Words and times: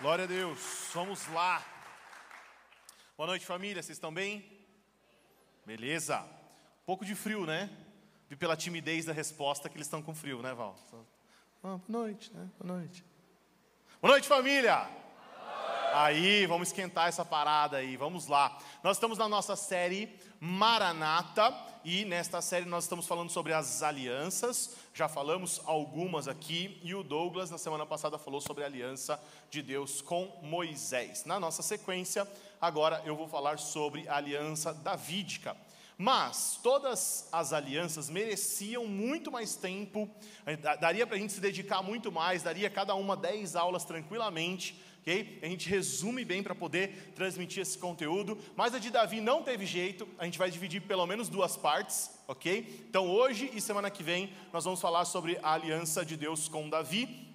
Glória 0.00 0.24
a 0.24 0.26
Deus, 0.26 0.58
vamos 0.92 1.24
lá. 1.28 1.64
Boa 3.16 3.28
noite, 3.28 3.46
família, 3.46 3.80
vocês 3.80 3.96
estão 3.96 4.12
bem? 4.12 4.44
Beleza. 5.64 6.18
Um 6.18 6.84
pouco 6.84 7.04
de 7.04 7.14
frio, 7.14 7.46
né? 7.46 7.70
Vi 8.28 8.34
pela 8.34 8.56
timidez 8.56 9.04
da 9.04 9.12
resposta 9.12 9.68
que 9.68 9.76
eles 9.76 9.86
estão 9.86 10.02
com 10.02 10.12
frio, 10.12 10.42
né, 10.42 10.52
Val? 10.52 10.76
Ah, 10.92 10.98
boa 11.62 11.80
noite, 11.88 12.32
né? 12.32 12.50
Boa 12.58 12.76
noite. 12.76 13.04
Boa 14.02 14.12
noite, 14.12 14.26
família. 14.26 14.88
Aí, 15.94 16.44
vamos 16.46 16.68
esquentar 16.68 17.06
essa 17.06 17.24
parada 17.24 17.76
aí, 17.76 17.96
vamos 17.96 18.26
lá. 18.26 18.58
Nós 18.82 18.96
estamos 18.96 19.16
na 19.16 19.28
nossa 19.28 19.54
série 19.54 20.18
Maranata 20.40 21.50
e 21.84 22.04
nesta 22.06 22.40
série 22.40 22.64
nós 22.64 22.84
estamos 22.84 23.06
falando 23.06 23.28
sobre 23.28 23.52
as 23.52 23.82
alianças. 23.82 24.74
Já 24.94 25.06
falamos 25.06 25.60
algumas 25.66 26.26
aqui 26.26 26.80
e 26.82 26.94
o 26.94 27.02
Douglas 27.02 27.50
na 27.50 27.58
semana 27.58 27.84
passada 27.84 28.16
falou 28.16 28.40
sobre 28.40 28.64
a 28.64 28.66
aliança 28.66 29.22
de 29.50 29.60
Deus 29.60 30.00
com 30.00 30.40
Moisés. 30.42 31.26
Na 31.26 31.38
nossa 31.38 31.62
sequência, 31.62 32.26
agora 32.58 33.02
eu 33.04 33.14
vou 33.14 33.28
falar 33.28 33.58
sobre 33.58 34.08
a 34.08 34.16
aliança 34.16 34.72
davídica. 34.72 35.54
Mas 35.98 36.58
todas 36.62 37.28
as 37.30 37.52
alianças 37.52 38.08
mereciam 38.08 38.86
muito 38.86 39.30
mais 39.30 39.54
tempo, 39.54 40.08
daria 40.80 41.06
para 41.06 41.16
a 41.16 41.18
gente 41.18 41.34
se 41.34 41.40
dedicar 41.40 41.82
muito 41.82 42.10
mais, 42.10 42.42
daria 42.42 42.68
cada 42.68 42.94
uma 42.94 43.16
10 43.16 43.54
aulas 43.54 43.84
tranquilamente 43.84 44.82
ok? 45.04 45.38
A 45.42 45.46
gente 45.46 45.68
resume 45.68 46.24
bem 46.24 46.42
para 46.42 46.54
poder 46.54 47.12
transmitir 47.14 47.60
esse 47.60 47.76
conteúdo, 47.76 48.38
mas 48.56 48.74
a 48.74 48.78
de 48.78 48.88
Davi 48.88 49.20
não 49.20 49.42
teve 49.42 49.66
jeito, 49.66 50.08
a 50.18 50.24
gente 50.24 50.38
vai 50.38 50.50
dividir 50.50 50.80
pelo 50.80 51.06
menos 51.06 51.28
duas 51.28 51.58
partes, 51.58 52.10
ok? 52.26 52.86
Então 52.88 53.10
hoje 53.10 53.50
e 53.52 53.60
semana 53.60 53.90
que 53.90 54.02
vem 54.02 54.32
nós 54.50 54.64
vamos 54.64 54.80
falar 54.80 55.04
sobre 55.04 55.38
a 55.42 55.52
aliança 55.52 56.06
de 56.06 56.16
Deus 56.16 56.48
com 56.48 56.70
Davi. 56.70 57.28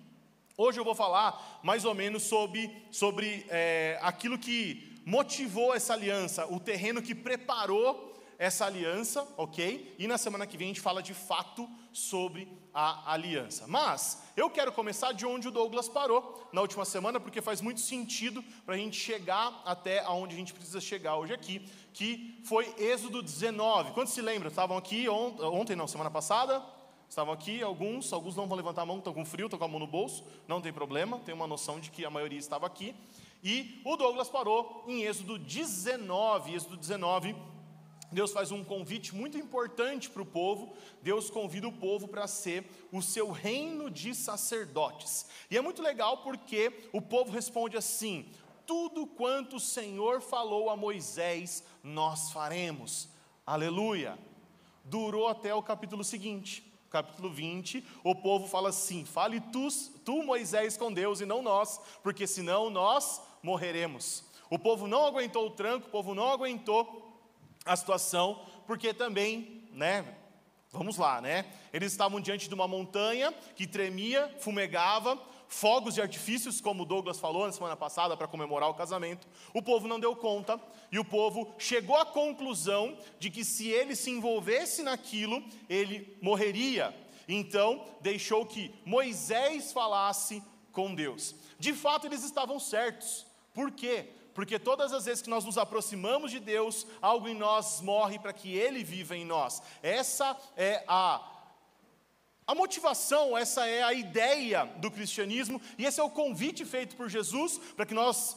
Hoje 0.58 0.80
eu 0.80 0.84
vou 0.84 0.96
falar 0.96 1.60
mais 1.64 1.86
ou 1.86 1.94
menos 1.94 2.24
sobre, 2.24 2.76
sobre 2.90 3.46
é, 3.50 4.00
aquilo 4.02 4.40
que 4.40 5.00
motivou 5.06 5.76
essa 5.76 5.94
aliança, 5.94 6.48
o 6.48 6.60
terreno 6.60 7.04
que 7.04 7.14
preparou 7.14 8.20
essa 8.40 8.66
aliança, 8.66 9.28
ok? 9.38 9.96
E 10.00 10.08
na 10.08 10.18
semana 10.18 10.48
que 10.48 10.58
vem 10.58 10.66
a 10.66 10.70
gente 10.70 10.82
fala 10.82 11.04
de 11.04 11.14
fato 11.14 11.70
sobre 11.94 12.48
a 12.80 13.12
aliança. 13.12 13.68
Mas 13.68 14.24
eu 14.38 14.50
quero 14.50 14.72
começar 14.72 15.12
de 15.12 15.26
onde 15.26 15.50
o 15.50 15.52
Douglas 15.52 15.90
parou 15.90 16.48
na 16.54 16.62
última 16.62 16.86
semana, 16.86 17.20
porque 17.20 17.42
faz 17.42 17.60
muito 17.60 17.82
sentido 17.82 18.42
para 18.66 18.76
a 18.76 18.78
gente 18.78 18.98
chegar 18.98 19.62
até 19.66 20.00
aonde 20.00 20.34
a 20.34 20.38
gente 20.38 20.54
precisa 20.54 20.80
chegar 20.80 21.18
hoje 21.18 21.34
aqui, 21.34 21.68
que 21.94 22.42
foi 22.46 22.74
Êxodo 22.78 23.22
19. 23.22 23.92
Quantos 23.92 24.14
se 24.14 24.22
lembram? 24.22 24.48
Estavam 24.48 24.78
aqui 24.78 25.10
ont 25.10 25.42
ontem, 25.42 25.76
não, 25.76 25.88
semana 25.88 26.10
passada? 26.10 26.64
Estavam 27.10 27.34
aqui 27.34 27.62
alguns, 27.62 28.14
alguns 28.14 28.36
não 28.36 28.48
vão 28.48 28.56
levantar 28.56 28.84
a 28.84 28.86
mão, 28.86 29.00
estão 29.00 29.14
com 29.14 29.26
frio, 29.26 29.48
estão 29.48 29.60
com 29.60 29.66
a 29.66 29.68
mão 29.68 29.80
no 29.80 29.88
bolso, 29.88 30.24
não 30.48 30.62
tem 30.62 30.72
problema, 30.72 31.20
tem 31.20 31.36
uma 31.36 31.48
noção 31.48 31.80
de 31.80 31.90
que 31.90 32.06
a 32.06 32.10
maioria 32.10 32.40
estava 32.40 32.66
aqui. 32.66 32.96
E 33.44 33.82
o 33.84 33.98
Douglas 33.98 34.30
parou 34.30 34.86
em 34.88 35.04
Êxodo 35.04 35.38
19, 35.38 36.54
Êxodo 36.54 36.78
19, 36.78 37.36
Deus 38.12 38.32
faz 38.32 38.52
um 38.52 38.64
convite 38.64 39.14
muito 39.14 39.38
importante 39.38 40.10
para 40.10 40.22
o 40.22 40.26
povo. 40.26 40.74
Deus 41.02 41.30
convida 41.30 41.68
o 41.68 41.72
povo 41.72 42.08
para 42.08 42.28
ser 42.28 42.66
o 42.92 43.02
seu 43.02 43.32
reino 43.32 43.90
de 43.90 44.16
sacerdotes. 44.16 45.28
E 45.50 45.58
é 45.58 45.62
muito 45.62 45.82
legal 45.82 46.18
porque 46.18 46.90
o 46.92 47.02
povo 47.02 47.32
responde 47.32 47.78
assim: 47.78 48.26
tudo 48.66 49.06
quanto 49.06 49.58
o 49.58 49.60
Senhor 49.60 50.22
falou 50.22 50.70
a 50.70 50.76
Moisés, 50.76 51.64
nós 51.84 52.32
faremos. 52.32 53.10
Aleluia. 53.46 54.18
Durou 54.84 55.28
até 55.28 55.54
o 55.54 55.62
capítulo 55.62 56.04
seguinte. 56.04 56.66
Capítulo 56.90 57.30
20, 57.30 57.86
o 58.04 58.16
povo 58.16 58.48
fala 58.48 58.70
assim: 58.70 59.06
fale 59.06 59.40
tu, 59.40 59.68
tu, 60.04 60.24
Moisés, 60.24 60.76
com 60.76 60.92
Deus 60.92 61.22
e 61.22 61.26
não 61.26 61.44
nós, 61.44 61.80
porque 62.02 62.26
senão 62.26 62.72
nós 62.72 63.22
morreremos. 63.44 64.24
O 64.50 64.58
povo 64.58 64.88
não 64.88 65.06
aguentou 65.06 65.46
o 65.46 65.52
tranco, 65.52 65.88
o 65.88 65.92
povo 65.92 66.16
não 66.16 66.32
aguentou 66.32 67.09
a 67.70 67.76
situação, 67.76 68.42
porque 68.66 68.94
também, 68.94 69.64
né, 69.72 70.04
vamos 70.72 70.98
lá, 70.98 71.22
né? 71.22 71.46
Eles 71.72 71.92
estavam 71.92 72.20
diante 72.20 72.48
de 72.48 72.54
uma 72.56 72.68
montanha 72.68 73.32
que 73.56 73.68
tremia, 73.68 74.36
fumegava, 74.40 75.20
fogos 75.48 75.94
de 75.94 76.02
artifícios, 76.02 76.60
como 76.60 76.82
o 76.82 76.86
Douglas 76.86 77.20
falou 77.20 77.46
na 77.46 77.52
semana 77.52 77.76
passada 77.76 78.18
para 78.18 78.28
comemorar 78.28 78.70
o 78.70 78.74
casamento. 78.74 79.28
O 79.54 79.62
povo 79.62 79.88
não 79.88 80.00
deu 80.00 80.16
conta 80.16 80.60
e 80.92 80.98
o 80.98 81.06
povo 81.06 81.54
chegou 81.60 81.96
à 81.96 82.06
conclusão 82.06 82.98
de 83.20 83.30
que 83.30 83.46
se 83.46 83.70
ele 83.70 83.96
se 83.96 84.10
envolvesse 84.10 84.82
naquilo, 84.82 85.44
ele 85.70 86.18
morreria. 86.22 86.96
Então, 87.28 87.86
deixou 88.02 88.48
que 88.48 88.74
Moisés 88.84 89.72
falasse 89.72 90.44
com 90.72 90.96
Deus. 90.96 91.36
De 91.60 91.74
fato, 91.74 92.08
eles 92.08 92.24
estavam 92.24 92.60
certos. 92.60 93.28
Por 93.54 93.72
quê? 93.72 94.10
Porque 94.34 94.60
todas 94.60 94.94
as 94.94 95.06
vezes 95.06 95.22
que 95.22 95.30
nós 95.30 95.46
nos 95.46 95.58
aproximamos 95.58 96.32
de 96.32 96.40
Deus, 96.40 96.86
algo 97.02 97.28
em 97.28 97.36
nós 97.36 97.82
morre 97.82 98.20
para 98.20 98.34
que 98.34 98.56
Ele 98.56 98.84
viva 98.84 99.16
em 99.16 99.26
nós. 99.26 99.62
Essa 99.82 100.38
é 100.56 100.84
a 100.88 101.36
a 102.50 102.56
motivação, 102.56 103.38
essa 103.38 103.68
é 103.68 103.84
a 103.84 103.94
ideia 103.94 104.66
do 104.78 104.90
cristianismo, 104.90 105.62
e 105.78 105.86
esse 105.86 106.00
é 106.00 106.04
o 106.04 106.10
convite 106.10 106.66
feito 106.66 106.96
por 106.96 107.08
Jesus 107.08 107.60
para 107.76 107.86
que 107.86 107.94
nós 107.94 108.36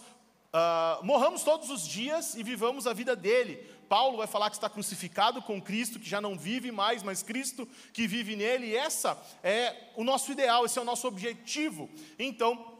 uh, 0.53 1.03
morramos 1.03 1.43
todos 1.43 1.71
os 1.71 1.89
dias 1.89 2.35
e 2.35 2.43
vivamos 2.43 2.87
a 2.87 2.93
vida 2.93 3.17
dele. 3.17 3.57
Paulo 3.89 4.19
vai 4.19 4.27
falar 4.27 4.51
que 4.51 4.57
está 4.57 4.69
crucificado 4.69 5.43
com 5.43 5.61
Cristo, 5.61 5.99
que 5.99 6.09
já 6.09 6.21
não 6.21 6.39
vive 6.39 6.71
mais, 6.71 7.03
mas 7.03 7.23
Cristo 7.23 7.67
que 7.93 8.07
vive 8.07 8.37
nele, 8.37 8.69
e 8.69 8.77
essa 8.77 9.19
é 9.43 9.91
o 9.97 10.05
nosso 10.05 10.31
ideal, 10.31 10.65
esse 10.65 10.79
é 10.79 10.83
o 10.83 10.85
nosso 10.85 11.07
objetivo. 11.07 11.89
Então, 12.19 12.72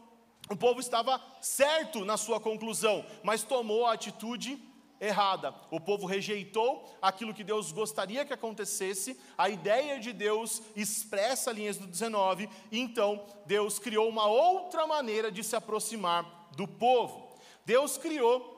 o 0.49 0.55
povo 0.55 0.79
estava 0.79 1.21
certo 1.41 2.03
na 2.03 2.17
sua 2.17 2.39
conclusão, 2.39 3.05
mas 3.23 3.43
tomou 3.43 3.85
a 3.85 3.93
atitude 3.93 4.59
errada. 4.99 5.53
O 5.69 5.79
povo 5.79 6.05
rejeitou 6.05 6.89
aquilo 7.01 7.33
que 7.33 7.43
Deus 7.43 7.71
gostaria 7.71 8.25
que 8.25 8.33
acontecesse, 8.33 9.19
a 9.37 9.49
ideia 9.49 9.99
de 9.99 10.13
Deus 10.13 10.61
expressa 10.75 11.51
em 11.51 11.67
Êxodo 11.67 11.87
19, 11.87 12.49
então 12.71 13.25
Deus 13.45 13.79
criou 13.79 14.07
uma 14.07 14.27
outra 14.27 14.87
maneira 14.87 15.31
de 15.31 15.43
se 15.43 15.55
aproximar 15.55 16.49
do 16.55 16.67
povo. 16.67 17.33
Deus 17.65 17.97
criou 17.97 18.52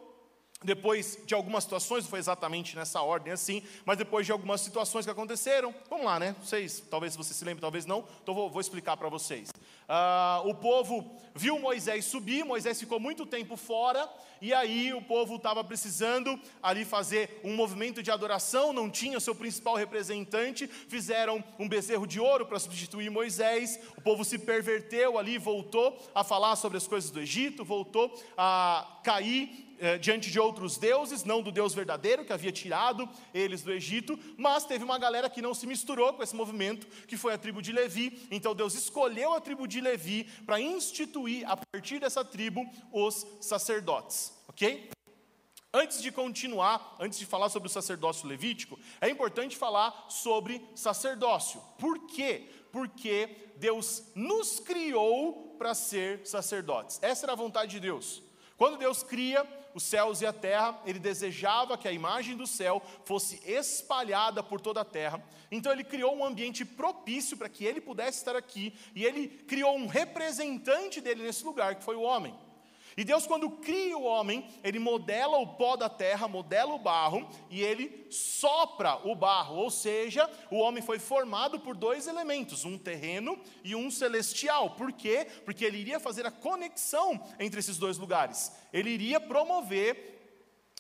depois 0.66 1.18
de 1.26 1.34
algumas 1.34 1.64
situações, 1.64 2.04
não 2.04 2.10
foi 2.10 2.20
exatamente 2.20 2.76
nessa 2.76 3.02
ordem 3.02 3.32
assim, 3.32 3.64
mas 3.86 3.98
depois 3.98 4.26
de 4.26 4.32
algumas 4.32 4.62
situações 4.62 5.06
que 5.06 5.12
aconteceram, 5.12 5.74
vamos 5.90 6.06
lá, 6.06 6.20
né? 6.20 6.36
Vocês, 6.44 6.84
talvez 6.90 7.16
você 7.16 7.34
se 7.34 7.46
lembre, 7.46 7.62
talvez 7.62 7.86
não, 7.86 8.04
então 8.22 8.34
vou, 8.34 8.50
vou 8.50 8.60
explicar 8.60 8.98
para 8.98 9.08
vocês. 9.08 9.50
Ah, 9.88 10.42
o 10.46 10.54
povo 10.56 11.16
viu 11.34 11.60
Moisés 11.60 12.06
subir, 12.06 12.44
Moisés 12.44 12.80
ficou 12.80 13.00
muito 13.00 13.26
tempo 13.26 13.56
fora, 13.56 14.10
e 14.46 14.54
aí 14.54 14.94
o 14.94 15.02
povo 15.02 15.38
estava 15.38 15.64
precisando 15.64 16.40
ali 16.62 16.86
fazer 16.86 17.42
um 17.44 17.56
movimento 17.56 18.04
de 18.04 18.12
adoração, 18.12 18.72
não 18.72 18.92
tinha 18.92 19.20
seu 19.20 19.34
principal 19.34 19.74
representante, 19.74 20.68
fizeram 20.68 21.44
um 21.58 21.68
bezerro 21.68 22.06
de 22.06 22.20
ouro 22.20 22.46
para 22.46 22.60
substituir 22.60 23.10
Moisés, 23.10 23.80
o 23.98 24.02
povo 24.02 24.24
se 24.24 24.38
perverteu 24.38 25.18
ali, 25.18 25.40
voltou 25.40 25.98
a 26.14 26.24
falar 26.24 26.56
sobre 26.58 26.78
as 26.78 26.86
coisas 26.86 27.10
do 27.10 27.20
Egito, 27.20 27.66
voltou 27.66 28.16
a 28.38 29.00
cair 29.04 29.66
eh, 29.78 29.98
diante 29.98 30.32
de 30.32 30.40
outros 30.40 30.78
deuses, 30.78 31.24
não 31.26 31.42
do 31.42 31.52
Deus 31.52 31.74
verdadeiro 31.74 32.24
que 32.24 32.32
havia 32.32 32.52
tirado 32.52 33.10
eles 33.34 33.62
do 33.62 33.74
Egito, 33.74 34.18
mas 34.38 34.66
teve 34.66 34.86
uma 34.86 34.98
galera 34.98 35.30
que 35.30 35.42
não 35.42 35.54
se 35.54 35.68
misturou 35.68 36.14
com 36.14 36.24
esse 36.24 36.36
movimento, 36.36 36.88
que 37.08 37.18
foi 37.18 37.34
a 37.34 37.38
tribo 37.38 37.62
de 37.62 37.74
Levi. 37.74 38.26
Então 38.32 38.56
Deus 38.56 38.74
escolheu 38.74 39.34
a 39.34 39.42
tribo 39.42 39.68
de 39.68 39.82
Levi 39.82 40.24
para 40.46 40.62
instituir 40.62 41.46
a 41.50 41.58
partir 41.58 42.00
dessa 42.00 42.24
tribo 42.24 42.66
os 42.92 43.28
sacerdotes, 43.42 44.32
ok? 44.56 44.90
Antes 45.74 46.02
de 46.02 46.10
continuar, 46.10 46.96
antes 47.02 47.20
de 47.20 47.26
falar 47.26 47.50
sobre 47.50 47.68
o 47.68 47.72
sacerdócio 47.72 48.30
levítico, 48.30 48.80
é 49.02 49.10
importante 49.10 49.58
falar 49.58 50.06
sobre 50.08 50.66
sacerdócio. 50.74 51.62
Por 51.78 52.08
quê? 52.08 52.50
Porque 52.72 53.52
Deus 53.58 54.04
nos 54.16 54.62
criou 54.62 55.54
para 55.58 55.74
ser 55.74 56.26
sacerdotes. 56.26 56.98
Essa 57.02 57.26
era 57.26 57.34
a 57.34 57.36
vontade 57.36 57.72
de 57.72 57.82
Deus. 57.82 58.24
Quando 58.56 58.78
Deus 58.78 59.04
cria 59.04 59.46
os 59.74 59.84
céus 59.84 60.22
e 60.22 60.26
a 60.26 60.32
terra, 60.32 60.82
ele 60.86 60.98
desejava 60.98 61.78
que 61.78 61.90
a 61.90 61.92
imagem 61.92 62.38
do 62.38 62.48
céu 62.48 62.82
fosse 63.04 63.42
espalhada 63.46 64.42
por 64.42 64.62
toda 64.62 64.80
a 64.80 64.86
terra. 64.86 65.22
Então 65.52 65.74
ele 65.74 65.84
criou 65.84 66.16
um 66.16 66.24
ambiente 66.24 66.64
propício 66.64 67.36
para 67.36 67.50
que 67.50 67.66
ele 67.66 67.82
pudesse 67.82 68.20
estar 68.20 68.38
aqui, 68.38 68.74
e 68.96 69.04
ele 69.04 69.28
criou 69.28 69.76
um 69.76 69.88
representante 69.88 71.02
dele 71.02 71.24
nesse 71.24 71.44
lugar, 71.44 71.76
que 71.76 71.84
foi 71.84 71.98
o 71.98 72.02
homem. 72.02 72.34
E 72.98 73.04
Deus, 73.04 73.28
quando 73.28 73.50
cria 73.50 73.98
o 73.98 74.04
homem, 74.04 74.48
ele 74.64 74.80
modela 74.80 75.38
o 75.38 75.56
pó 75.56 75.76
da 75.76 75.90
terra, 75.90 76.28
modela 76.28 76.74
o 76.74 76.80
barro, 76.80 77.28
e 77.50 77.62
ele 77.62 78.08
sopra 78.10 79.06
o 79.06 79.14
barro, 79.14 79.58
ou 79.58 79.70
seja, 79.70 80.30
o 80.50 80.58
homem 80.58 80.82
foi 80.82 80.98
formado 80.98 81.60
por 81.60 81.76
dois 81.76 82.08
elementos, 82.08 82.64
um 82.64 82.78
terreno 82.78 83.38
e 83.64 83.76
um 83.76 83.92
celestial. 83.92 84.72
Por 84.72 84.94
quê? 84.94 85.28
Porque 85.44 85.66
ele 85.66 85.78
iria 85.78 86.00
fazer 86.00 86.26
a 86.26 86.32
conexão 86.32 87.22
entre 87.38 87.60
esses 87.60 87.78
dois 87.78 87.98
lugares, 87.98 88.52
ele 88.72 88.90
iria 88.90 89.20
promover 89.20 90.14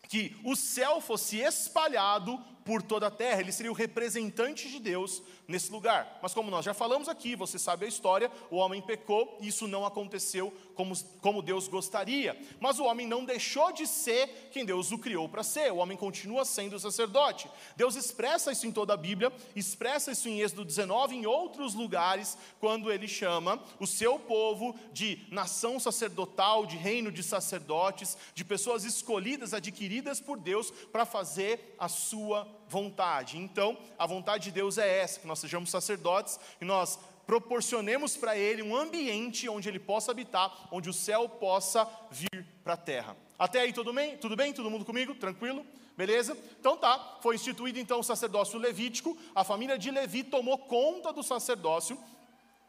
que 0.08 0.36
o 0.44 0.56
céu 0.56 1.02
fosse 1.02 1.38
espalhado 1.40 2.42
por 2.66 2.82
toda 2.82 3.06
a 3.06 3.12
terra, 3.12 3.42
ele 3.42 3.52
seria 3.52 3.72
o 3.72 3.76
representante 3.76 4.68
de 4.68 4.80
Deus 4.80 5.22
nesse 5.48 5.72
lugar. 5.72 6.18
Mas 6.20 6.34
como 6.34 6.50
nós 6.50 6.66
já 6.66 6.74
falamos 6.74 7.08
aqui, 7.08 7.36
você 7.36 7.60
sabe 7.60 7.86
a 7.86 7.88
história, 7.88 8.32
o 8.50 8.56
homem 8.56 8.82
pecou 8.82 9.38
e 9.40 9.48
isso 9.48 9.68
não 9.68 9.86
aconteceu 9.86 10.52
como, 10.74 10.98
como 11.22 11.44
Deus 11.44 11.68
gostaria. 11.68 12.36
Mas 12.60 12.80
o 12.80 12.86
homem 12.86 13.06
não 13.06 13.24
deixou 13.24 13.72
de 13.72 13.86
ser 13.86 14.50
quem 14.52 14.66
Deus 14.66 14.92
o 14.92 14.98
criou 14.98 15.30
para 15.30 15.44
ser, 15.44 15.72
o 15.72 15.78
homem 15.78 15.96
continua 15.96 16.44
sendo 16.44 16.80
sacerdote. 16.80 17.48
Deus 17.78 17.96
expressa 17.96 18.52
isso 18.52 18.66
em 18.66 18.72
toda 18.72 18.96
a 18.96 18.98
Bíblia, 18.98 19.32
expressa 19.56 20.12
isso 20.12 20.28
em 20.28 20.42
Êxodo 20.42 20.66
19, 20.66 21.16
em 21.16 21.28
outros 21.28 21.76
lugares, 21.76 22.36
quando 22.60 22.92
ele 22.92 23.08
chama 23.08 23.62
o 23.80 23.86
seu 23.86 24.18
povo 24.18 24.76
de 24.92 25.20
nação 25.30 25.80
sacerdotal, 25.80 26.66
de 26.66 26.78
reino 26.78 27.12
de 27.12 27.22
sacerdotes, 27.22 28.18
de 28.34 28.44
pessoas 28.44 28.86
escolhidas, 28.86 29.54
adquiridas 29.54 30.20
por 30.20 30.40
Deus 30.40 30.72
para 30.72 31.06
fazer 31.06 31.76
a 31.78 31.88
sua 31.88 32.55
vontade. 32.68 33.38
Então, 33.38 33.78
a 33.98 34.06
vontade 34.06 34.46
de 34.46 34.52
Deus 34.52 34.78
é 34.78 35.00
essa, 35.00 35.20
que 35.20 35.28
nós 35.28 35.40
sejamos 35.40 35.70
sacerdotes 35.70 36.40
e 36.60 36.66
nós 36.66 37.00
proporcionemos 37.26 38.16
para 38.16 38.38
ele 38.38 38.62
um 38.62 38.76
ambiente 38.76 39.50
onde 39.50 39.68
ele 39.68 39.80
possa 39.80 40.12
habitar, 40.12 40.68
onde 40.72 40.90
o 40.90 40.94
céu 40.94 41.28
possa 41.28 41.88
vir 42.12 42.46
para 42.64 42.74
a 42.74 42.78
terra. 42.78 43.18
Até 43.38 43.62
aí 43.62 43.74
tudo 43.74 43.92
bem? 43.92 44.18
Tudo 44.18 44.36
bem? 44.36 44.54
Todo 44.54 44.70
mundo 44.70 44.86
comigo? 44.86 45.16
Tranquilo? 45.16 45.66
Beleza? 45.98 46.38
Então 46.60 46.76
tá, 46.76 47.20
foi 47.22 47.36
instituído 47.36 47.80
então 47.80 48.00
o 48.00 48.04
sacerdócio 48.04 48.60
levítico, 48.60 49.18
a 49.34 49.46
família 49.46 49.78
de 49.78 49.90
Levi 49.92 50.24
tomou 50.24 50.58
conta 50.58 51.14
do 51.14 51.24
sacerdócio, 51.24 51.98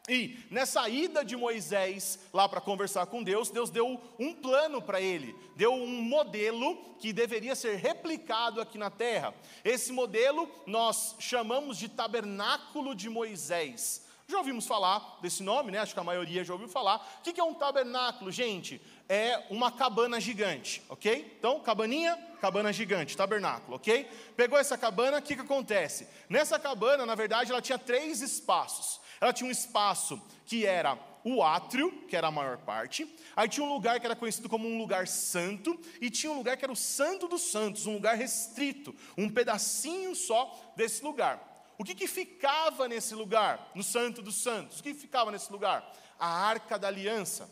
e 0.07 0.39
nessa 0.49 0.87
ida 0.87 1.23
de 1.23 1.35
Moisés 1.35 2.17
lá 2.31 2.47
para 2.47 2.61
conversar 2.61 3.07
com 3.07 3.21
Deus, 3.21 3.49
Deus 3.49 3.69
deu 3.69 4.01
um 4.17 4.33
plano 4.33 4.81
para 4.81 5.01
ele, 5.01 5.35
deu 5.55 5.73
um 5.73 6.01
modelo 6.01 6.77
que 6.97 7.11
deveria 7.11 7.55
ser 7.55 7.75
replicado 7.75 8.61
aqui 8.61 8.77
na 8.77 8.89
terra. 8.89 9.33
Esse 9.65 9.91
modelo 9.91 10.49
nós 10.65 11.15
chamamos 11.19 11.77
de 11.77 11.89
tabernáculo 11.89 12.95
de 12.95 13.09
Moisés. 13.09 14.07
Já 14.29 14.37
ouvimos 14.39 14.67
falar 14.67 15.19
desse 15.21 15.41
nome, 15.41 15.71
né? 15.71 15.79
Acho 15.79 15.93
que 15.93 15.99
a 15.99 16.03
maioria 16.03 16.43
já 16.43 16.51
ouviu 16.51 16.67
falar. 16.67 17.19
O 17.19 17.21
que 17.23 17.39
é 17.39 17.43
um 17.43 17.53
tabernáculo, 17.53 18.29
gente? 18.29 18.81
É 19.07 19.45
uma 19.49 19.71
cabana 19.71 20.19
gigante, 20.19 20.81
ok? 20.89 21.35
Então, 21.39 21.61
cabaninha, 21.61 22.17
cabana 22.41 22.73
gigante, 22.73 23.15
tabernáculo, 23.15 23.77
ok? 23.77 24.05
Pegou 24.35 24.59
essa 24.59 24.77
cabana, 24.77 25.19
o 25.19 25.21
que, 25.21 25.35
que 25.35 25.41
acontece? 25.41 26.09
Nessa 26.29 26.59
cabana, 26.59 27.05
na 27.05 27.15
verdade, 27.15 27.51
ela 27.51 27.61
tinha 27.61 27.79
três 27.79 28.21
espaços. 28.21 28.99
Ela 29.19 29.33
tinha 29.33 29.47
um 29.47 29.51
espaço 29.51 30.21
que 30.45 30.65
era 30.65 30.97
o 31.23 31.43
átrio, 31.43 31.91
que 32.07 32.15
era 32.15 32.27
a 32.27 32.31
maior 32.31 32.57
parte, 32.59 33.05
aí 33.35 33.49
tinha 33.49 33.65
um 33.65 33.73
lugar 33.73 33.99
que 33.99 34.05
era 34.05 34.15
conhecido 34.15 34.47
como 34.47 34.67
um 34.67 34.77
lugar 34.77 35.07
santo, 35.07 35.77
e 35.99 36.09
tinha 36.09 36.31
um 36.31 36.37
lugar 36.37 36.55
que 36.55 36.63
era 36.63 36.71
o 36.71 36.75
santo 36.75 37.27
dos 37.27 37.41
santos, 37.51 37.85
um 37.85 37.93
lugar 37.93 38.15
restrito, 38.15 38.95
um 39.17 39.29
pedacinho 39.29 40.15
só 40.15 40.73
desse 40.75 41.03
lugar. 41.03 41.57
O 41.77 41.83
que, 41.83 41.93
que 41.93 42.07
ficava 42.07 42.87
nesse 42.87 43.13
lugar, 43.13 43.71
no 43.75 43.83
Santo 43.83 44.21
dos 44.21 44.41
Santos? 44.41 44.79
O 44.79 44.83
que 44.83 44.93
ficava 44.93 45.31
nesse 45.31 45.51
lugar? 45.51 45.87
A 46.17 46.27
Arca 46.27 46.79
da 46.79 46.87
Aliança. 46.87 47.49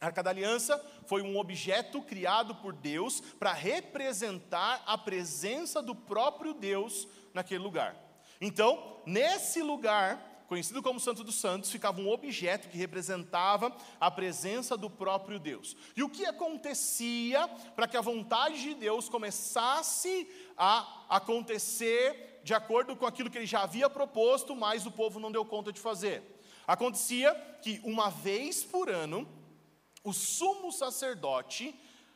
A 0.00 0.06
Arca 0.06 0.22
da 0.22 0.30
Aliança 0.30 0.82
foi 1.06 1.20
um 1.20 1.36
objeto 1.36 2.00
criado 2.00 2.54
por 2.54 2.72
Deus 2.72 3.20
para 3.20 3.52
representar 3.52 4.82
a 4.86 4.96
presença 4.96 5.82
do 5.82 5.94
próprio 5.94 6.54
Deus 6.54 7.06
naquele 7.34 7.62
lugar. 7.62 7.94
Então, 8.40 9.02
nesse 9.04 9.62
lugar, 9.62 10.33
conhecido 10.46 10.82
como 10.82 11.00
Santo 11.00 11.24
dos 11.24 11.36
Santos, 11.36 11.70
ficava 11.70 12.00
um 12.00 12.10
objeto 12.10 12.68
que 12.68 12.76
representava 12.76 13.74
a 13.98 14.10
presença 14.10 14.76
do 14.76 14.90
próprio 14.90 15.38
Deus. 15.38 15.76
E 15.96 16.02
o 16.02 16.08
que 16.08 16.26
acontecia 16.26 17.48
para 17.74 17.88
que 17.88 17.96
a 17.96 18.00
vontade 18.00 18.60
de 18.60 18.74
Deus 18.74 19.08
começasse 19.08 20.28
a 20.56 21.04
acontecer 21.08 22.40
de 22.44 22.52
acordo 22.52 22.94
com 22.94 23.06
aquilo 23.06 23.30
que 23.30 23.38
ele 23.38 23.46
já 23.46 23.62
havia 23.62 23.88
proposto, 23.88 24.54
mas 24.54 24.84
o 24.84 24.90
povo 24.90 25.18
não 25.18 25.32
deu 25.32 25.44
conta 25.44 25.72
de 25.72 25.80
fazer. 25.80 26.22
Acontecia 26.66 27.34
que 27.62 27.80
uma 27.84 28.10
vez 28.10 28.62
por 28.62 28.90
ano, 28.90 29.26
o 30.02 30.12
sumo 30.12 30.70
sacerdote 30.70 31.74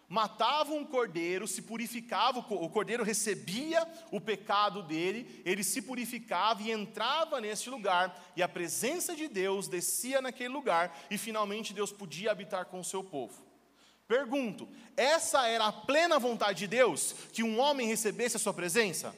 matava 0.08 0.72
um 0.72 0.84
cordeiro, 0.84 1.46
se 1.46 1.60
purificava, 1.60 2.38
o 2.38 2.70
cordeiro 2.70 3.04
recebia 3.04 3.86
o 4.10 4.20
pecado 4.20 4.82
dele, 4.82 5.42
ele 5.44 5.62
se 5.62 5.82
purificava 5.82 6.62
e 6.62 6.70
entrava 6.70 7.40
nesse 7.40 7.68
lugar, 7.68 8.18
e 8.34 8.42
a 8.42 8.48
presença 8.48 9.14
de 9.14 9.28
Deus 9.28 9.68
descia 9.68 10.22
naquele 10.22 10.48
lugar, 10.48 10.98
e 11.10 11.18
finalmente 11.18 11.74
Deus 11.74 11.92
podia 11.92 12.30
habitar 12.30 12.64
com 12.66 12.80
o 12.80 12.84
seu 12.84 13.04
povo. 13.04 13.46
Pergunto: 14.06 14.66
essa 14.96 15.46
era 15.46 15.66
a 15.66 15.72
plena 15.72 16.18
vontade 16.18 16.60
de 16.60 16.66
Deus, 16.66 17.14
que 17.30 17.42
um 17.42 17.60
homem 17.60 17.86
recebesse 17.86 18.36
a 18.36 18.40
sua 18.40 18.54
presença? 18.54 19.14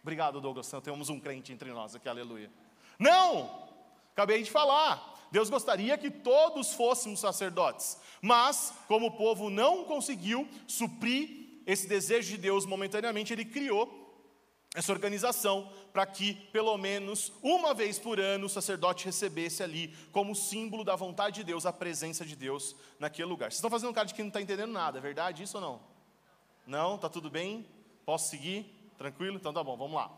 Obrigado, 0.00 0.40
Douglas. 0.40 0.68
Então, 0.68 0.80
temos 0.80 1.08
um 1.08 1.18
crente 1.18 1.52
entre 1.52 1.72
nós 1.72 1.96
aqui, 1.96 2.08
aleluia. 2.08 2.48
Não! 2.96 3.66
Acabei 4.12 4.40
de 4.40 4.50
falar. 4.50 5.15
Deus 5.36 5.50
gostaria 5.50 5.98
que 5.98 6.10
todos 6.10 6.72
fôssemos 6.72 7.20
sacerdotes, 7.20 7.98
mas, 8.22 8.72
como 8.88 9.08
o 9.08 9.10
povo 9.10 9.50
não 9.50 9.84
conseguiu 9.84 10.48
suprir 10.66 11.60
esse 11.66 11.86
desejo 11.86 12.30
de 12.30 12.38
Deus 12.38 12.64
momentaneamente, 12.64 13.34
ele 13.34 13.44
criou 13.44 13.84
essa 14.74 14.90
organização 14.90 15.70
para 15.92 16.06
que, 16.06 16.32
pelo 16.52 16.78
menos 16.78 17.34
uma 17.42 17.74
vez 17.74 17.98
por 17.98 18.18
ano, 18.18 18.46
o 18.46 18.48
sacerdote 18.48 19.04
recebesse 19.04 19.62
ali, 19.62 19.94
como 20.10 20.34
símbolo 20.34 20.82
da 20.82 20.96
vontade 20.96 21.36
de 21.36 21.44
Deus, 21.44 21.66
a 21.66 21.72
presença 21.72 22.24
de 22.24 22.34
Deus 22.34 22.74
naquele 22.98 23.28
lugar. 23.28 23.50
Vocês 23.50 23.58
estão 23.58 23.68
fazendo 23.68 23.92
cara 23.92 24.06
de 24.06 24.14
que 24.14 24.22
não 24.22 24.28
está 24.28 24.40
entendendo 24.40 24.72
nada, 24.72 24.96
é 24.96 25.02
verdade 25.02 25.42
isso 25.42 25.58
ou 25.58 25.62
não? 25.62 25.80
Não? 26.66 26.94
Está 26.94 27.10
tudo 27.10 27.28
bem? 27.28 27.66
Posso 28.06 28.30
seguir? 28.30 28.90
Tranquilo? 28.96 29.36
Então 29.36 29.52
tá 29.52 29.62
bom, 29.62 29.76
vamos 29.76 29.96
lá. 29.96 30.10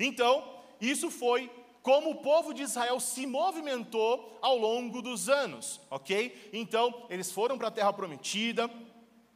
Então, 0.00 0.42
isso 0.80 1.08
foi 1.08 1.48
como 1.86 2.10
o 2.10 2.14
povo 2.16 2.52
de 2.52 2.64
Israel 2.64 2.98
se 2.98 3.28
movimentou 3.28 4.36
ao 4.42 4.58
longo 4.58 5.00
dos 5.00 5.28
anos, 5.28 5.80
ok? 5.88 6.50
Então, 6.52 7.06
eles 7.08 7.30
foram 7.30 7.56
para 7.56 7.68
a 7.68 7.70
terra 7.70 7.92
prometida, 7.92 8.68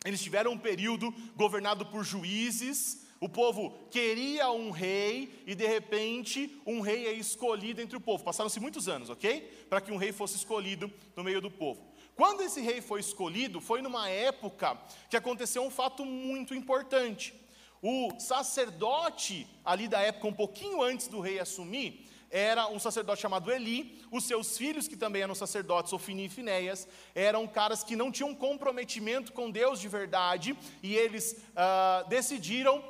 eles 0.05 0.20
tiveram 0.20 0.50
um 0.50 0.58
período 0.58 1.14
governado 1.37 1.87
por 1.87 2.02
juízes, 2.02 3.06
o 3.20 3.29
povo 3.29 3.79
queria 3.88 4.50
um 4.50 4.73
rei 4.73 5.32
e 5.47 5.55
de 5.55 5.64
repente 5.64 6.61
um 6.67 6.81
rei 6.81 7.06
é 7.06 7.12
escolhido 7.12 7.81
entre 7.81 7.97
o 7.97 8.00
povo. 8.00 8.25
Passaram-se 8.25 8.58
muitos 8.58 8.88
anos, 8.88 9.11
ok? 9.11 9.43
Para 9.69 9.81
que 9.81 9.93
um 9.93 9.97
rei 9.97 10.11
fosse 10.11 10.35
escolhido 10.35 10.93
no 11.14 11.23
meio 11.23 11.41
do 11.41 11.52
povo. 11.52 11.81
Quando 12.17 12.41
esse 12.41 12.61
rei 12.61 12.81
foi 12.81 12.99
escolhido, 12.99 13.61
foi 13.61 13.81
numa 13.81 14.08
época 14.08 14.76
que 15.08 15.17
aconteceu 15.17 15.62
um 15.62 15.70
fato 15.70 16.05
muito 16.05 16.52
importante. 16.52 17.32
O 17.81 18.11
sacerdote 18.19 19.47
ali 19.64 19.87
da 19.87 20.00
época, 20.00 20.26
um 20.26 20.32
pouquinho 20.32 20.82
antes 20.82 21.06
do 21.06 21.20
rei 21.20 21.38
assumir, 21.38 22.10
era 22.31 22.69
um 22.69 22.79
sacerdote 22.79 23.21
chamado 23.21 23.50
Eli, 23.50 24.00
os 24.11 24.25
seus 24.25 24.56
filhos, 24.56 24.87
que 24.87 24.97
também 24.97 25.23
eram 25.23 25.35
sacerdotes, 25.35 25.93
Ofini 25.93 26.27
e 26.27 26.29
Finéias, 26.29 26.87
eram 27.15 27.47
caras 27.47 27.82
que 27.82 27.97
não 27.97 28.12
tinham 28.12 28.35
comprometimento 28.35 29.33
com 29.33 29.50
Deus 29.50 29.81
de 29.81 29.88
verdade, 29.88 30.57
e 30.83 30.95
eles 30.95 31.37
ah, 31.57 32.05
decidiram 32.09 32.83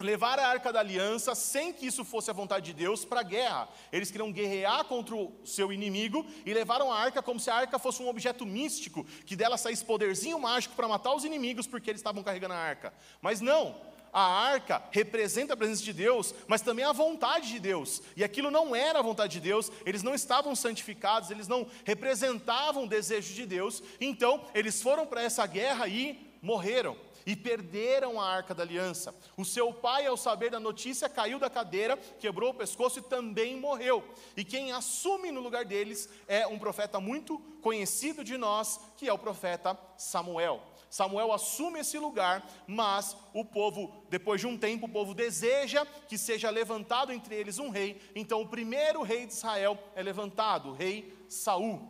levar 0.00 0.38
a 0.38 0.46
arca 0.46 0.72
da 0.72 0.78
aliança, 0.78 1.34
sem 1.34 1.72
que 1.72 1.86
isso 1.86 2.04
fosse 2.04 2.30
a 2.30 2.34
vontade 2.34 2.66
de 2.66 2.72
Deus, 2.72 3.04
para 3.04 3.20
a 3.20 3.24
guerra. 3.24 3.68
Eles 3.90 4.10
queriam 4.10 4.30
guerrear 4.30 4.84
contra 4.84 5.16
o 5.16 5.32
seu 5.44 5.72
inimigo 5.72 6.24
e 6.46 6.54
levaram 6.54 6.92
a 6.92 6.98
arca 6.98 7.20
como 7.20 7.40
se 7.40 7.50
a 7.50 7.54
arca 7.54 7.78
fosse 7.80 8.00
um 8.00 8.08
objeto 8.08 8.46
místico, 8.46 9.04
que 9.26 9.34
dela 9.34 9.56
saísse 9.56 9.84
poderzinho 9.84 10.38
mágico 10.38 10.76
para 10.76 10.86
matar 10.86 11.14
os 11.14 11.24
inimigos, 11.24 11.66
porque 11.66 11.90
eles 11.90 12.00
estavam 12.00 12.22
carregando 12.22 12.54
a 12.54 12.58
arca. 12.58 12.94
Mas 13.20 13.40
não, 13.40 13.74
a 14.12 14.22
arca 14.22 14.82
representa 14.90 15.54
a 15.54 15.56
presença 15.56 15.82
de 15.82 15.92
Deus, 15.92 16.34
mas 16.46 16.62
também 16.62 16.84
a 16.84 16.92
vontade 16.92 17.48
de 17.48 17.58
Deus. 17.58 18.02
E 18.16 18.24
aquilo 18.24 18.50
não 18.50 18.74
era 18.74 18.98
a 18.98 19.02
vontade 19.02 19.34
de 19.34 19.40
Deus, 19.40 19.70
eles 19.84 20.02
não 20.02 20.14
estavam 20.14 20.54
santificados, 20.54 21.30
eles 21.30 21.48
não 21.48 21.66
representavam 21.84 22.84
o 22.84 22.88
desejo 22.88 23.34
de 23.34 23.46
Deus. 23.46 23.82
Então, 24.00 24.44
eles 24.54 24.80
foram 24.80 25.06
para 25.06 25.22
essa 25.22 25.46
guerra 25.46 25.88
e 25.88 26.28
morreram. 26.42 26.96
E 27.26 27.36
perderam 27.36 28.18
a 28.18 28.26
arca 28.26 28.54
da 28.54 28.62
aliança. 28.62 29.14
O 29.36 29.44
seu 29.44 29.70
pai, 29.70 30.06
ao 30.06 30.16
saber 30.16 30.50
da 30.50 30.58
notícia, 30.58 31.10
caiu 31.10 31.38
da 31.38 31.50
cadeira, 31.50 31.94
quebrou 32.18 32.52
o 32.52 32.54
pescoço 32.54 33.00
e 33.00 33.02
também 33.02 33.54
morreu. 33.54 34.02
E 34.34 34.42
quem 34.42 34.72
assume 34.72 35.30
no 35.30 35.42
lugar 35.42 35.66
deles 35.66 36.08
é 36.26 36.46
um 36.46 36.58
profeta 36.58 36.98
muito 36.98 37.38
conhecido 37.60 38.24
de 38.24 38.38
nós, 38.38 38.80
que 38.96 39.06
é 39.06 39.12
o 39.12 39.18
profeta 39.18 39.78
Samuel. 39.98 40.62
Samuel 40.90 41.32
assume 41.32 41.80
esse 41.80 41.98
lugar, 41.98 42.48
mas 42.66 43.16
o 43.34 43.44
povo, 43.44 43.92
depois 44.08 44.40
de 44.40 44.46
um 44.46 44.56
tempo, 44.56 44.86
o 44.86 44.88
povo 44.90 45.14
deseja 45.14 45.84
que 46.08 46.16
seja 46.16 46.50
levantado 46.50 47.12
entre 47.12 47.34
eles 47.34 47.58
um 47.58 47.68
rei. 47.68 48.00
Então, 48.14 48.40
o 48.40 48.48
primeiro 48.48 49.02
rei 49.02 49.26
de 49.26 49.32
Israel 49.32 49.78
é 49.94 50.02
levantado, 50.02 50.70
o 50.70 50.74
rei 50.74 51.14
Saul. 51.28 51.88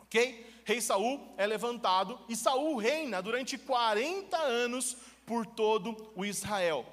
Ok? 0.00 0.46
Rei 0.64 0.80
Saul 0.80 1.32
é 1.36 1.46
levantado 1.46 2.18
e 2.28 2.36
Saul 2.36 2.76
reina 2.76 3.22
durante 3.22 3.56
40 3.56 4.36
anos 4.36 4.96
por 5.24 5.46
todo 5.46 6.12
o 6.14 6.24
Israel. 6.24 6.84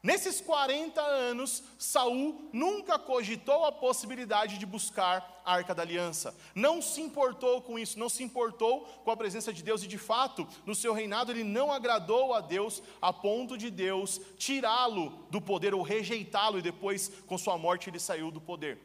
Nesses 0.00 0.40
40 0.40 1.00
anos, 1.00 1.62
Saul 1.76 2.48
nunca 2.52 2.98
cogitou 3.00 3.64
a 3.64 3.72
possibilidade 3.72 4.56
de 4.56 4.64
buscar 4.64 5.42
a 5.44 5.54
Arca 5.54 5.74
da 5.74 5.82
Aliança. 5.82 6.32
Não 6.54 6.80
se 6.80 7.00
importou 7.00 7.60
com 7.60 7.76
isso, 7.76 7.98
não 7.98 8.08
se 8.08 8.22
importou 8.22 8.82
com 9.04 9.10
a 9.10 9.16
presença 9.16 9.52
de 9.52 9.60
Deus 9.60 9.82
e 9.82 9.88
de 9.88 9.98
fato, 9.98 10.46
no 10.64 10.74
seu 10.74 10.92
reinado 10.92 11.32
ele 11.32 11.42
não 11.42 11.72
agradou 11.72 12.32
a 12.32 12.40
Deus 12.40 12.80
a 13.02 13.12
ponto 13.12 13.58
de 13.58 13.70
Deus 13.70 14.20
tirá-lo 14.36 15.10
do 15.30 15.40
poder 15.40 15.74
ou 15.74 15.82
rejeitá-lo 15.82 16.60
e 16.60 16.62
depois 16.62 17.10
com 17.26 17.36
sua 17.36 17.58
morte 17.58 17.90
ele 17.90 17.98
saiu 17.98 18.30
do 18.30 18.40
poder. 18.40 18.78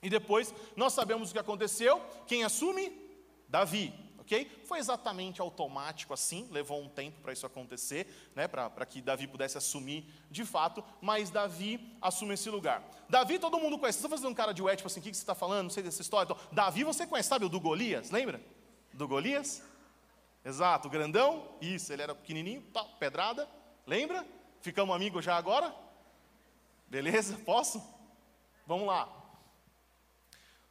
E 0.00 0.08
depois 0.08 0.54
nós 0.76 0.92
sabemos 0.92 1.30
o 1.30 1.32
que 1.32 1.40
aconteceu. 1.40 2.00
Quem 2.28 2.44
assume? 2.44 2.92
Davi 3.48 3.92
ok? 4.28 4.62
Foi 4.66 4.78
exatamente 4.78 5.40
automático 5.40 6.12
assim, 6.12 6.46
levou 6.50 6.82
um 6.82 6.88
tempo 6.88 7.18
para 7.22 7.32
isso 7.32 7.46
acontecer, 7.46 8.06
né, 8.36 8.46
para 8.46 8.84
que 8.84 9.00
Davi 9.00 9.26
pudesse 9.26 9.56
assumir 9.56 10.06
de 10.30 10.44
fato, 10.44 10.84
mas 11.00 11.30
Davi 11.30 11.96
assume 12.00 12.34
esse 12.34 12.50
lugar. 12.50 12.84
Davi 13.08 13.38
todo 13.38 13.58
mundo 13.58 13.78
conhece, 13.78 13.98
você 13.98 14.08
fazendo 14.08 14.28
um 14.28 14.34
cara 14.34 14.52
de 14.52 14.62
ué, 14.62 14.76
tipo 14.76 14.86
assim, 14.86 15.00
o 15.00 15.02
que, 15.02 15.10
que 15.10 15.16
você 15.16 15.22
está 15.22 15.34
falando, 15.34 15.64
não 15.64 15.70
sei 15.70 15.82
dessa 15.82 16.02
história. 16.02 16.26
Então, 16.30 16.36
Davi 16.52 16.84
você 16.84 17.06
conhece, 17.06 17.30
sabe 17.30 17.46
o 17.46 17.48
do 17.48 17.58
Golias, 17.58 18.10
lembra? 18.10 18.40
Do 18.92 19.08
Golias? 19.08 19.62
Exato, 20.44 20.90
grandão, 20.90 21.48
isso, 21.60 21.90
ele 21.90 22.02
era 22.02 22.14
pequenininho, 22.14 22.62
tá, 22.72 22.84
pedrada, 22.84 23.48
lembra? 23.86 24.26
Ficamos 24.60 24.94
amigos 24.94 25.24
já 25.24 25.36
agora? 25.36 25.74
Beleza? 26.86 27.38
Posso? 27.44 27.82
Vamos 28.66 28.86
lá. 28.86 29.08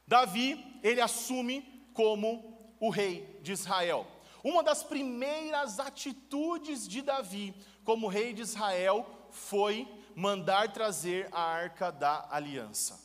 Davi, 0.06 0.78
ele 0.82 1.00
assume 1.00 1.90
como 1.92 2.57
o 2.80 2.90
rei 2.90 3.38
de 3.42 3.52
Israel. 3.52 4.06
Uma 4.42 4.62
das 4.62 4.82
primeiras 4.82 5.78
atitudes 5.78 6.86
de 6.86 7.02
Davi 7.02 7.54
como 7.84 8.08
rei 8.08 8.32
de 8.32 8.42
Israel 8.42 9.06
foi 9.30 9.86
mandar 10.14 10.72
trazer 10.72 11.28
a 11.32 11.40
arca 11.40 11.90
da 11.90 12.28
aliança. 12.30 13.00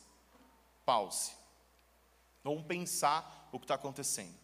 Pause. 0.84 1.32
Vamos 2.42 2.64
pensar 2.66 3.48
o 3.52 3.58
que 3.58 3.64
está 3.64 3.74
acontecendo. 3.74 4.34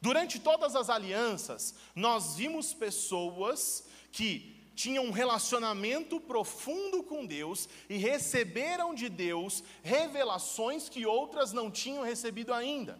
Durante 0.00 0.40
todas 0.40 0.74
as 0.74 0.88
alianças, 0.88 1.74
nós 1.94 2.36
vimos 2.36 2.72
pessoas 2.72 3.84
que 4.10 4.72
tinham 4.74 5.04
um 5.04 5.10
relacionamento 5.10 6.18
profundo 6.18 7.02
com 7.02 7.26
Deus 7.26 7.68
e 7.88 7.98
receberam 7.98 8.94
de 8.94 9.10
Deus 9.10 9.62
revelações 9.82 10.88
que 10.88 11.04
outras 11.04 11.52
não 11.52 11.70
tinham 11.70 12.02
recebido 12.02 12.54
ainda. 12.54 12.98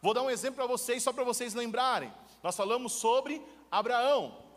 Vou 0.00 0.14
dar 0.14 0.22
um 0.22 0.30
exemplo 0.30 0.56
para 0.56 0.66
vocês, 0.66 1.02
só 1.02 1.12
para 1.12 1.24
vocês 1.24 1.54
lembrarem. 1.54 2.12
Nós 2.42 2.56
falamos 2.56 2.92
sobre 2.92 3.42
Abraão. 3.70 4.48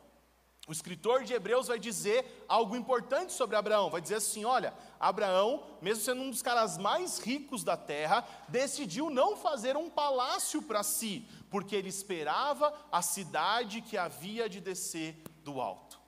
O 0.68 0.72
escritor 0.72 1.24
de 1.24 1.34
Hebreus 1.34 1.68
vai 1.68 1.80
dizer 1.80 2.46
algo 2.48 2.76
importante 2.76 3.34
sobre 3.34 3.56
Abraão. 3.56 3.90
Vai 3.90 4.00
dizer 4.00 4.16
assim: 4.16 4.46
olha, 4.46 4.74
Abraão, 5.00 5.64
mesmo 5.82 6.04
sendo 6.04 6.22
um 6.22 6.30
dos 6.30 6.42
caras 6.42 6.78
mais 6.78 7.20
ricos 7.20 7.64
da 7.64 7.76
terra, 7.76 8.26
decidiu 8.48 9.10
não 9.10 9.36
fazer 9.36 9.76
um 9.76 9.90
palácio 9.90 10.62
para 10.62 10.84
si, 10.84 11.28
porque 11.50 11.76
ele 11.76 11.90
esperava 11.90 12.72
a 12.92 13.02
cidade 13.02 13.82
que 13.82 13.98
havia 13.98 14.48
de 14.48 14.62
descer 14.62 15.24
do 15.44 15.60
alto. 15.60 16.00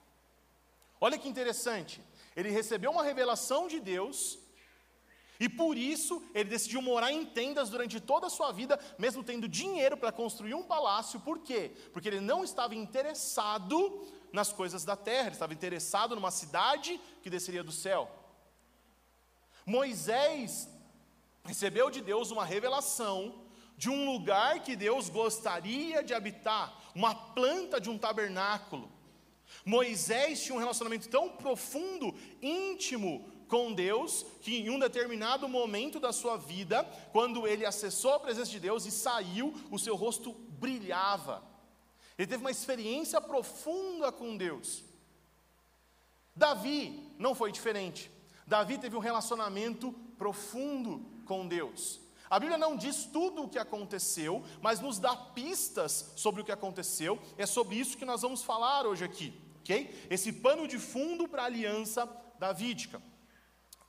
Olha 1.00 1.18
que 1.18 1.28
interessante. 1.28 2.00
Ele 2.36 2.50
recebeu 2.50 2.92
uma 2.92 3.02
revelação 3.02 3.66
de 3.66 3.80
Deus 3.80 4.38
e 5.44 5.48
por 5.48 5.76
isso 5.76 6.22
ele 6.34 6.48
decidiu 6.48 6.80
morar 6.80 7.12
em 7.12 7.22
tendas 7.22 7.68
durante 7.68 8.00
toda 8.00 8.28
a 8.28 8.30
sua 8.30 8.50
vida, 8.50 8.80
mesmo 8.98 9.22
tendo 9.22 9.46
dinheiro 9.46 9.94
para 9.94 10.10
construir 10.10 10.54
um 10.54 10.62
palácio. 10.62 11.20
Por 11.20 11.40
quê? 11.40 11.70
Porque 11.92 12.08
ele 12.08 12.20
não 12.22 12.42
estava 12.42 12.74
interessado 12.74 14.06
nas 14.32 14.50
coisas 14.54 14.86
da 14.86 14.96
terra, 14.96 15.26
ele 15.26 15.34
estava 15.34 15.52
interessado 15.52 16.14
numa 16.14 16.30
cidade 16.30 16.98
que 17.22 17.28
desceria 17.28 17.62
do 17.62 17.70
céu. 17.70 18.10
Moisés 19.66 20.66
recebeu 21.44 21.90
de 21.90 22.00
Deus 22.00 22.30
uma 22.30 22.46
revelação 22.46 23.44
de 23.76 23.90
um 23.90 24.10
lugar 24.10 24.62
que 24.62 24.74
Deus 24.74 25.10
gostaria 25.10 26.02
de 26.02 26.14
habitar, 26.14 26.74
uma 26.94 27.14
planta 27.14 27.78
de 27.78 27.90
um 27.90 27.98
tabernáculo. 27.98 28.90
Moisés 29.62 30.42
tinha 30.42 30.56
um 30.56 30.58
relacionamento 30.58 31.06
tão 31.10 31.28
profundo, 31.28 32.14
íntimo 32.40 33.33
com 33.54 33.72
Deus, 33.72 34.26
que 34.40 34.56
em 34.56 34.68
um 34.68 34.80
determinado 34.80 35.48
momento 35.48 36.00
da 36.00 36.12
sua 36.12 36.36
vida, 36.36 36.82
quando 37.12 37.46
ele 37.46 37.64
acessou 37.64 38.14
a 38.14 38.18
presença 38.18 38.50
de 38.50 38.58
Deus 38.58 38.84
e 38.84 38.90
saiu, 38.90 39.54
o 39.70 39.78
seu 39.78 39.94
rosto 39.94 40.32
brilhava. 40.58 41.40
Ele 42.18 42.26
teve 42.26 42.42
uma 42.42 42.50
experiência 42.50 43.20
profunda 43.20 44.10
com 44.10 44.36
Deus. 44.36 44.82
Davi 46.34 47.08
não 47.16 47.32
foi 47.32 47.52
diferente. 47.52 48.10
Davi 48.44 48.76
teve 48.76 48.96
um 48.96 49.00
relacionamento 49.00 49.92
profundo 50.18 51.06
com 51.24 51.46
Deus. 51.46 52.00
A 52.28 52.40
Bíblia 52.40 52.58
não 52.58 52.76
diz 52.76 53.04
tudo 53.04 53.44
o 53.44 53.48
que 53.48 53.60
aconteceu, 53.60 54.42
mas 54.60 54.80
nos 54.80 54.98
dá 54.98 55.14
pistas 55.14 56.12
sobre 56.16 56.40
o 56.40 56.44
que 56.44 56.50
aconteceu. 56.50 57.20
É 57.38 57.46
sobre 57.46 57.76
isso 57.76 57.96
que 57.96 58.04
nós 58.04 58.22
vamos 58.22 58.42
falar 58.42 58.84
hoje 58.84 59.04
aqui, 59.04 59.32
ok? 59.60 60.08
Esse 60.10 60.32
pano 60.32 60.66
de 60.66 60.80
fundo 60.80 61.28
para 61.28 61.42
a 61.42 61.46
aliança 61.46 62.04
davídica. 62.36 63.00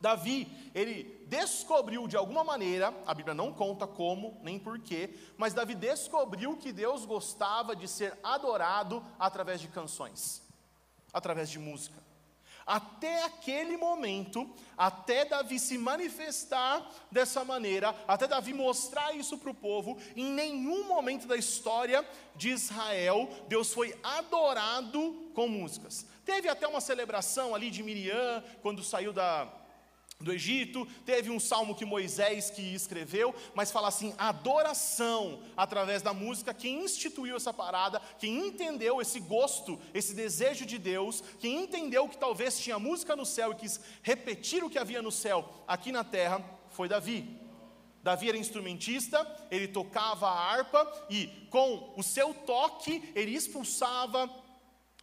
Davi, 0.05 0.47
ele 0.75 1.25
descobriu 1.25 2.07
de 2.07 2.15
alguma 2.15 2.43
maneira, 2.43 2.93
a 3.07 3.13
Bíblia 3.15 3.33
não 3.33 3.51
conta 3.51 3.87
como 3.87 4.39
nem 4.43 4.59
porquê, 4.59 5.09
mas 5.35 5.51
Davi 5.51 5.73
descobriu 5.73 6.55
que 6.57 6.71
Deus 6.71 7.05
gostava 7.05 7.75
de 7.75 7.87
ser 7.87 8.15
adorado 8.21 9.03
através 9.17 9.59
de 9.59 9.67
canções, 9.67 10.43
através 11.11 11.49
de 11.49 11.57
música. 11.57 12.05
Até 12.67 13.23
aquele 13.23 13.77
momento, 13.77 14.47
até 14.77 15.25
Davi 15.25 15.57
se 15.59 15.75
manifestar 15.75 16.87
dessa 17.11 17.43
maneira, 17.43 17.95
até 18.07 18.27
Davi 18.27 18.53
mostrar 18.53 19.11
isso 19.15 19.39
para 19.39 19.49
o 19.49 19.55
povo, 19.55 19.97
em 20.15 20.25
nenhum 20.25 20.87
momento 20.87 21.25
da 21.25 21.35
história 21.35 22.07
de 22.35 22.49
Israel, 22.49 23.27
Deus 23.47 23.73
foi 23.73 23.97
adorado 24.03 25.31
com 25.33 25.47
músicas. 25.47 26.05
Teve 26.23 26.47
até 26.47 26.67
uma 26.67 26.81
celebração 26.81 27.55
ali 27.55 27.71
de 27.71 27.81
Miriam, 27.81 28.43
quando 28.61 28.83
saiu 28.83 29.11
da, 29.11 29.64
do 30.19 30.31
Egito, 30.31 30.87
teve 31.05 31.29
um 31.29 31.39
salmo 31.39 31.75
que 31.75 31.83
Moisés 31.83 32.49
que 32.49 32.61
escreveu, 32.73 33.35
mas 33.53 33.71
fala 33.71 33.89
assim: 33.89 34.13
adoração 34.17 35.41
através 35.57 36.01
da 36.01 36.13
música, 36.13 36.53
quem 36.53 36.85
instituiu 36.85 37.35
essa 37.35 37.53
parada, 37.53 38.01
quem 38.17 38.47
entendeu 38.47 39.01
esse 39.01 39.19
gosto, 39.19 39.79
esse 39.93 40.13
desejo 40.13 40.65
de 40.65 40.77
Deus, 40.77 41.21
quem 41.39 41.63
entendeu 41.63 42.07
que 42.07 42.17
talvez 42.17 42.57
tinha 42.59 42.79
música 42.79 43.15
no 43.15 43.25
céu 43.25 43.51
e 43.51 43.55
quis 43.55 43.79
repetir 44.01 44.63
o 44.63 44.69
que 44.69 44.79
havia 44.79 45.01
no 45.01 45.11
céu 45.11 45.49
aqui 45.67 45.91
na 45.91 46.03
terra, 46.03 46.43
foi 46.69 46.87
Davi. 46.87 47.39
Davi 48.01 48.29
era 48.29 48.37
instrumentista, 48.37 49.27
ele 49.51 49.67
tocava 49.67 50.27
a 50.27 50.51
harpa 50.51 51.07
e 51.09 51.27
com 51.49 51.93
o 51.97 52.03
seu 52.03 52.33
toque 52.33 53.11
ele 53.15 53.35
expulsava 53.35 54.29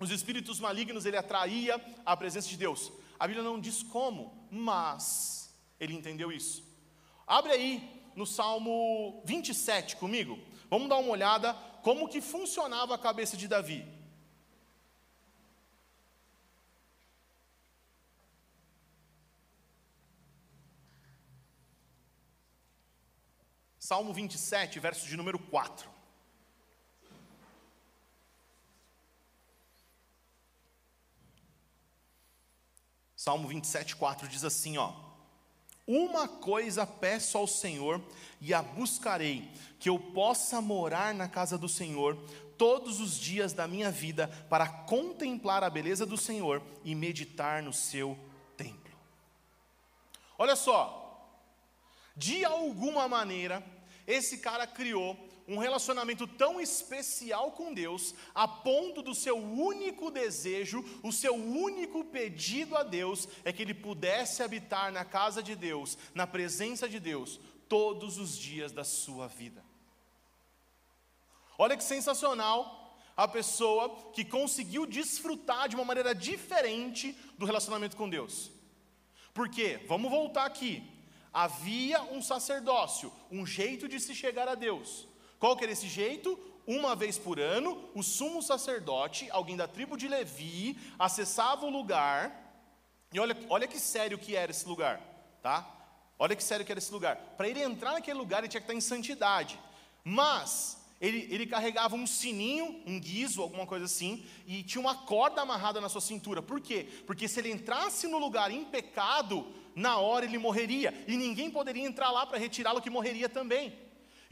os 0.01 0.11
espíritos 0.11 0.59
malignos, 0.59 1.05
ele 1.05 1.17
atraía 1.17 1.81
a 2.07 2.17
presença 2.17 2.49
de 2.49 2.57
Deus. 2.57 2.93
A 3.19 3.27
Bíblia 3.27 3.45
não 3.45 3.61
diz 3.61 3.83
como, 3.83 4.42
mas 4.55 5.51
ele 5.81 5.95
entendeu 5.95 6.31
isso. 6.31 6.63
Abre 7.27 7.53
aí 7.53 8.13
no 8.15 8.27
Salmo 8.27 9.23
27 9.25 9.97
comigo. 9.97 10.39
Vamos 10.69 10.91
dar 10.91 10.99
uma 10.99 11.11
olhada 11.11 11.55
como 11.83 12.07
que 12.07 12.21
funcionava 12.21 12.95
a 12.95 12.99
cabeça 12.99 13.35
de 13.35 13.49
Davi. 13.49 13.83
Salmo 23.79 24.13
27, 24.13 24.79
verso 24.79 25.07
de 25.07 25.17
número 25.17 25.39
4. 25.39 25.92
Salmo 33.23 33.47
27, 33.47 33.95
4 33.95 34.27
diz 34.27 34.43
assim: 34.43 34.79
ó. 34.79 34.93
Uma 35.87 36.27
coisa 36.27 36.85
peço 36.85 37.39
ao 37.39 37.47
Senhor 37.47 38.03
e 38.41 38.53
a 38.53 38.61
buscarei, 38.61 39.49
que 39.79 39.89
eu 39.89 39.97
possa 39.97 40.61
morar 40.61 41.15
na 41.15 41.29
casa 41.29 41.57
do 41.57 41.69
Senhor 41.69 42.19
todos 42.59 42.99
os 42.99 43.17
dias 43.17 43.53
da 43.53 43.69
minha 43.69 43.93
vida, 43.93 44.27
para 44.51 44.67
contemplar 44.67 45.63
a 45.63 45.71
beleza 45.71 46.05
do 46.05 46.17
Senhor 46.17 46.61
e 46.83 46.97
meditar 46.97 47.63
no 47.63 47.73
seu 47.73 48.19
templo. 48.57 48.93
Olha 50.37 50.57
só, 50.57 51.33
de 52.17 52.45
alguma 52.45 53.07
maneira, 53.07 53.65
esse 54.05 54.39
cara 54.39 54.67
criou 54.67 55.17
um 55.53 55.59
relacionamento 55.59 56.27
tão 56.27 56.61
especial 56.61 57.53
com 57.53 57.75
Deus, 57.75 58.15
a 58.35 58.49
ponto 58.49 59.03
do 59.03 59.15
seu 59.15 59.37
único 59.37 60.11
desejo, 60.11 60.83
o 61.03 61.13
seu 61.13 61.35
único 61.35 62.05
pedido 62.05 62.77
a 62.77 62.83
Deus 62.83 63.29
é 63.45 63.53
que 63.53 63.63
ele 63.63 63.75
pudesse 63.75 64.43
habitar 64.43 64.91
na 64.91 65.05
casa 65.05 65.43
de 65.43 65.55
Deus, 65.55 65.99
na 66.15 66.27
presença 66.27 66.89
de 66.89 66.99
Deus, 66.99 67.39
todos 67.69 68.19
os 68.19 68.37
dias 68.37 68.73
da 68.73 68.83
sua 68.83 69.29
vida. 69.29 69.63
Olha 71.59 71.77
que 71.77 71.85
sensacional, 71.85 72.99
a 73.15 73.29
pessoa 73.29 74.11
que 74.15 74.25
conseguiu 74.25 74.87
desfrutar 74.87 75.69
de 75.69 75.77
uma 75.77 75.85
maneira 75.85 76.15
diferente 76.15 77.13
do 77.37 77.45
relacionamento 77.45 77.97
com 77.97 78.09
Deus. 78.09 78.51
Por 79.35 79.51
quê? 79.51 79.85
Vamos 79.87 80.11
voltar 80.11 80.47
aqui. 80.47 80.83
Havia 81.33 82.03
um 82.03 82.23
sacerdócio, 82.23 83.13
um 83.31 83.47
jeito 83.47 83.87
de 83.87 84.01
se 84.01 84.15
chegar 84.15 84.49
a 84.49 84.55
Deus. 84.55 85.12
Qual 85.43 85.57
que 85.57 85.65
era 85.65 85.73
esse 85.73 85.89
jeito? 85.89 86.39
Uma 86.65 86.95
vez 86.95 87.19
por 87.19 87.41
ano, 87.41 87.91
o 87.97 88.03
sumo 88.05 88.41
sacerdote, 88.41 89.29
alguém 89.29 89.57
da 89.57 89.67
tribo 89.67 89.97
de 89.97 90.07
Levi, 90.07 90.79
acessava 90.97 91.67
o 91.67 91.69
lugar. 91.69 92.33
E 93.13 93.19
olha, 93.19 93.37
olha 93.49 93.67
que 93.67 93.81
sério 93.81 94.17
que 94.17 94.37
era 94.37 94.53
esse 94.53 94.65
lugar, 94.69 95.01
tá? 95.43 95.69
Olha 96.17 96.37
que 96.37 96.45
sério 96.45 96.65
que 96.65 96.71
era 96.71 96.79
esse 96.79 96.93
lugar. 96.93 97.17
Para 97.37 97.49
ele 97.49 97.61
entrar 97.61 97.95
naquele 97.95 98.17
lugar, 98.17 98.39
ele 98.39 98.47
tinha 98.47 98.61
que 98.61 98.67
estar 98.67 98.79
em 98.79 98.81
santidade. 98.81 99.59
Mas 100.05 100.81
ele, 101.01 101.27
ele, 101.29 101.45
carregava 101.45 101.97
um 101.97 102.07
sininho, 102.07 102.81
um 102.87 103.01
guiso, 103.01 103.43
alguma 103.43 103.67
coisa 103.67 103.87
assim, 103.87 104.25
e 104.47 104.63
tinha 104.63 104.81
uma 104.81 104.95
corda 104.95 105.43
amarrada 105.43 105.81
na 105.81 105.89
sua 105.89 106.01
cintura. 106.01 106.41
Por 106.41 106.61
quê? 106.61 106.87
Porque 107.05 107.27
se 107.27 107.41
ele 107.41 107.51
entrasse 107.51 108.07
no 108.07 108.19
lugar 108.19 108.53
em 108.53 108.65
pecado, 108.65 109.45
na 109.75 109.99
hora 109.99 110.25
ele 110.25 110.39
morreria, 110.39 110.95
e 111.09 111.17
ninguém 111.17 111.51
poderia 111.51 111.85
entrar 111.85 112.13
lá 112.13 112.25
para 112.25 112.39
retirá-lo, 112.39 112.81
que 112.81 112.89
morreria 112.89 113.29
também. 113.29 113.82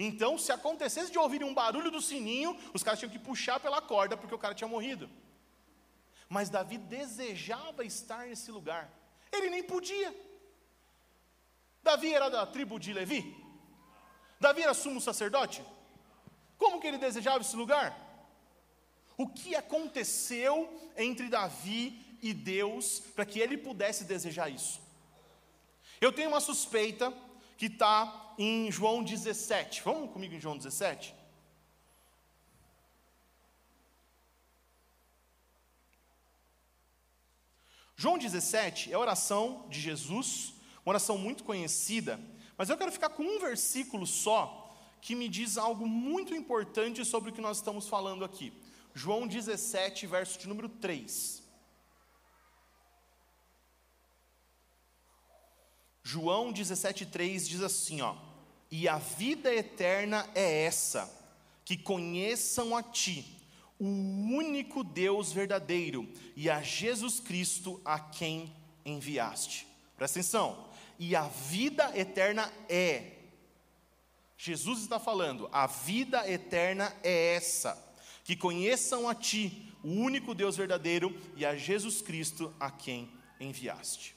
Então, 0.03 0.39
se 0.39 0.51
acontecesse 0.51 1.13
de 1.13 1.19
ouvir 1.19 1.45
um 1.45 1.53
barulho 1.53 1.91
do 1.91 2.01
sininho, 2.01 2.59
os 2.73 2.83
caras 2.83 2.99
tinham 2.99 3.13
que 3.13 3.19
puxar 3.19 3.61
pela 3.61 3.83
corda, 3.83 4.17
porque 4.17 4.35
o 4.35 4.39
cara 4.39 4.55
tinha 4.55 4.67
morrido. 4.67 5.11
Mas 6.27 6.49
Davi 6.49 6.79
desejava 6.79 7.85
estar 7.85 8.27
nesse 8.27 8.51
lugar, 8.51 8.91
ele 9.31 9.51
nem 9.51 9.63
podia. 9.63 10.11
Davi 11.83 12.15
era 12.15 12.31
da 12.31 12.47
tribo 12.47 12.81
de 12.81 12.95
Levi? 12.95 13.37
Davi 14.41 14.63
era 14.63 14.73
sumo 14.73 15.03
sacerdote? 15.03 15.63
Como 16.57 16.81
que 16.81 16.87
ele 16.87 16.97
desejava 16.97 17.43
esse 17.43 17.55
lugar? 17.55 17.95
O 19.19 19.29
que 19.29 19.55
aconteceu 19.55 20.55
entre 20.97 21.29
Davi 21.29 22.19
e 22.23 22.33
Deus 22.33 23.01
para 23.15 23.27
que 23.27 23.39
ele 23.39 23.59
pudesse 23.59 24.05
desejar 24.05 24.49
isso? 24.49 24.81
Eu 26.01 26.11
tenho 26.11 26.31
uma 26.31 26.41
suspeita 26.41 27.13
que 27.61 27.67
está 27.67 28.35
em 28.39 28.73
João 28.73 29.03
17. 29.05 29.83
Vamos 29.85 30.11
comigo 30.11 30.35
em 30.35 30.41
João 30.41 30.57
17? 30.57 31.15
João 37.95 38.17
17 38.17 38.91
é 38.91 38.95
a 38.95 38.99
oração 38.99 39.67
de 39.69 39.79
Jesus, 39.79 40.55
uma 40.87 40.93
oração 40.93 41.19
muito 41.19 41.45
conhecida, 41.45 42.19
mas 42.57 42.71
eu 42.71 42.79
quero 42.79 42.91
ficar 42.91 43.11
com 43.11 43.25
um 43.25 43.39
versículo 43.39 44.07
só 44.07 44.75
que 45.03 45.15
me 45.15 45.29
diz 45.29 45.59
algo 45.59 45.87
muito 45.87 46.35
importante 46.35 47.05
sobre 47.05 47.29
o 47.29 47.33
que 47.35 47.43
nós 47.43 47.59
estamos 47.59 47.87
falando 47.87 48.25
aqui. 48.25 48.55
João 48.95 49.27
17, 49.27 50.07
verso 50.07 50.39
de 50.39 50.49
número 50.49 50.71
3. 50.71 51.40
João 56.03 56.53
17,3 56.53 57.47
diz 57.47 57.63
assim: 57.63 58.01
ó, 58.01 58.17
e 58.71 58.89
a 58.89 58.99
vida 58.99 59.55
eterna 59.55 60.29
é 60.35 60.65
essa, 60.65 61.11
que 61.65 61.77
conheçam 61.77 62.77
a 62.77 62.83
Ti, 62.83 63.25
o 63.79 63.87
único 63.87 64.83
Deus 64.85 65.33
verdadeiro, 65.33 66.09
e 66.37 66.49
a 66.51 66.63
Jesus 66.63 67.21
Cristo 67.21 67.81
a 67.85 67.99
quem 67.99 68.53
enviaste. 68.85 69.67
Presta 69.97 70.19
atenção, 70.19 70.69
e 70.99 71.15
a 71.15 71.29
vida 71.29 71.97
eterna 71.99 72.53
é 72.69 73.17
Jesus 74.41 74.81
está 74.81 74.99
falando: 74.99 75.51
a 75.53 75.67
vida 75.67 76.27
eterna 76.27 76.97
é 77.03 77.35
essa, 77.35 77.77
que 78.25 78.35
conheçam 78.35 79.07
a 79.07 79.15
Ti, 79.15 79.71
o 79.85 79.91
único 79.91 80.35
Deus 80.35 80.57
verdadeiro, 80.57 81.15
e 81.37 81.45
a 81.45 81.55
Jesus 81.55 82.01
Cristo 82.01 82.51
a 82.59 82.71
quem 82.71 83.13
enviaste. 83.39 84.17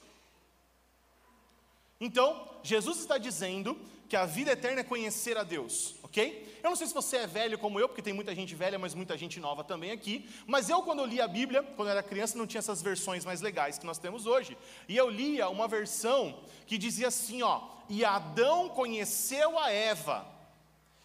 Então, 2.00 2.48
Jesus 2.62 2.98
está 2.98 3.18
dizendo 3.18 3.78
que 4.08 4.16
a 4.16 4.26
vida 4.26 4.52
eterna 4.52 4.80
é 4.80 4.84
conhecer 4.84 5.36
a 5.36 5.42
Deus, 5.42 5.94
ok? 6.02 6.60
Eu 6.62 6.70
não 6.70 6.76
sei 6.76 6.86
se 6.86 6.94
você 6.94 7.18
é 7.18 7.26
velho 7.26 7.58
como 7.58 7.78
eu, 7.80 7.88
porque 7.88 8.02
tem 8.02 8.12
muita 8.12 8.34
gente 8.34 8.54
velha, 8.54 8.78
mas 8.78 8.94
muita 8.94 9.16
gente 9.18 9.40
nova 9.40 9.64
também 9.64 9.90
aqui. 9.90 10.28
Mas 10.46 10.68
eu, 10.68 10.82
quando 10.82 11.00
eu 11.00 11.06
li 11.06 11.20
a 11.20 11.28
Bíblia, 11.28 11.62
quando 11.62 11.88
eu 11.88 11.92
era 11.92 12.02
criança, 12.02 12.38
não 12.38 12.46
tinha 12.46 12.58
essas 12.58 12.80
versões 12.80 13.24
mais 13.24 13.40
legais 13.40 13.78
que 13.78 13.86
nós 13.86 13.98
temos 13.98 14.26
hoje. 14.26 14.56
E 14.88 14.96
eu 14.96 15.10
lia 15.10 15.48
uma 15.48 15.68
versão 15.68 16.42
que 16.66 16.78
dizia 16.78 17.08
assim: 17.08 17.42
ó, 17.42 17.60
e 17.88 18.04
Adão 18.04 18.68
conheceu 18.68 19.58
a 19.58 19.70
Eva 19.70 20.26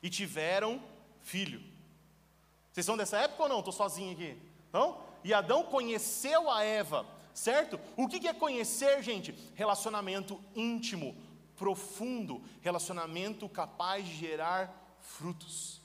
e 0.01 0.10
tiveram 0.10 0.81
filho. 1.22 1.62
Vocês 2.72 2.86
são 2.86 2.96
dessa 2.96 3.17
época 3.17 3.43
ou 3.43 3.50
não? 3.50 3.60
Estou 3.60 3.74
sozinho 3.74 4.13
aqui. 4.13 4.38
Não? 4.72 5.01
E 5.23 5.34
Adão 5.34 5.63
conheceu 5.63 6.49
a 6.49 6.63
Eva, 6.63 7.06
certo? 7.34 7.80
O 7.98 8.08
que 8.08 8.28
é 8.28 8.34
conhecer, 8.34 9.02
gente? 9.04 9.34
Relacionamento 9.56 10.44
íntimo, 10.56 11.15
profundo, 11.56 12.44
relacionamento 12.62 13.48
capaz 13.48 14.06
de 14.06 14.15
gerar 14.15 14.98
frutos. 15.00 15.82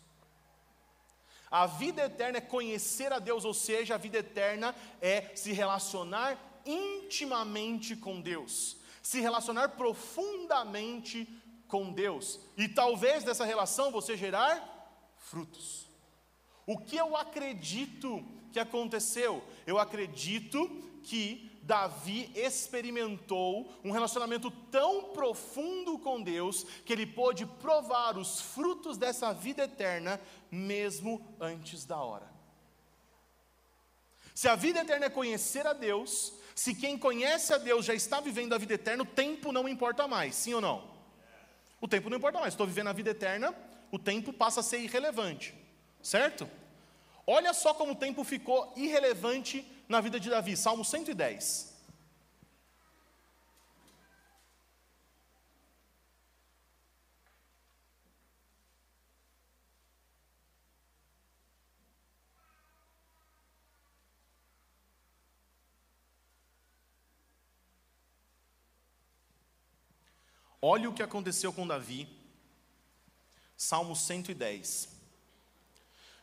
A 1.51 1.67
vida 1.67 2.05
eterna 2.05 2.39
é 2.39 2.41
conhecer 2.41 3.13
a 3.13 3.19
Deus, 3.19 3.45
ou 3.45 3.55
seja, 3.55 3.95
a 3.95 3.99
vida 3.99 4.19
eterna 4.19 4.75
é 5.01 5.31
se 5.37 5.53
relacionar 5.53 6.39
intimamente 6.67 7.95
com 7.95 8.21
Deus 8.21 8.77
se 9.05 9.21
relacionar 9.21 9.69
profundamente 9.69 11.29
com 11.69 11.93
Deus. 11.93 12.41
E 12.57 12.67
talvez 12.67 13.23
dessa 13.23 13.45
relação 13.45 13.93
você 13.93 14.17
gerar 14.17 15.13
frutos. 15.19 15.87
O 16.67 16.79
que 16.79 16.97
eu 16.97 17.15
acredito 17.15 18.25
que 18.51 18.59
aconteceu? 18.59 19.45
Eu 19.67 19.79
acredito 19.79 20.67
que 21.05 21.59
Davi 21.63 22.31
experimentou 22.35 23.73
um 23.85 23.91
relacionamento 23.91 24.51
tão 24.51 25.13
profundo 25.13 25.99
com 25.99 26.23
Deus 26.23 26.65
que 26.85 26.93
ele 26.93 27.07
pôde 27.07 27.47
provar 27.47 28.19
os 28.19 28.41
frutos 28.41 28.99
dessa 28.99 29.33
vida 29.33 29.65
eterna 29.65 30.21
mesmo 30.51 31.25
antes 31.41 31.85
da 31.85 31.99
hora. 31.99 32.33
Se 34.35 34.49
a 34.49 34.57
vida 34.57 34.81
eterna 34.81 35.07
é 35.07 35.11
conhecer 35.11 35.67
a 35.67 35.73
Deus, 35.73 36.35
se 36.55 36.75
quem 36.75 36.99
conhece 36.99 37.55
a 37.55 37.59
Deus 37.59 37.85
já 37.85 37.95
está 37.95 38.21
vivendo 38.21 38.53
a 38.53 38.59
vida 38.59 38.75
eterna, 38.75 39.03
o 39.03 39.07
tempo 39.07 39.53
não 39.53 39.69
importa 39.69 40.09
mais, 40.09 40.35
sim 40.35 40.55
ou 40.55 40.61
não? 40.61 40.91
O 41.81 41.87
tempo 41.87 42.11
não 42.11 42.17
importa 42.17 42.41
mais. 42.41 42.55
Estou 42.55 42.67
vivendo 42.67 42.89
a 42.89 42.93
vida 42.93 43.11
eterna, 43.11 43.55
o 43.93 43.99
tempo 43.99 44.33
passa 44.33 44.61
a 44.61 44.63
ser 44.63 44.79
irrelevante, 44.79 45.55
certo? 46.03 46.51
Olha 47.27 47.55
só 47.55 47.73
como 47.73 47.93
o 47.93 47.97
tempo 47.97 48.23
ficou 48.25 48.73
irrelevante 48.77 49.65
na 49.89 50.01
vida 50.01 50.19
de 50.19 50.31
Davi, 50.31 50.57
Salmo 50.57 50.85
110. 50.85 51.75
Olha 70.67 70.89
o 70.89 70.95
que 70.95 71.03
aconteceu 71.03 71.53
com 71.53 71.67
Davi. 71.67 72.09
Salmo 73.55 73.95
110. 73.95 74.89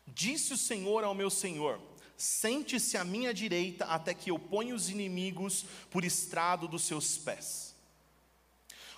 Disse 0.07 0.53
o 0.53 0.57
Senhor 0.57 1.03
ao 1.03 1.13
meu 1.13 1.29
Senhor: 1.29 1.79
Sente-se 2.21 2.97
à 2.97 3.03
minha 3.03 3.33
direita 3.33 3.85
até 3.85 4.13
que 4.13 4.29
eu 4.29 4.37
ponha 4.37 4.75
os 4.75 4.91
inimigos 4.91 5.65
por 5.89 6.05
estrado 6.05 6.67
dos 6.67 6.83
seus 6.83 7.17
pés. 7.17 7.73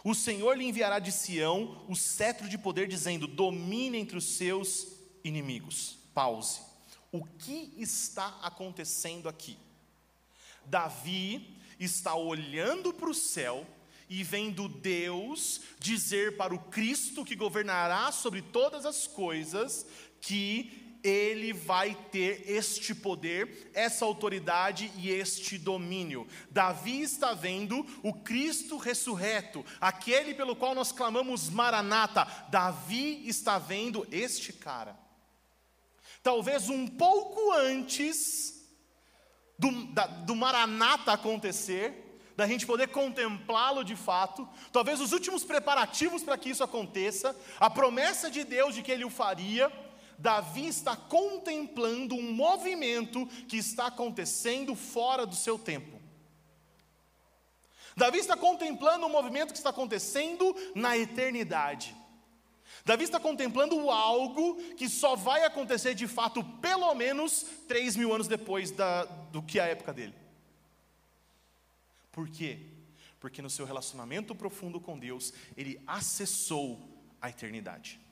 O 0.03 0.13
Senhor 0.13 0.57
lhe 0.57 0.65
enviará 0.65 0.99
de 0.99 1.09
Sião 1.09 1.85
o 1.87 1.95
cetro 1.95 2.49
de 2.49 2.57
poder, 2.57 2.85
dizendo: 2.85 3.25
Domine 3.25 3.97
entre 3.97 4.17
os 4.17 4.25
seus 4.25 4.87
inimigos. 5.23 5.97
Pause. 6.13 6.59
O 7.13 7.23
que 7.23 7.73
está 7.77 8.27
acontecendo 8.41 9.29
aqui? 9.29 9.57
Davi 10.65 11.57
está 11.79 12.15
olhando 12.15 12.91
para 12.91 13.09
o 13.09 13.13
céu 13.13 13.65
e 14.09 14.21
vendo 14.21 14.67
Deus 14.67 15.61
dizer 15.79 16.35
para 16.35 16.53
o 16.53 16.59
Cristo 16.59 17.23
que 17.23 17.37
governará 17.37 18.11
sobre 18.11 18.41
todas 18.41 18.85
as 18.85 19.07
coisas 19.07 19.87
que 20.19 20.82
ele 21.03 21.51
vai 21.51 21.95
ter 22.11 22.49
este 22.49 22.95
poder, 22.95 23.71
essa 23.73 24.05
autoridade 24.05 24.89
e 24.95 25.09
este 25.09 25.57
domínio. 25.57 26.25
Davi 26.49 27.01
está 27.01 27.33
vendo 27.33 27.85
o 28.01 28.13
Cristo 28.13 28.77
ressurreto, 28.77 29.65
aquele 29.81 30.33
pelo 30.33 30.55
qual 30.55 30.73
nós 30.73 30.91
clamamos 30.91 31.49
Maranata. 31.49 32.25
Davi 32.49 33.27
está 33.27 33.59
vendo 33.59 34.07
este 34.11 34.53
cara. 34.53 34.97
Talvez 36.21 36.69
um 36.69 36.87
pouco 36.87 37.51
antes 37.51 38.63
do, 39.59 39.87
da, 39.87 40.07
do 40.07 40.35
Maranata 40.35 41.11
acontecer, 41.11 42.21
da 42.35 42.47
gente 42.47 42.65
poder 42.65 42.87
contemplá-lo 42.87 43.83
de 43.83 43.95
fato, 43.95 44.47
talvez 44.71 44.99
os 44.99 45.11
últimos 45.11 45.43
preparativos 45.43 46.23
para 46.23 46.37
que 46.37 46.49
isso 46.49 46.63
aconteça, 46.63 47.35
a 47.59 47.69
promessa 47.69 48.31
de 48.31 48.43
Deus 48.43 48.73
de 48.73 48.81
que 48.81 48.91
ele 48.91 49.05
o 49.05 49.09
faria, 49.09 49.71
Davi 50.17 50.67
está 50.67 50.95
contemplando 50.95 52.15
um 52.15 52.31
movimento 52.33 53.25
que 53.47 53.57
está 53.57 53.87
acontecendo 53.87 54.75
fora 54.75 55.25
do 55.25 55.35
seu 55.35 55.57
tempo. 55.57 56.01
Davi 57.95 58.19
está 58.19 58.35
contemplando 58.35 59.05
um 59.05 59.09
movimento 59.09 59.51
que 59.51 59.57
está 59.57 59.69
acontecendo 59.69 60.55
na 60.75 60.97
eternidade. 60.97 61.95
Davi 62.85 63.03
está 63.03 63.19
contemplando 63.19 63.89
algo 63.89 64.55
que 64.73 64.89
só 64.89 65.15
vai 65.15 65.45
acontecer 65.45 65.93
de 65.93 66.07
fato, 66.07 66.43
pelo 66.59 66.93
menos 66.95 67.45
três 67.67 67.95
mil 67.95 68.13
anos 68.13 68.27
depois 68.27 68.71
da, 68.71 69.05
do 69.05 69.41
que 69.41 69.59
a 69.59 69.65
época 69.65 69.93
dele. 69.93 70.15
Por 72.11 72.27
quê? 72.29 72.59
Porque 73.19 73.41
no 73.41 73.49
seu 73.49 73.65
relacionamento 73.65 74.35
profundo 74.35 74.81
com 74.81 74.99
Deus, 74.99 75.33
ele 75.55 75.81
acessou 75.87 76.79
a 77.21 77.29
eternidade. 77.29 78.02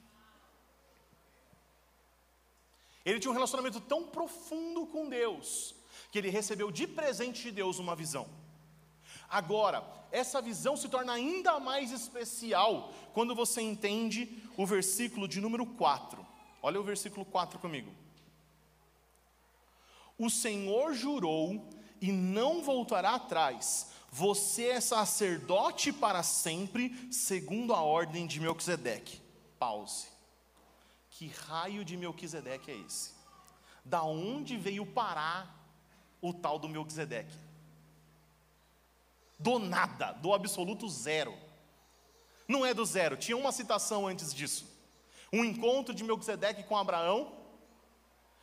Ele 3.06 3.20
tinha 3.20 3.32
um 3.32 3.36
relacionamento 3.36 3.80
tão 3.80 4.04
profundo 4.04 4.86
com 4.86 5.10
Deus, 5.10 5.76
que 6.12 6.18
ele 6.18 6.30
recebeu 6.30 6.72
de 6.72 6.86
presente 6.88 7.44
de 7.44 7.52
Deus 7.52 7.80
uma 7.80 7.96
visão. 7.96 8.28
Agora, 9.30 9.84
essa 10.12 10.42
visão 10.42 10.76
se 10.76 10.90
torna 10.90 11.14
ainda 11.14 11.60
mais 11.60 11.92
especial 11.92 12.94
quando 13.14 13.34
você 13.34 13.62
entende 13.62 14.44
o 14.58 14.66
versículo 14.66 15.28
de 15.28 15.40
número 15.40 15.66
4. 15.66 16.26
Olha 16.62 16.80
o 16.80 16.84
versículo 16.84 17.26
4 17.26 17.58
comigo. 17.58 17.92
O 20.18 20.30
Senhor 20.30 20.94
jurou 20.94 21.68
e 22.00 22.12
não 22.12 22.62
voltará 22.62 23.16
atrás. 23.16 23.88
Você 24.12 24.66
é 24.66 24.82
sacerdote 24.82 25.94
para 25.94 26.22
sempre, 26.22 27.08
segundo 27.12 27.74
a 27.74 27.82
ordem 27.82 28.28
de 28.28 28.40
Melquisedeque. 28.40 29.22
Pause. 29.58 30.08
Que 31.12 31.28
raio 31.28 31.86
de 31.86 31.96
Melquisedeque 31.96 32.72
é 32.72 32.76
esse? 32.76 33.12
Da 33.86 34.04
onde 34.04 34.58
veio 34.58 34.86
parar 34.86 35.56
o 36.22 36.34
tal 36.34 36.60
do 36.60 36.68
Melquisedeque? 36.68 37.52
do 39.42 39.58
nada, 39.58 40.12
do 40.14 40.34
absoluto 40.34 40.88
zero. 40.88 41.36
Não 42.48 42.66
é 42.66 42.74
do 42.74 42.86
zero, 42.86 43.18
tinha 43.18 43.36
uma 43.36 43.52
citação 43.52 44.08
antes 44.08 44.34
disso. 44.34 44.66
Um 45.34 45.44
encontro 45.44 45.96
de 45.96 46.04
Melquisedeque 46.04 46.64
com 46.64 46.78
Abraão. 46.78 47.34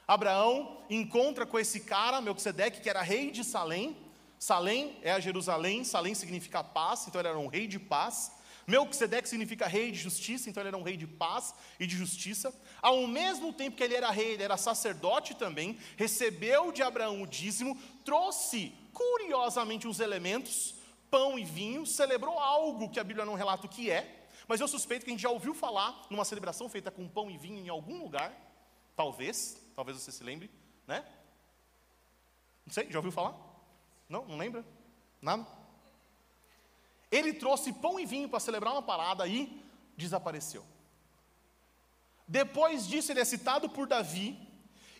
Abraão 0.06 0.82
encontra 0.90 1.46
com 1.46 1.58
esse 1.58 1.80
cara, 1.80 2.20
Melquisedeque, 2.20 2.80
que 2.80 2.90
era 2.90 3.02
rei 3.02 3.30
de 3.30 3.44
Salém. 3.44 3.96
Salém 4.38 4.98
é 5.02 5.12
a 5.12 5.20
Jerusalém, 5.20 5.84
Salém 5.84 6.14
significa 6.14 6.64
paz, 6.64 7.06
então 7.06 7.20
ele 7.20 7.28
era 7.28 7.38
um 7.38 7.46
rei 7.46 7.66
de 7.66 7.78
paz. 7.78 8.32
Melquisedeque 8.68 9.26
significa 9.26 9.66
rei 9.66 9.90
de 9.90 9.98
justiça, 9.98 10.50
então 10.50 10.60
ele 10.60 10.68
era 10.68 10.76
um 10.76 10.82
rei 10.82 10.94
de 10.94 11.06
paz 11.06 11.54
e 11.80 11.86
de 11.86 11.96
justiça. 11.96 12.54
Ao 12.82 13.06
mesmo 13.06 13.50
tempo 13.50 13.74
que 13.74 13.82
ele 13.82 13.94
era 13.94 14.10
rei, 14.10 14.32
ele 14.32 14.42
era 14.42 14.58
sacerdote 14.58 15.34
também, 15.34 15.78
recebeu 15.96 16.70
de 16.70 16.82
Abraão 16.82 17.22
o 17.22 17.26
dízimo, 17.26 17.80
trouxe 18.04 18.74
curiosamente 18.92 19.88
uns 19.88 20.00
elementos 20.00 20.74
pão 21.10 21.38
e 21.38 21.44
vinho, 21.46 21.86
celebrou 21.86 22.38
algo 22.38 22.90
que 22.90 23.00
a 23.00 23.04
Bíblia 23.04 23.24
não 23.24 23.32
relata 23.32 23.64
o 23.64 23.70
que 23.70 23.90
é, 23.90 24.28
mas 24.46 24.60
eu 24.60 24.68
suspeito 24.68 25.02
que 25.06 25.10
a 25.10 25.14
gente 25.14 25.22
já 25.22 25.30
ouviu 25.30 25.54
falar 25.54 26.06
numa 26.10 26.26
celebração 26.26 26.68
feita 26.68 26.90
com 26.90 27.08
pão 27.08 27.30
e 27.30 27.38
vinho 27.38 27.64
em 27.64 27.70
algum 27.70 28.02
lugar, 28.02 28.34
talvez, 28.94 29.66
talvez 29.74 29.96
você 29.96 30.12
se 30.12 30.22
lembre, 30.22 30.50
né? 30.86 31.06
Não 32.66 32.72
sei, 32.74 32.90
já 32.90 32.98
ouviu 32.98 33.12
falar? 33.12 33.34
Não, 34.10 34.26
não 34.26 34.36
lembra? 34.36 34.62
Nada? 35.22 35.57
Ele 37.10 37.32
trouxe 37.32 37.72
pão 37.72 37.98
e 37.98 38.06
vinho 38.06 38.28
para 38.28 38.40
celebrar 38.40 38.72
uma 38.72 38.82
parada 38.82 39.26
e 39.26 39.62
desapareceu. 39.96 40.64
Depois 42.26 42.86
disso, 42.86 43.10
ele 43.10 43.20
é 43.20 43.24
citado 43.24 43.68
por 43.68 43.86
Davi. 43.86 44.38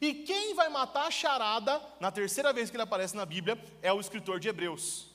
E 0.01 0.15
quem 0.15 0.55
vai 0.55 0.69
matar 0.69 1.07
a 1.07 1.11
charada, 1.11 1.83
na 2.01 2.11
terceira 2.11 2.53
vez 2.53 2.71
que 2.71 2.77
ele 2.77 2.85
aparece 2.85 3.17
na 3.17 3.27
Bíblia, 3.27 3.63
é 3.83 3.93
o 3.93 4.01
escritor 4.01 4.41
de 4.41 4.49
Hebreus 4.49 5.09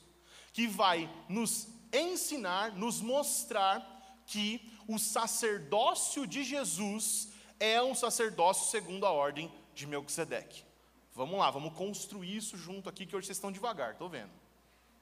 que 0.52 0.68
vai 0.68 1.10
nos 1.28 1.66
ensinar, 1.92 2.70
nos 2.72 3.00
mostrar 3.00 4.22
que 4.24 4.72
o 4.86 4.98
sacerdócio 4.98 6.26
de 6.26 6.44
Jesus 6.44 7.30
é 7.58 7.82
um 7.82 7.94
sacerdócio 7.94 8.70
segundo 8.70 9.04
a 9.04 9.10
ordem 9.10 9.52
de 9.74 9.84
Melquisedeque. 9.84 10.64
Vamos 11.12 11.38
lá, 11.38 11.50
vamos 11.50 11.74
construir 11.74 12.36
isso 12.36 12.56
junto 12.56 12.88
aqui, 12.88 13.04
que 13.04 13.16
hoje 13.16 13.26
vocês 13.26 13.36
estão 13.36 13.50
devagar, 13.50 13.92
estou 13.92 14.08
vendo. 14.08 14.30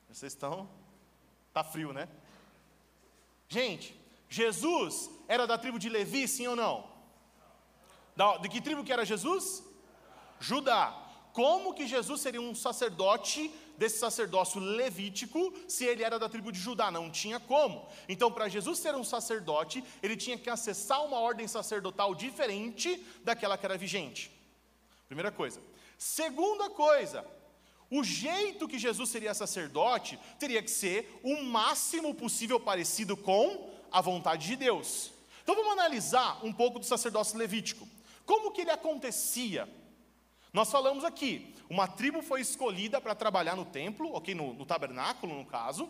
Vocês 0.08 0.32
estão. 0.32 0.68
Tá 1.52 1.62
frio, 1.62 1.92
né? 1.92 2.08
Gente, 3.48 3.94
Jesus 4.28 5.10
era 5.28 5.46
da 5.46 5.58
tribo 5.58 5.78
de 5.78 5.88
Levi, 5.88 6.26
sim 6.26 6.46
ou 6.46 6.56
não? 6.56 6.90
Da, 8.16 8.38
de 8.38 8.48
que 8.48 8.60
tribo 8.60 8.84
que 8.84 8.92
era 8.92 9.04
Jesus? 9.04 9.62
Judá. 10.40 10.98
Como 11.32 11.72
que 11.72 11.86
Jesus 11.86 12.20
seria 12.20 12.40
um 12.40 12.54
sacerdote 12.54 13.50
desse 13.78 13.98
sacerdócio 13.98 14.60
levítico 14.60 15.52
se 15.66 15.84
ele 15.84 16.02
era 16.02 16.18
da 16.18 16.28
tribo 16.28 16.52
de 16.52 16.58
Judá? 16.58 16.90
Não 16.90 17.10
tinha 17.10 17.40
como. 17.40 17.88
Então, 18.08 18.30
para 18.30 18.48
Jesus 18.48 18.78
ser 18.78 18.94
um 18.94 19.04
sacerdote, 19.04 19.82
ele 20.02 20.16
tinha 20.16 20.36
que 20.36 20.50
acessar 20.50 21.04
uma 21.04 21.18
ordem 21.18 21.48
sacerdotal 21.48 22.14
diferente 22.14 23.02
daquela 23.24 23.56
que 23.56 23.64
era 23.64 23.78
vigente. 23.78 24.30
Primeira 25.06 25.32
coisa. 25.32 25.60
Segunda 25.96 26.68
coisa, 26.68 27.24
o 27.92 28.02
jeito 28.02 28.66
que 28.66 28.78
Jesus 28.78 29.10
seria 29.10 29.34
sacerdote 29.34 30.18
teria 30.38 30.62
que 30.62 30.70
ser 30.70 31.20
o 31.22 31.42
máximo 31.42 32.14
possível 32.14 32.58
parecido 32.58 33.14
com 33.18 33.70
a 33.90 34.00
vontade 34.00 34.46
de 34.46 34.56
Deus. 34.56 35.12
Então 35.42 35.54
vamos 35.54 35.72
analisar 35.72 36.42
um 36.42 36.50
pouco 36.54 36.78
do 36.78 36.86
sacerdócio 36.86 37.36
levítico. 37.36 37.86
Como 38.24 38.50
que 38.50 38.62
ele 38.62 38.70
acontecia? 38.70 39.68
Nós 40.54 40.70
falamos 40.70 41.04
aqui, 41.04 41.54
uma 41.68 41.86
tribo 41.86 42.22
foi 42.22 42.40
escolhida 42.40 42.98
para 42.98 43.14
trabalhar 43.14 43.56
no 43.56 43.66
templo, 43.66 44.10
ok, 44.14 44.34
no, 44.34 44.54
no 44.54 44.64
tabernáculo 44.64 45.34
no 45.34 45.44
caso, 45.44 45.86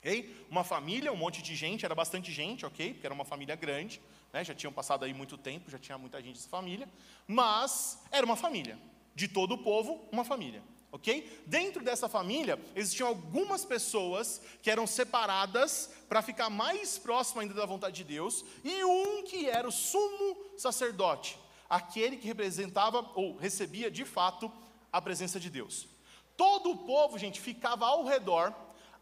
ok? 0.00 0.46
Uma 0.50 0.62
família, 0.62 1.10
um 1.10 1.16
monte 1.16 1.40
de 1.40 1.56
gente, 1.56 1.86
era 1.86 1.94
bastante 1.94 2.30
gente, 2.30 2.66
ok, 2.66 2.92
porque 2.92 3.06
era 3.06 3.14
uma 3.14 3.24
família 3.24 3.56
grande, 3.56 3.98
né? 4.30 4.44
já 4.44 4.54
tinham 4.54 4.72
passado 4.72 5.06
aí 5.06 5.14
muito 5.14 5.38
tempo, 5.38 5.70
já 5.70 5.78
tinha 5.78 5.96
muita 5.96 6.20
gente 6.20 6.34
dessa 6.36 6.50
família, 6.50 6.86
mas 7.26 7.98
era 8.10 8.26
uma 8.26 8.36
família, 8.36 8.78
de 9.14 9.26
todo 9.26 9.52
o 9.54 9.58
povo, 9.58 10.06
uma 10.12 10.24
família. 10.24 10.62
Ok? 10.94 11.42
Dentro 11.44 11.82
dessa 11.82 12.08
família 12.08 12.56
existiam 12.72 13.08
algumas 13.08 13.64
pessoas 13.64 14.40
que 14.62 14.70
eram 14.70 14.86
separadas 14.86 15.90
para 16.08 16.22
ficar 16.22 16.48
mais 16.48 16.96
próximo 16.96 17.40
ainda 17.40 17.52
da 17.52 17.66
vontade 17.66 17.96
de 17.96 18.04
Deus, 18.04 18.44
e 18.62 18.84
um 18.84 19.24
que 19.24 19.50
era 19.50 19.66
o 19.66 19.72
sumo 19.72 20.36
sacerdote, 20.56 21.36
aquele 21.68 22.16
que 22.16 22.28
representava 22.28 23.10
ou 23.16 23.36
recebia 23.36 23.90
de 23.90 24.04
fato 24.04 24.52
a 24.92 25.02
presença 25.02 25.40
de 25.40 25.50
Deus. 25.50 25.88
Todo 26.36 26.70
o 26.70 26.78
povo, 26.78 27.18
gente, 27.18 27.40
ficava 27.40 27.86
ao 27.86 28.04
redor 28.04 28.54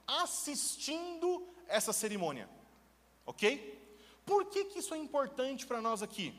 assistindo 0.06 1.46
essa 1.68 1.92
cerimônia. 1.92 2.48
Ok? 3.26 3.78
Por 4.24 4.46
que, 4.46 4.64
que 4.64 4.78
isso 4.78 4.94
é 4.94 4.96
importante 4.96 5.66
para 5.66 5.82
nós 5.82 6.02
aqui? 6.02 6.32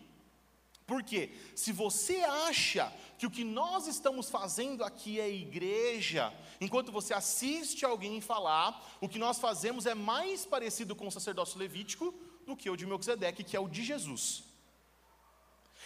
Porque 0.86 1.32
se 1.56 1.72
você 1.72 2.18
acha 2.22 2.92
que 3.18 3.26
o 3.26 3.32
que 3.32 3.44
nós 3.44 3.88
estamos 3.88 4.30
fazendo 4.30 4.84
aqui 4.84 5.20
é 5.20 5.30
igreja, 5.30 6.34
enquanto 6.60 6.92
você 6.92 7.14
assiste 7.14 7.86
alguém 7.86 8.20
falar, 8.20 8.98
o 9.00 9.08
que 9.08 9.18
nós 9.18 9.40
fazemos 9.40 9.86
é 9.86 9.96
mais 9.96 10.46
parecido 10.46 10.96
com 10.96 11.08
o 11.08 11.12
sacerdócio 11.12 11.58
levítico 11.58 12.14
do 12.46 12.56
que 12.56 12.70
o 12.70 12.76
de 12.76 12.86
Melquisedeque, 12.86 13.44
que 13.44 13.56
é 13.56 13.60
o 13.60 13.70
de 13.70 13.84
Jesus. 13.84 14.44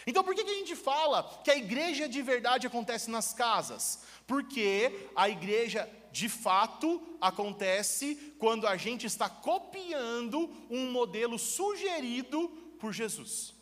Então 0.06 0.24
por 0.24 0.34
que, 0.34 0.44
que 0.44 0.52
a 0.52 0.56
gente 0.56 0.76
fala 0.76 1.24
que 1.44 1.52
a 1.52 1.56
igreja 1.56 2.08
de 2.08 2.22
verdade 2.22 2.66
acontece 2.66 3.10
nas 3.10 3.34
casas? 3.34 4.04
Porque 4.26 5.10
a 5.16 5.30
igreja 5.30 5.90
de 6.12 6.30
fato 6.30 7.02
acontece 7.22 8.34
quando 8.40 8.68
a 8.68 8.78
gente 8.78 9.06
está 9.06 9.30
copiando 9.30 10.50
um 10.70 10.92
modelo 10.92 11.38
sugerido 11.38 12.50
por 12.80 12.94
Jesus. 12.94 13.57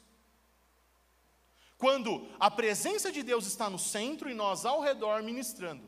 Quando 1.86 2.28
a 2.40 2.50
presença 2.50 3.12
de 3.12 3.22
Deus 3.22 3.46
está 3.46 3.70
no 3.70 3.78
centro 3.78 4.28
e 4.28 4.34
nós 4.34 4.66
ao 4.66 4.82
redor 4.82 5.22
ministrando. 5.22 5.84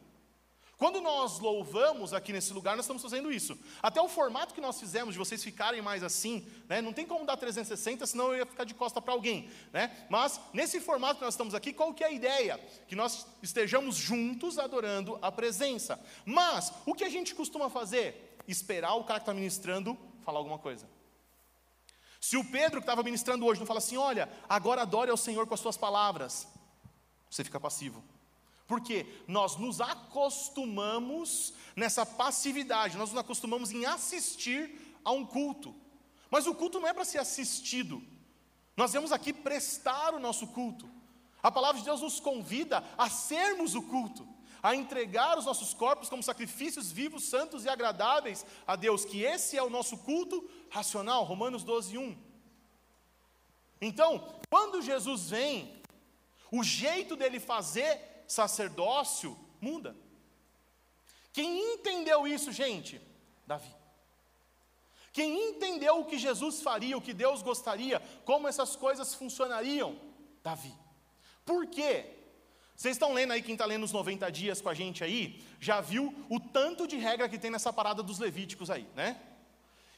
Quando 0.77 1.01
nós 1.01 1.39
louvamos 1.39 2.13
aqui 2.13 2.31
nesse 2.31 2.53
lugar, 2.53 2.75
nós 2.75 2.85
estamos 2.85 3.01
fazendo 3.01 3.31
isso. 3.31 3.57
Até 3.81 3.99
o 3.99 4.07
formato 4.07 4.53
que 4.53 4.61
nós 4.61 4.79
fizemos, 4.79 5.15
de 5.15 5.17
vocês 5.17 5.43
ficarem 5.43 5.81
mais 5.81 6.03
assim, 6.03 6.47
né, 6.69 6.83
não 6.83 6.93
tem 6.93 7.07
como 7.07 7.25
dar 7.25 7.35
360, 7.35 8.05
senão 8.05 8.27
eu 8.27 8.37
ia 8.37 8.45
ficar 8.45 8.63
de 8.63 8.75
costa 8.75 9.01
para 9.01 9.11
alguém. 9.11 9.49
Né? 9.73 9.89
Mas, 10.07 10.39
nesse 10.53 10.79
formato 10.79 11.15
que 11.15 11.25
nós 11.25 11.33
estamos 11.33 11.55
aqui, 11.55 11.73
qual 11.73 11.91
que 11.91 12.03
é 12.03 12.07
a 12.07 12.11
ideia? 12.11 12.59
Que 12.87 12.95
nós 12.95 13.25
estejamos 13.41 13.95
juntos 13.95 14.59
adorando 14.59 15.17
a 15.19 15.31
presença. 15.31 15.99
Mas, 16.23 16.71
o 16.85 16.93
que 16.93 17.05
a 17.05 17.09
gente 17.09 17.33
costuma 17.33 17.71
fazer? 17.71 18.37
Esperar 18.47 18.93
o 18.93 19.03
cara 19.03 19.19
que 19.19 19.23
está 19.23 19.33
ministrando 19.33 19.97
falar 20.23 20.37
alguma 20.37 20.59
coisa. 20.59 20.87
Se 22.27 22.35
o 22.35 22.43
Pedro 22.43 22.81
que 22.81 22.83
estava 22.83 23.03
ministrando 23.03 23.45
hoje 23.45 23.57
não 23.57 23.65
fala 23.65 23.77
assim, 23.77 23.95
olha, 23.95 24.29
agora 24.49 24.81
adore 24.81 25.09
ao 25.09 25.15
Senhor 25.15 25.47
com 25.47 25.53
as 25.53 25.61
suas 25.61 25.77
palavras, 25.77 26.45
você 27.29 27.41
fica 27.41 27.57
passivo. 27.57 28.03
Porque 28.67 29.05
nós 29.29 29.55
nos 29.55 29.79
acostumamos 29.79 31.53
nessa 31.73 32.05
passividade, 32.05 32.97
nós 32.97 33.11
nos 33.11 33.19
acostumamos 33.19 33.71
em 33.71 33.85
assistir 33.85 34.97
a 35.05 35.11
um 35.13 35.25
culto. 35.25 35.73
Mas 36.29 36.45
o 36.45 36.53
culto 36.53 36.81
não 36.81 36.89
é 36.89 36.93
para 36.93 37.05
ser 37.05 37.19
assistido. 37.19 38.03
Nós 38.75 38.91
viemos 38.91 39.13
aqui 39.13 39.31
prestar 39.31 40.13
o 40.13 40.19
nosso 40.19 40.47
culto. 40.47 40.85
A 41.41 41.49
palavra 41.49 41.79
de 41.79 41.85
Deus 41.85 42.01
nos 42.01 42.19
convida 42.19 42.83
a 42.97 43.09
sermos 43.09 43.73
o 43.73 43.81
culto, 43.81 44.27
a 44.61 44.75
entregar 44.75 45.37
os 45.37 45.45
nossos 45.45 45.73
corpos 45.73 46.09
como 46.09 46.21
sacrifícios 46.21 46.91
vivos, 46.91 47.23
santos 47.23 47.63
e 47.63 47.69
agradáveis 47.69 48.45
a 48.67 48.75
Deus, 48.75 49.05
que 49.05 49.21
esse 49.21 49.57
é 49.57 49.63
o 49.63 49.69
nosso 49.69 49.97
culto 49.99 50.45
racional. 50.69 51.23
Romanos 51.23 51.63
12, 51.63 51.97
1. 51.97 52.17
Então, 53.81 54.27
quando 54.49 54.81
Jesus 54.81 55.29
vem, 55.29 55.81
o 56.51 56.63
jeito 56.63 57.15
dele 57.15 57.39
fazer 57.39 58.23
sacerdócio 58.27 59.37
muda. 59.61 59.95
Quem 61.31 61.73
entendeu 61.73 62.27
isso, 62.27 62.51
gente? 62.51 62.99
Davi. 63.45 63.71
Quem 65.13 65.49
entendeu 65.49 65.99
o 65.99 66.05
que 66.05 66.17
Jesus 66.17 66.61
faria, 66.61 66.97
o 66.97 67.01
que 67.01 67.13
Deus 67.13 67.41
gostaria, 67.41 67.99
como 68.23 68.47
essas 68.47 68.75
coisas 68.75 69.15
funcionariam? 69.15 69.99
Davi. 70.43 70.73
Por 71.45 71.67
quê? 71.67 72.13
Vocês 72.75 72.95
estão 72.95 73.13
lendo 73.13 73.33
aí, 73.33 73.41
quem 73.41 73.53
está 73.53 73.65
lendo 73.65 73.83
os 73.83 73.91
90 73.91 74.31
dias 74.31 74.61
com 74.61 74.69
a 74.69 74.73
gente 74.73 75.03
aí, 75.03 75.43
já 75.59 75.81
viu 75.81 76.13
o 76.29 76.39
tanto 76.39 76.87
de 76.87 76.97
regra 76.97 77.27
que 77.27 77.39
tem 77.39 77.49
nessa 77.49 77.73
parada 77.73 78.03
dos 78.03 78.19
levíticos 78.19 78.69
aí, 78.69 78.87
né? 78.95 79.19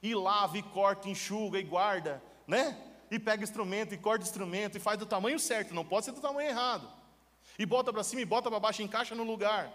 E 0.01 0.15
lava, 0.15 0.57
e 0.57 0.63
corta, 0.63 1.09
enxuga, 1.09 1.59
e 1.59 1.63
guarda, 1.63 2.21
né? 2.47 2.77
E 3.11 3.19
pega 3.19 3.43
instrumento, 3.43 3.93
e 3.93 3.97
corta 3.97 4.23
instrumento, 4.23 4.77
e 4.77 4.79
faz 4.79 4.97
do 4.97 5.05
tamanho 5.05 5.39
certo, 5.39 5.73
não 5.73 5.85
pode 5.85 6.05
ser 6.05 6.11
do 6.11 6.21
tamanho 6.21 6.49
errado. 6.49 6.89
E 7.57 7.65
bota 7.65 7.91
para 7.91 8.03
cima, 8.03 8.21
e 8.21 8.25
bota 8.25 8.49
para 8.49 8.59
baixo, 8.59 8.81
encaixa 8.81 9.15
no 9.15 9.23
lugar. 9.23 9.71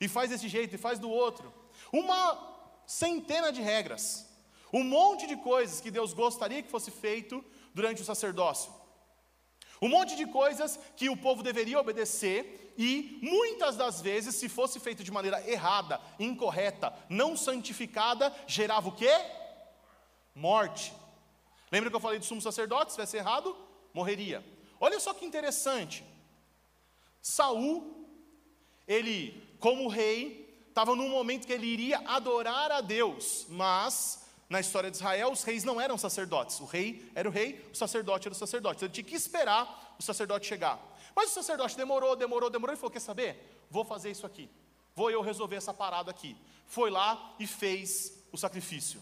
E 0.00 0.08
faz 0.08 0.30
desse 0.30 0.48
jeito, 0.48 0.74
e 0.74 0.78
faz 0.78 0.98
do 0.98 1.10
outro. 1.10 1.52
Uma 1.92 2.38
centena 2.86 3.52
de 3.52 3.60
regras. 3.60 4.26
Um 4.72 4.82
monte 4.82 5.26
de 5.26 5.36
coisas 5.36 5.80
que 5.80 5.90
Deus 5.90 6.14
gostaria 6.14 6.62
que 6.62 6.70
fosse 6.70 6.90
feito 6.90 7.44
durante 7.74 8.00
o 8.00 8.04
sacerdócio. 8.04 8.72
Um 9.82 9.88
monte 9.88 10.16
de 10.16 10.26
coisas 10.26 10.78
que 10.96 11.10
o 11.10 11.16
povo 11.16 11.42
deveria 11.42 11.78
obedecer 11.78 12.72
e 12.78 13.18
muitas 13.20 13.76
das 13.76 14.00
vezes, 14.00 14.36
se 14.36 14.48
fosse 14.48 14.80
feito 14.80 15.04
de 15.04 15.10
maneira 15.10 15.46
errada, 15.48 16.00
incorreta, 16.18 16.94
não 17.08 17.36
santificada, 17.36 18.32
gerava 18.46 18.88
o 18.88 18.92
quê? 18.92 19.10
Morte. 20.34 20.94
Lembra 21.70 21.90
que 21.90 21.96
eu 21.96 22.00
falei 22.00 22.18
do 22.18 22.24
sumo 22.24 22.40
sacerdote? 22.40 22.92
Se 22.92 22.96
tivesse 22.96 23.16
errado, 23.16 23.56
morreria. 23.94 24.44
Olha 24.80 24.98
só 24.98 25.14
que 25.14 25.24
interessante. 25.24 26.04
Saul, 27.20 28.06
ele, 28.86 29.56
como 29.60 29.88
rei, 29.88 30.64
estava 30.68 30.94
num 30.96 31.08
momento 31.08 31.46
que 31.46 31.52
ele 31.52 31.66
iria 31.66 31.98
adorar 32.06 32.72
a 32.72 32.80
Deus, 32.80 33.46
mas 33.48 34.26
na 34.48 34.60
história 34.60 34.90
de 34.90 34.96
Israel, 34.96 35.30
os 35.30 35.44
reis 35.44 35.64
não 35.64 35.80
eram 35.80 35.96
sacerdotes. 35.96 36.60
O 36.60 36.66
rei 36.66 37.10
era 37.14 37.28
o 37.28 37.32
rei, 37.32 37.64
o 37.72 37.76
sacerdote 37.76 38.28
era 38.28 38.34
o 38.34 38.38
sacerdote. 38.38 38.76
Então, 38.76 38.86
ele 38.86 38.92
tinha 38.92 39.04
que 39.04 39.14
esperar 39.14 39.96
o 39.98 40.02
sacerdote 40.02 40.46
chegar. 40.46 40.78
Mas 41.14 41.30
o 41.30 41.34
sacerdote 41.34 41.76
demorou, 41.76 42.16
demorou, 42.16 42.50
demorou 42.50 42.74
e 42.74 42.76
falou: 42.76 42.90
Quer 42.90 43.00
saber? 43.00 43.64
Vou 43.70 43.84
fazer 43.84 44.10
isso 44.10 44.26
aqui. 44.26 44.50
Vou 44.94 45.10
eu 45.10 45.22
resolver 45.22 45.56
essa 45.56 45.72
parada 45.72 46.10
aqui. 46.10 46.36
Foi 46.66 46.90
lá 46.90 47.34
e 47.38 47.46
fez 47.46 48.12
o 48.30 48.36
sacrifício. 48.36 49.00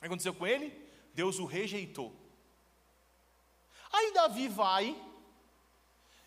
O 0.00 0.02
que 0.02 0.06
aconteceu 0.06 0.32
com 0.32 0.46
ele? 0.46 0.72
Deus 1.12 1.38
o 1.38 1.44
rejeitou. 1.44 2.16
Aí 3.92 4.14
Davi 4.14 4.48
vai 4.48 4.96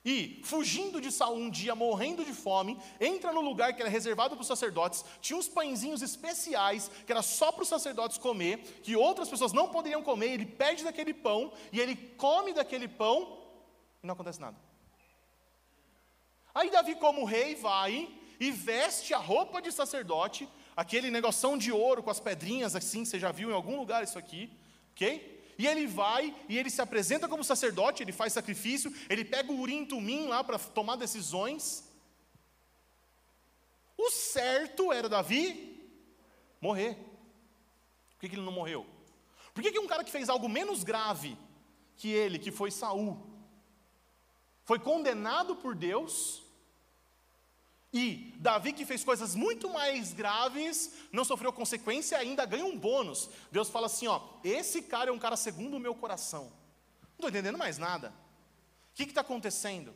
e, 0.06 0.42
fugindo 0.44 1.02
de 1.02 1.12
Saul 1.12 1.38
um 1.38 1.50
dia, 1.50 1.74
morrendo 1.74 2.24
de 2.24 2.34
fome, 2.34 2.80
entra 3.00 3.34
no 3.34 3.42
lugar 3.42 3.74
que 3.74 3.82
era 3.82 3.90
reservado 3.90 4.36
para 4.36 4.42
os 4.42 4.48
sacerdotes. 4.48 5.04
Tinha 5.22 5.40
uns 5.40 5.48
pãezinhos 5.48 6.04
especiais 6.04 6.92
que 7.04 7.12
era 7.12 7.24
só 7.24 7.52
para 7.52 7.64
os 7.64 7.68
sacerdotes 7.70 8.20
comer, 8.20 8.60
que 8.84 8.96
outras 8.96 9.28
pessoas 9.28 9.54
não 9.54 9.70
poderiam 9.70 10.04
comer. 10.04 10.34
Ele 10.34 10.46
pede 10.46 10.84
daquele 10.84 11.14
pão 11.14 11.52
e 11.72 11.80
ele 11.80 11.96
come 11.96 12.54
daquele 12.54 12.88
pão 12.88 13.42
e 14.04 14.06
não 14.06 14.14
acontece 14.14 14.40
nada. 14.40 14.58
Aí 16.54 16.70
Davi, 16.70 16.96
como 16.96 17.26
rei, 17.26 17.56
vai 17.56 18.14
e 18.40 18.52
veste 18.52 19.14
a 19.14 19.18
roupa 19.18 19.62
de 19.62 19.72
sacerdote, 19.72 20.48
aquele 20.76 21.10
negoção 21.10 21.58
de 21.58 21.72
ouro 21.72 22.04
com 22.04 22.10
as 22.10 22.20
pedrinhas 22.20 22.76
assim, 22.76 23.06
você 23.06 23.20
já 23.20 23.32
viu 23.32 23.50
em 23.50 23.54
algum 23.54 23.78
lugar 23.78 24.04
isso 24.04 24.18
aqui, 24.18 24.52
ok? 24.92 25.34
E 25.58 25.68
ele 25.68 25.86
vai 25.86 26.36
e 26.50 26.58
ele 26.58 26.70
se 26.70 26.82
apresenta 26.82 27.28
como 27.28 27.44
sacerdote, 27.44 28.04
ele 28.04 28.12
faz 28.12 28.34
sacrifício, 28.34 28.94
ele 29.10 29.24
pega 29.24 29.52
o 29.52 29.60
urim 29.60 29.86
tumim 29.86 30.28
lá 30.28 30.44
para 30.44 30.58
tomar 30.58 30.96
decisões. 30.96 31.88
O 33.98 34.10
certo 34.10 34.92
era 34.92 35.08
Davi 35.08 35.80
morrer. 36.60 36.96
Por 38.10 38.20
que, 38.20 38.30
que 38.30 38.36
ele 38.36 38.46
não 38.46 38.52
morreu? 38.52 38.86
Por 39.54 39.62
que, 39.62 39.72
que 39.72 39.80
um 39.80 39.88
cara 39.88 40.04
que 40.04 40.12
fez 40.12 40.30
algo 40.30 40.50
menos 40.50 40.84
grave 40.84 41.38
que 41.96 42.10
ele, 42.10 42.40
que 42.40 42.52
foi 42.52 42.72
Saul, 42.72 43.22
foi 44.64 44.80
condenado 44.80 45.56
por 45.56 45.76
Deus 45.76 46.43
e 47.94 48.34
Davi, 48.40 48.74
que 48.74 48.88
fez 48.88 49.04
coisas 49.04 49.36
muito 49.36 49.70
mais 49.70 50.14
graves, 50.14 50.92
não 51.12 51.24
sofreu 51.24 51.54
consequência 51.54 52.18
ainda 52.18 52.44
ganha 52.44 52.66
um 52.66 52.78
bônus. 52.78 53.30
Deus 53.52 53.70
fala 53.70 53.86
assim: 53.86 54.08
ó, 54.08 54.20
esse 54.44 54.82
cara 54.82 55.12
é 55.12 55.14
um 55.14 55.20
cara 55.20 55.38
segundo 55.38 55.78
o 55.78 55.80
meu 55.80 55.94
coração. 55.94 56.52
Não 57.04 57.16
estou 57.18 57.30
entendendo 57.30 57.58
mais 57.58 57.78
nada. 57.78 58.12
O 58.92 58.96
que 58.96 59.04
está 59.04 59.22
acontecendo? 59.22 59.94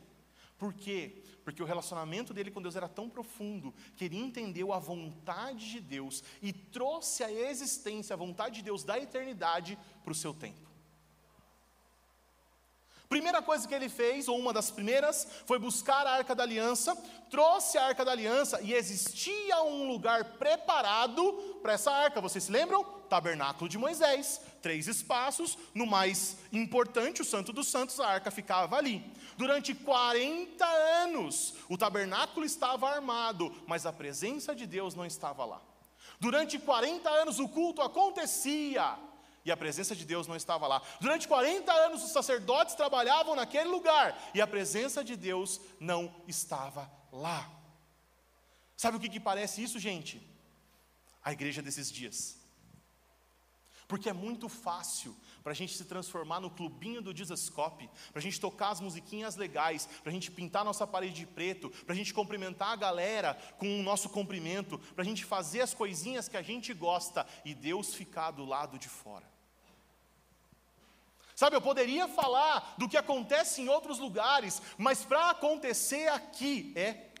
Por 0.56 0.72
quê? 0.72 1.24
Porque 1.42 1.62
o 1.62 1.66
relacionamento 1.66 2.32
dele 2.32 2.52
com 2.52 2.62
Deus 2.62 2.76
era 2.76 2.88
tão 2.88 3.10
profundo 3.10 3.74
que 3.96 4.04
ele 4.04 4.16
entendeu 4.16 4.72
a 4.72 4.78
vontade 4.78 5.68
de 5.68 5.80
Deus 5.80 6.22
e 6.40 6.52
trouxe 6.52 7.24
a 7.24 7.32
existência, 7.32 8.14
a 8.14 8.16
vontade 8.16 8.56
de 8.56 8.62
Deus 8.62 8.84
da 8.84 8.96
eternidade 8.98 9.76
para 10.04 10.12
o 10.12 10.14
seu 10.14 10.32
tempo. 10.32 10.67
Primeira 13.08 13.40
coisa 13.40 13.66
que 13.66 13.74
ele 13.74 13.88
fez, 13.88 14.28
ou 14.28 14.38
uma 14.38 14.52
das 14.52 14.70
primeiras, 14.70 15.26
foi 15.46 15.58
buscar 15.58 16.06
a 16.06 16.12
arca 16.12 16.34
da 16.34 16.42
aliança, 16.42 16.94
trouxe 17.30 17.78
a 17.78 17.86
arca 17.86 18.04
da 18.04 18.12
aliança 18.12 18.60
e 18.60 18.74
existia 18.74 19.62
um 19.62 19.88
lugar 19.88 20.24
preparado 20.36 21.32
para 21.62 21.72
essa 21.72 21.90
arca. 21.90 22.20
Vocês 22.20 22.44
se 22.44 22.52
lembram? 22.52 22.84
Tabernáculo 23.08 23.66
de 23.66 23.78
Moisés, 23.78 24.42
três 24.60 24.86
espaços, 24.86 25.56
no 25.74 25.86
mais 25.86 26.36
importante, 26.52 27.22
o 27.22 27.24
Santo 27.24 27.50
dos 27.50 27.68
Santos, 27.68 27.98
a 27.98 28.06
arca 28.06 28.30
ficava 28.30 28.76
ali. 28.76 29.02
Durante 29.38 29.74
40 29.74 30.66
anos, 30.66 31.54
o 31.66 31.78
tabernáculo 31.78 32.44
estava 32.44 32.90
armado, 32.90 33.50
mas 33.66 33.86
a 33.86 33.92
presença 33.92 34.54
de 34.54 34.66
Deus 34.66 34.94
não 34.94 35.06
estava 35.06 35.46
lá. 35.46 35.62
Durante 36.20 36.58
40 36.58 37.08
anos 37.08 37.38
o 37.38 37.48
culto 37.48 37.80
acontecia, 37.80 38.98
e 39.48 39.50
a 39.50 39.56
presença 39.56 39.96
de 39.96 40.04
Deus 40.04 40.26
não 40.26 40.36
estava 40.36 40.66
lá. 40.66 40.82
Durante 41.00 41.26
40 41.26 41.72
anos 41.72 42.04
os 42.04 42.12
sacerdotes 42.12 42.74
trabalhavam 42.74 43.34
naquele 43.34 43.68
lugar 43.70 44.30
e 44.34 44.42
a 44.42 44.46
presença 44.46 45.02
de 45.02 45.16
Deus 45.16 45.58
não 45.80 46.14
estava 46.28 46.90
lá. 47.10 47.50
Sabe 48.76 48.98
o 48.98 49.00
que, 49.00 49.08
que 49.08 49.18
parece 49.18 49.62
isso, 49.62 49.78
gente? 49.78 50.22
A 51.24 51.32
igreja 51.32 51.62
desses 51.62 51.90
dias. 51.90 52.38
Porque 53.88 54.10
é 54.10 54.12
muito 54.12 54.50
fácil 54.50 55.16
para 55.42 55.52
a 55.52 55.54
gente 55.54 55.74
se 55.74 55.84
transformar 55.86 56.40
no 56.40 56.50
clubinho 56.50 57.00
do 57.00 57.14
Dizascope, 57.14 57.88
para 58.12 58.18
a 58.18 58.22
gente 58.22 58.38
tocar 58.38 58.68
as 58.68 58.82
musiquinhas 58.82 59.34
legais, 59.34 59.86
para 60.02 60.10
a 60.10 60.12
gente 60.12 60.30
pintar 60.30 60.62
nossa 60.62 60.86
parede 60.86 61.14
de 61.14 61.26
preto, 61.26 61.70
para 61.86 61.94
a 61.94 61.96
gente 61.96 62.12
cumprimentar 62.12 62.68
a 62.68 62.76
galera 62.76 63.32
com 63.56 63.80
o 63.80 63.82
nosso 63.82 64.10
cumprimento, 64.10 64.78
para 64.94 65.02
a 65.02 65.06
gente 65.06 65.24
fazer 65.24 65.62
as 65.62 65.72
coisinhas 65.72 66.28
que 66.28 66.36
a 66.36 66.42
gente 66.42 66.74
gosta 66.74 67.26
e 67.46 67.54
Deus 67.54 67.94
ficar 67.94 68.30
do 68.32 68.44
lado 68.44 68.78
de 68.78 68.90
fora. 68.90 69.37
Sabe, 71.38 71.54
eu 71.54 71.60
poderia 71.60 72.08
falar 72.08 72.74
do 72.76 72.88
que 72.88 72.96
acontece 72.96 73.62
em 73.62 73.68
outros 73.68 74.00
lugares, 74.00 74.60
mas 74.76 75.04
para 75.04 75.30
acontecer 75.30 76.08
aqui 76.08 76.72
é 76.74 77.12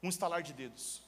um 0.00 0.08
estalar 0.08 0.44
de 0.44 0.52
dedos. 0.52 1.02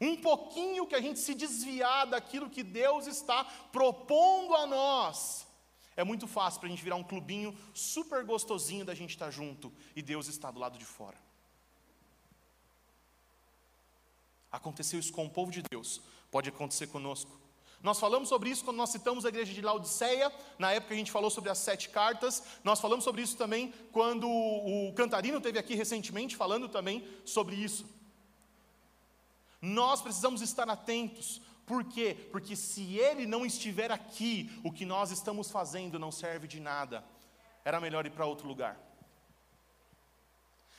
Um 0.00 0.16
pouquinho 0.16 0.84
que 0.84 0.96
a 0.96 1.00
gente 1.00 1.20
se 1.20 1.32
desviar 1.32 2.08
daquilo 2.08 2.50
que 2.50 2.64
Deus 2.64 3.06
está 3.06 3.44
propondo 3.70 4.52
a 4.56 4.66
nós. 4.66 5.46
É 5.96 6.02
muito 6.02 6.26
fácil 6.26 6.58
para 6.58 6.66
a 6.66 6.70
gente 6.70 6.82
virar 6.82 6.96
um 6.96 7.04
clubinho 7.04 7.56
super 7.72 8.24
gostosinho 8.24 8.84
da 8.84 8.92
gente 8.92 9.10
estar 9.10 9.30
junto 9.30 9.72
e 9.94 10.02
Deus 10.02 10.26
está 10.26 10.50
do 10.50 10.58
lado 10.58 10.76
de 10.76 10.84
fora. 10.84 11.18
Aconteceu 14.50 14.98
isso 14.98 15.12
com 15.12 15.24
o 15.24 15.30
povo 15.30 15.52
de 15.52 15.62
Deus, 15.62 16.00
pode 16.32 16.48
acontecer 16.48 16.88
conosco. 16.88 17.43
Nós 17.84 18.00
falamos 18.00 18.30
sobre 18.30 18.48
isso 18.48 18.64
quando 18.64 18.78
nós 18.78 18.88
citamos 18.88 19.26
a 19.26 19.28
igreja 19.28 19.52
de 19.52 19.60
Laodiceia, 19.60 20.32
na 20.58 20.72
época 20.72 20.94
a 20.94 20.96
gente 20.96 21.12
falou 21.12 21.28
sobre 21.28 21.50
as 21.50 21.58
sete 21.58 21.90
cartas. 21.90 22.42
Nós 22.64 22.80
falamos 22.80 23.04
sobre 23.04 23.20
isso 23.20 23.36
também 23.36 23.74
quando 23.92 24.26
o 24.26 24.90
Cantarino 24.96 25.38
teve 25.38 25.58
aqui 25.58 25.74
recentemente 25.74 26.34
falando 26.34 26.66
também 26.66 27.06
sobre 27.26 27.56
isso. 27.56 27.84
Nós 29.60 30.00
precisamos 30.00 30.40
estar 30.40 30.66
atentos. 30.66 31.42
Por 31.66 31.84
quê? 31.84 32.16
Porque 32.32 32.56
se 32.56 32.96
ele 32.98 33.26
não 33.26 33.44
estiver 33.44 33.92
aqui, 33.92 34.50
o 34.64 34.72
que 34.72 34.86
nós 34.86 35.10
estamos 35.10 35.50
fazendo 35.50 35.98
não 35.98 36.10
serve 36.10 36.48
de 36.48 36.60
nada. 36.60 37.04
Era 37.66 37.82
melhor 37.82 38.06
ir 38.06 38.12
para 38.12 38.24
outro 38.24 38.48
lugar. 38.48 38.80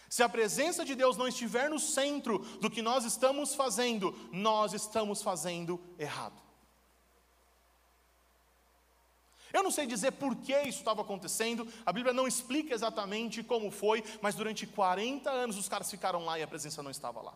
Se 0.10 0.24
a 0.24 0.30
presença 0.30 0.84
de 0.84 0.96
Deus 0.96 1.18
não 1.18 1.28
estiver 1.28 1.70
no 1.70 1.78
centro 1.78 2.40
do 2.60 2.70
que 2.70 2.82
nós 2.82 3.06
estamos 3.06 3.54
fazendo, 3.54 4.12
nós 4.32 4.74
estamos 4.74 5.22
fazendo 5.22 5.80
errado. 6.00 6.46
Eu 9.56 9.64
não 9.64 9.72
sei 9.72 9.88
dizer 9.88 10.12
por 10.12 10.36
que 10.36 10.52
isso 10.64 10.80
estava 10.80 11.02
acontecendo, 11.02 11.66
a 11.86 11.94
Bíblia 11.94 12.14
não 12.14 12.28
explica 12.28 12.74
exatamente 12.74 13.42
como 13.42 13.72
foi, 13.72 14.04
mas 14.22 14.36
durante 14.36 14.68
40 14.68 15.32
anos 15.32 15.58
os 15.58 15.70
caras 15.70 15.90
ficaram 15.90 16.26
lá 16.26 16.38
e 16.38 16.44
a 16.44 16.48
presença 16.48 16.84
não 16.84 16.92
estava 16.92 17.22
lá. 17.22 17.34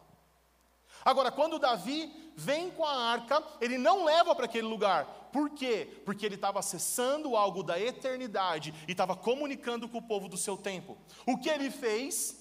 Agora, 1.06 1.32
quando 1.32 1.58
Davi 1.58 2.12
vem 2.36 2.72
com 2.72 2.84
a 2.84 2.94
arca, 2.94 3.42
ele 3.62 3.78
não 3.78 4.04
leva 4.04 4.36
para 4.36 4.44
aquele 4.44 4.68
lugar. 4.68 5.06
Por 5.32 5.52
quê? 5.52 6.02
Porque 6.04 6.26
ele 6.26 6.36
estava 6.36 6.60
acessando 6.60 7.38
algo 7.38 7.64
da 7.64 7.80
eternidade 7.80 8.74
e 8.86 8.92
estava 8.92 9.16
comunicando 9.16 9.88
com 9.88 10.00
o 10.00 10.06
povo 10.06 10.28
do 10.28 10.36
seu 10.36 10.58
tempo. 10.58 10.98
O 11.26 11.38
que 11.38 11.48
ele 11.48 11.72
fez? 11.72 12.38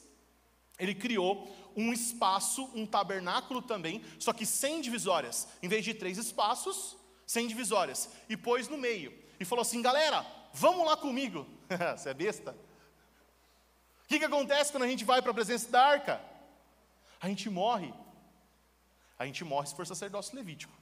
Ele 0.77 0.93
criou 0.93 1.49
um 1.77 1.93
espaço, 1.93 2.69
um 2.75 2.85
tabernáculo 2.85 3.63
também, 3.63 4.03
só 4.19 4.33
que 4.33 4.45
sem 4.45 4.81
divisórias. 4.81 5.47
Em 5.63 5.69
vez 5.69 5.85
de 5.85 5.95
três 5.95 6.19
espaços, 6.19 6.97
sem 7.29 7.47
divisórias. 7.47 8.09
E 8.27 8.37
pôs 8.37 8.67
no 8.69 8.79
meio. 8.79 9.13
E 9.39 9.45
falou 9.45 9.61
assim: 9.63 9.83
galera, 9.83 10.27
vamos 10.55 10.85
lá 10.87 10.97
comigo. 10.97 11.47
Você 11.97 12.09
é 12.09 12.15
besta? 12.15 12.53
O 14.05 14.09
que, 14.09 14.19
que 14.19 14.25
acontece 14.25 14.73
quando 14.73 14.85
a 14.85 14.89
gente 14.89 15.05
vai 15.05 15.21
para 15.21 15.31
a 15.31 15.35
presença 15.35 15.71
da 15.71 15.85
arca? 15.85 16.21
A 17.21 17.29
gente 17.29 17.51
morre. 17.51 17.93
A 19.19 19.27
gente 19.27 19.45
morre 19.45 19.67
se 19.67 19.77
for 19.77 19.87
sacerdócio 19.87 20.35
levítico. 20.35 20.73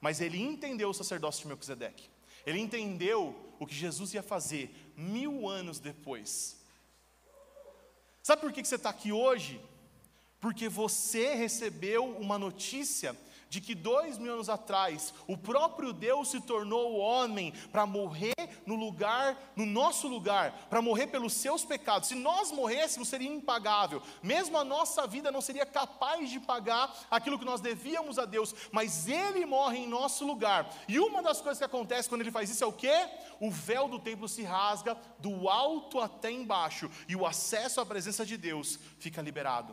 Mas 0.00 0.20
ele 0.20 0.40
entendeu 0.40 0.88
o 0.88 0.94
sacerdócio 0.94 1.42
de 1.42 1.48
Melquisedeque. 1.48 2.10
Ele 2.44 2.58
entendeu 2.58 3.54
o 3.60 3.66
que 3.66 3.74
Jesus 3.74 4.14
ia 4.14 4.22
fazer 4.22 4.92
mil 4.96 5.48
anos 5.48 5.78
depois. 5.78 6.56
Sabe 8.22 8.42
por 8.42 8.52
que 8.52 8.64
você 8.64 8.74
está 8.74 8.90
aqui 8.90 9.12
hoje? 9.12 9.60
Porque 10.40 10.68
você 10.68 11.34
recebeu 11.34 12.04
uma 12.16 12.38
notícia 12.38 13.16
de 13.48 13.60
que 13.60 13.74
dois 13.74 14.18
mil 14.18 14.34
anos 14.34 14.48
atrás 14.48 15.14
o 15.26 15.36
próprio 15.36 15.92
Deus 15.92 16.30
se 16.30 16.40
tornou 16.40 16.98
homem 16.98 17.52
para 17.72 17.86
morrer 17.86 18.34
no 18.66 18.74
lugar, 18.74 19.52
no 19.56 19.64
nosso 19.64 20.06
lugar, 20.08 20.52
para 20.68 20.82
morrer 20.82 21.06
pelos 21.06 21.32
seus 21.32 21.64
pecados. 21.64 22.08
Se 22.08 22.14
nós 22.14 22.52
morrêssemos, 22.52 23.08
seria 23.08 23.28
impagável. 23.28 24.02
Mesmo 24.22 24.58
a 24.58 24.64
nossa 24.64 25.06
vida 25.06 25.30
não 25.30 25.40
seria 25.40 25.64
capaz 25.64 26.30
de 26.30 26.38
pagar 26.38 26.94
aquilo 27.10 27.38
que 27.38 27.44
nós 27.44 27.60
devíamos 27.60 28.18
a 28.18 28.24
Deus, 28.24 28.54
mas 28.70 29.08
Ele 29.08 29.46
morre 29.46 29.78
em 29.78 29.88
nosso 29.88 30.26
lugar. 30.26 30.70
E 30.86 30.98
uma 30.98 31.22
das 31.22 31.40
coisas 31.40 31.58
que 31.58 31.64
acontece 31.64 32.08
quando 32.08 32.20
Ele 32.20 32.30
faz 32.30 32.50
isso 32.50 32.64
é 32.64 32.66
o 32.66 32.72
quê? 32.72 33.08
O 33.40 33.50
véu 33.50 33.88
do 33.88 33.98
templo 33.98 34.28
se 34.28 34.42
rasga 34.42 34.96
do 35.18 35.48
alto 35.48 36.00
até 36.00 36.30
embaixo 36.30 36.90
e 37.08 37.16
o 37.16 37.26
acesso 37.26 37.80
à 37.80 37.86
presença 37.86 38.26
de 38.26 38.36
Deus 38.36 38.78
fica 38.98 39.22
liberado. 39.22 39.72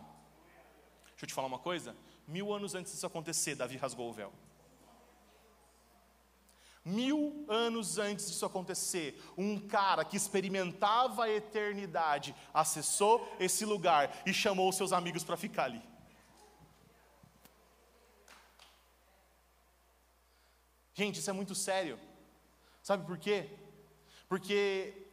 Deixa 1.12 1.24
eu 1.24 1.28
te 1.28 1.34
falar 1.34 1.48
uma 1.48 1.60
coisa. 1.60 1.96
Mil 2.28 2.54
anos 2.54 2.76
antes 2.76 2.92
disso 2.92 3.06
acontecer, 3.06 3.56
Davi 3.56 3.78
rasgou 3.78 4.10
o 4.10 4.14
véu. 4.14 4.34
Mil 6.84 7.46
anos 7.50 7.98
antes 7.98 8.28
disso 8.28 8.46
acontecer, 8.46 9.20
um 9.36 9.60
cara 9.60 10.06
que 10.06 10.16
experimentava 10.16 11.24
a 11.24 11.30
eternidade 11.30 12.36
acessou 12.54 13.28
esse 13.40 13.66
lugar 13.66 14.22
e 14.26 14.32
chamou 14.32 14.72
seus 14.72 14.94
amigos 14.94 15.24
para 15.24 15.36
ficar 15.36 15.64
ali. 15.64 15.82
Gente, 20.94 21.20
isso 21.20 21.30
é 21.30 21.34
muito 21.34 21.56
sério. 21.56 22.00
Sabe 22.84 23.06
por 23.06 23.18
quê? 23.18 23.50
Porque 24.30 25.08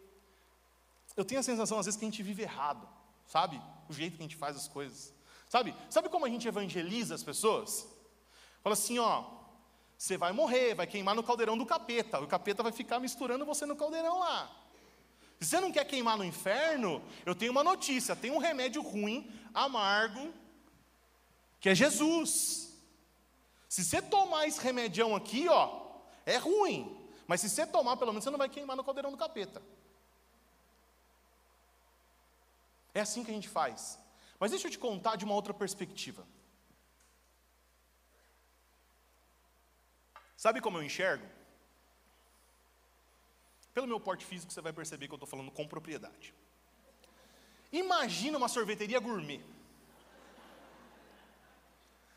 eu 1.17 1.25
tenho 1.25 1.41
a 1.41 1.43
sensação 1.43 1.79
às 1.79 1.87
vezes 1.87 1.99
que 1.99 2.05
a 2.05 2.11
gente 2.11 2.23
vive 2.23 2.43
errado, 2.43 2.87
sabe? 3.27 3.61
O 3.89 3.93
jeito 3.95 4.17
que 4.17 4.23
a 4.23 4.27
gente 4.27 4.37
faz 4.37 4.57
as 4.57 4.69
coisas. 4.69 5.13
Sabe? 5.53 5.75
Sabe 5.91 6.09
como 6.09 6.25
a 6.25 6.31
gente 6.31 6.49
evangeliza 6.49 7.15
as 7.15 7.23
pessoas? 7.23 7.87
Fala 8.63 8.73
assim, 8.73 8.99
ó, 8.99 9.25
você 9.99 10.17
vai 10.17 10.33
morrer, 10.33 10.75
vai 10.75 10.87
queimar 10.87 11.15
no 11.15 11.23
caldeirão 11.23 11.59
do 11.59 11.67
capeta. 11.67 12.19
O 12.21 12.27
capeta 12.27 12.63
vai 12.63 12.73
ficar 12.73 12.99
misturando 12.99 13.45
você 13.45 13.67
no 13.67 13.77
caldeirão 13.77 14.19
lá. 14.19 14.51
Se 15.39 15.51
você 15.51 15.61
não 15.61 15.71
quer 15.71 15.85
queimar 15.85 16.17
no 16.17 16.25
inferno, 16.25 17.03
eu 17.27 17.35
tenho 17.35 17.53
uma 17.53 17.63
notícia: 17.63 18.17
tem 18.17 18.31
um 18.31 18.39
remédio 18.39 18.81
ruim, 18.81 19.31
amargo, 19.53 20.33
que 21.61 21.69
é 21.69 21.75
Jesus. 21.75 22.73
Se 23.69 23.85
você 23.85 24.01
tomar 24.01 24.49
esse 24.49 24.59
remedião 24.59 25.15
aqui, 25.15 25.51
ó, 25.51 25.99
é 26.25 26.39
ruim. 26.39 26.99
Mas 27.27 27.43
se 27.43 27.51
você 27.51 27.67
tomar, 27.67 27.99
pelo 27.99 28.13
menos 28.13 28.25
você 28.25 28.31
não 28.31 28.39
vai 28.39 28.49
queimar 28.49 28.75
no 28.75 28.83
caldeirão 28.83 29.11
do 29.11 29.19
capeta. 29.19 29.61
É 32.95 33.03
assim 33.03 33.23
que 33.23 33.31
a 33.31 33.35
gente 33.35 33.51
faz. 33.51 34.01
Mas 34.43 34.51
deixa 34.51 34.67
eu 34.67 34.73
te 34.73 34.79
contar 34.87 35.15
de 35.15 35.25
uma 35.25 35.35
outra 35.35 35.55
perspectiva. 35.55 36.27
Sabe 40.37 40.61
como 40.61 40.79
eu 40.79 40.83
enxergo? 40.83 41.25
Pelo 43.73 43.87
meu 43.87 44.01
porte 44.01 44.27
físico, 44.27 44.53
você 44.53 44.61
vai 44.61 44.73
perceber 44.73 45.07
que 45.07 45.15
eu 45.15 45.15
estou 45.15 45.29
falando 45.29 45.53
com 45.53 45.69
propriedade. 45.69 46.35
Imagina 47.71 48.37
uma 48.37 48.49
sorveteria 48.49 48.99
gourmet. 48.99 49.41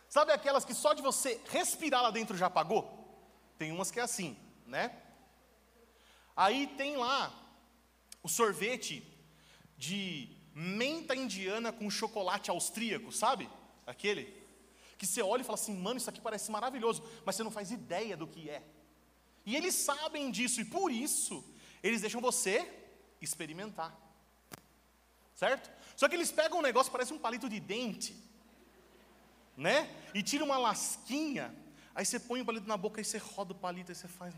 Sabe 0.09 0.31
aquelas 0.31 0.65
que 0.65 0.73
só 0.73 0.93
de 0.95 1.03
você 1.03 1.39
respirar 1.51 2.01
lá 2.01 2.09
dentro 2.09 2.35
já 2.35 2.49
pagou? 2.49 2.83
Tem 3.59 3.71
umas 3.71 3.91
que 3.91 3.99
é 3.99 4.03
assim, 4.03 4.35
né? 4.65 4.99
Aí 6.35 6.65
tem 6.75 6.97
lá 6.97 7.31
o 8.23 8.27
sorvete 8.27 9.03
de 9.77 10.34
menta 10.55 11.13
indiana 11.13 11.73
com 11.73 11.89
chocolate 11.89 12.49
austríaco, 12.49 13.11
sabe? 13.11 13.49
Aquele 13.85 14.45
que 14.97 15.05
você 15.05 15.21
olha 15.21 15.41
e 15.41 15.43
fala 15.43 15.59
assim, 15.59 15.75
mano, 15.75 15.97
isso 15.97 16.09
aqui 16.09 16.21
parece 16.21 16.49
maravilhoso, 16.49 17.03
mas 17.25 17.35
você 17.35 17.43
não 17.43 17.51
faz 17.51 17.69
ideia 17.69 18.15
do 18.15 18.25
que 18.25 18.49
é. 18.49 18.63
E 19.45 19.53
eles 19.55 19.75
sabem 19.75 20.31
disso 20.31 20.61
e 20.61 20.65
por 20.65 20.89
isso 20.89 21.43
eles 21.83 21.99
deixam 21.99 22.21
você 22.21 22.71
experimentar. 23.21 23.93
Certo? 25.35 25.69
Só 25.97 26.07
que 26.07 26.15
eles 26.15 26.31
pegam 26.31 26.59
um 26.59 26.61
negócio 26.61 26.91
parece 26.91 27.13
um 27.13 27.19
palito 27.19 27.49
de 27.49 27.59
dente, 27.59 28.15
né? 29.57 29.93
E 30.13 30.23
tira 30.23 30.45
uma 30.45 30.57
lasquinha, 30.57 31.53
aí 31.93 32.05
você 32.05 32.17
põe 32.17 32.39
o 32.39 32.45
palito 32.45 32.67
na 32.67 32.77
boca 32.77 33.01
e 33.01 33.03
você 33.03 33.17
roda 33.17 33.51
o 33.51 33.55
palito 33.55 33.91
e 33.91 33.95
você 33.95 34.07
faz 34.07 34.33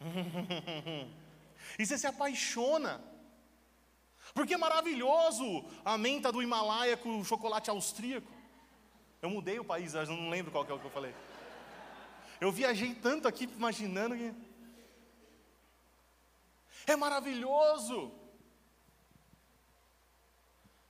e 1.78 1.86
você 1.86 1.96
se 1.98 2.06
apaixona. 2.06 3.02
Porque 4.34 4.54
é 4.54 4.56
maravilhoso 4.56 5.64
a 5.84 5.98
menta 5.98 6.30
do 6.30 6.42
Himalaia 6.42 6.96
com 6.96 7.24
chocolate 7.24 7.70
austríaco. 7.70 8.30
Eu 9.20 9.30
mudei 9.30 9.58
o 9.58 9.64
país, 9.64 9.94
eu 9.94 10.06
não 10.06 10.30
lembro 10.30 10.50
qual 10.50 10.64
que 10.64 10.72
é 10.72 10.74
o 10.74 10.78
que 10.78 10.86
eu 10.86 10.90
falei. 10.90 11.14
Eu 12.40 12.50
viajei 12.50 12.94
tanto 12.94 13.28
aqui 13.28 13.44
imaginando 13.44 14.16
que. 14.16 14.32
É 16.86 16.96
maravilhoso. 16.96 18.12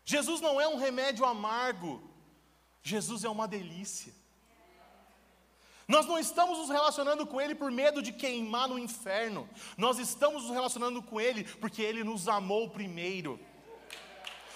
Jesus 0.04 0.40
não 0.40 0.60
é 0.60 0.66
um 0.66 0.76
remédio 0.76 1.24
amargo, 1.24 2.02
Jesus 2.82 3.24
é 3.24 3.28
uma 3.28 3.46
delícia. 3.46 4.12
Nós 5.90 6.06
não 6.06 6.16
estamos 6.20 6.56
nos 6.56 6.68
relacionando 6.68 7.26
com 7.26 7.40
Ele 7.40 7.52
por 7.52 7.68
medo 7.68 8.00
de 8.00 8.12
queimar 8.12 8.68
no 8.68 8.78
inferno. 8.78 9.50
Nós 9.76 9.98
estamos 9.98 10.44
nos 10.44 10.52
relacionando 10.52 11.02
com 11.02 11.20
Ele 11.20 11.42
porque 11.56 11.82
Ele 11.82 12.04
nos 12.04 12.28
amou 12.28 12.70
primeiro. 12.70 13.40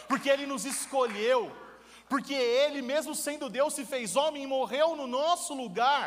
Porque 0.06 0.30
Ele 0.30 0.46
nos 0.46 0.64
escolheu. 0.64 1.50
Porque 2.08 2.34
Ele, 2.34 2.80
mesmo 2.80 3.16
sendo 3.16 3.50
Deus, 3.50 3.74
se 3.74 3.84
fez 3.84 4.14
homem 4.14 4.44
e 4.44 4.46
morreu 4.46 4.94
no 4.94 5.08
nosso 5.08 5.54
lugar. 5.54 6.06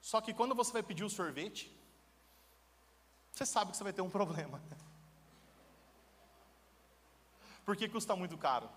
Só 0.00 0.22
que 0.22 0.32
quando 0.32 0.54
você 0.54 0.72
vai 0.72 0.82
pedir 0.82 1.04
o 1.04 1.10
sorvete, 1.10 1.70
você 3.30 3.44
sabe 3.44 3.72
que 3.72 3.76
você 3.76 3.84
vai 3.84 3.92
ter 3.92 4.00
um 4.00 4.08
problema. 4.08 4.62
Porque 7.66 7.90
custa 7.90 8.16
muito 8.16 8.38
caro. 8.38 8.70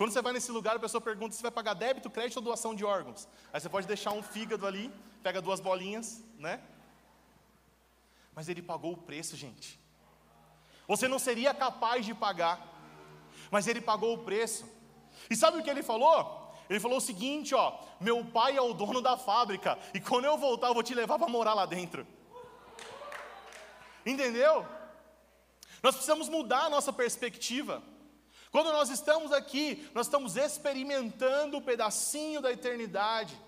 Quando 0.00 0.12
você 0.12 0.22
vai 0.22 0.32
nesse 0.32 0.50
lugar, 0.50 0.76
a 0.76 0.78
pessoa 0.78 0.98
pergunta 0.98 1.34
se 1.34 1.42
vai 1.42 1.50
pagar 1.50 1.74
débito, 1.74 2.08
crédito 2.08 2.38
ou 2.38 2.42
doação 2.42 2.74
de 2.74 2.86
órgãos. 2.86 3.28
Aí 3.52 3.60
você 3.60 3.68
pode 3.68 3.86
deixar 3.86 4.12
um 4.12 4.22
fígado 4.22 4.66
ali, 4.66 4.90
pega 5.22 5.42
duas 5.42 5.60
bolinhas, 5.60 6.24
né? 6.38 6.58
Mas 8.34 8.48
ele 8.48 8.62
pagou 8.62 8.94
o 8.94 8.96
preço, 8.96 9.36
gente. 9.36 9.78
Você 10.88 11.06
não 11.06 11.18
seria 11.18 11.52
capaz 11.52 12.06
de 12.06 12.14
pagar, 12.14 12.66
mas 13.50 13.66
ele 13.68 13.82
pagou 13.82 14.14
o 14.14 14.24
preço. 14.24 14.64
E 15.28 15.36
sabe 15.36 15.58
o 15.58 15.62
que 15.62 15.68
ele 15.68 15.82
falou? 15.82 16.50
Ele 16.70 16.80
falou 16.80 16.96
o 16.96 17.02
seguinte, 17.02 17.54
ó, 17.54 17.78
meu 18.00 18.24
pai 18.24 18.56
é 18.56 18.62
o 18.62 18.72
dono 18.72 19.02
da 19.02 19.18
fábrica, 19.18 19.78
e 19.92 20.00
quando 20.00 20.24
eu 20.24 20.38
voltar 20.38 20.68
eu 20.68 20.74
vou 20.74 20.82
te 20.82 20.94
levar 20.94 21.18
para 21.18 21.28
morar 21.28 21.52
lá 21.52 21.66
dentro. 21.66 22.06
Entendeu? 24.06 24.66
Nós 25.82 25.94
precisamos 25.94 26.26
mudar 26.26 26.64
a 26.64 26.70
nossa 26.70 26.90
perspectiva. 26.90 27.82
Quando 28.50 28.72
nós 28.72 28.90
estamos 28.90 29.32
aqui, 29.32 29.88
nós 29.94 30.06
estamos 30.06 30.36
experimentando 30.36 31.58
um 31.58 31.62
pedacinho 31.62 32.40
da 32.40 32.50
eternidade. 32.50 33.38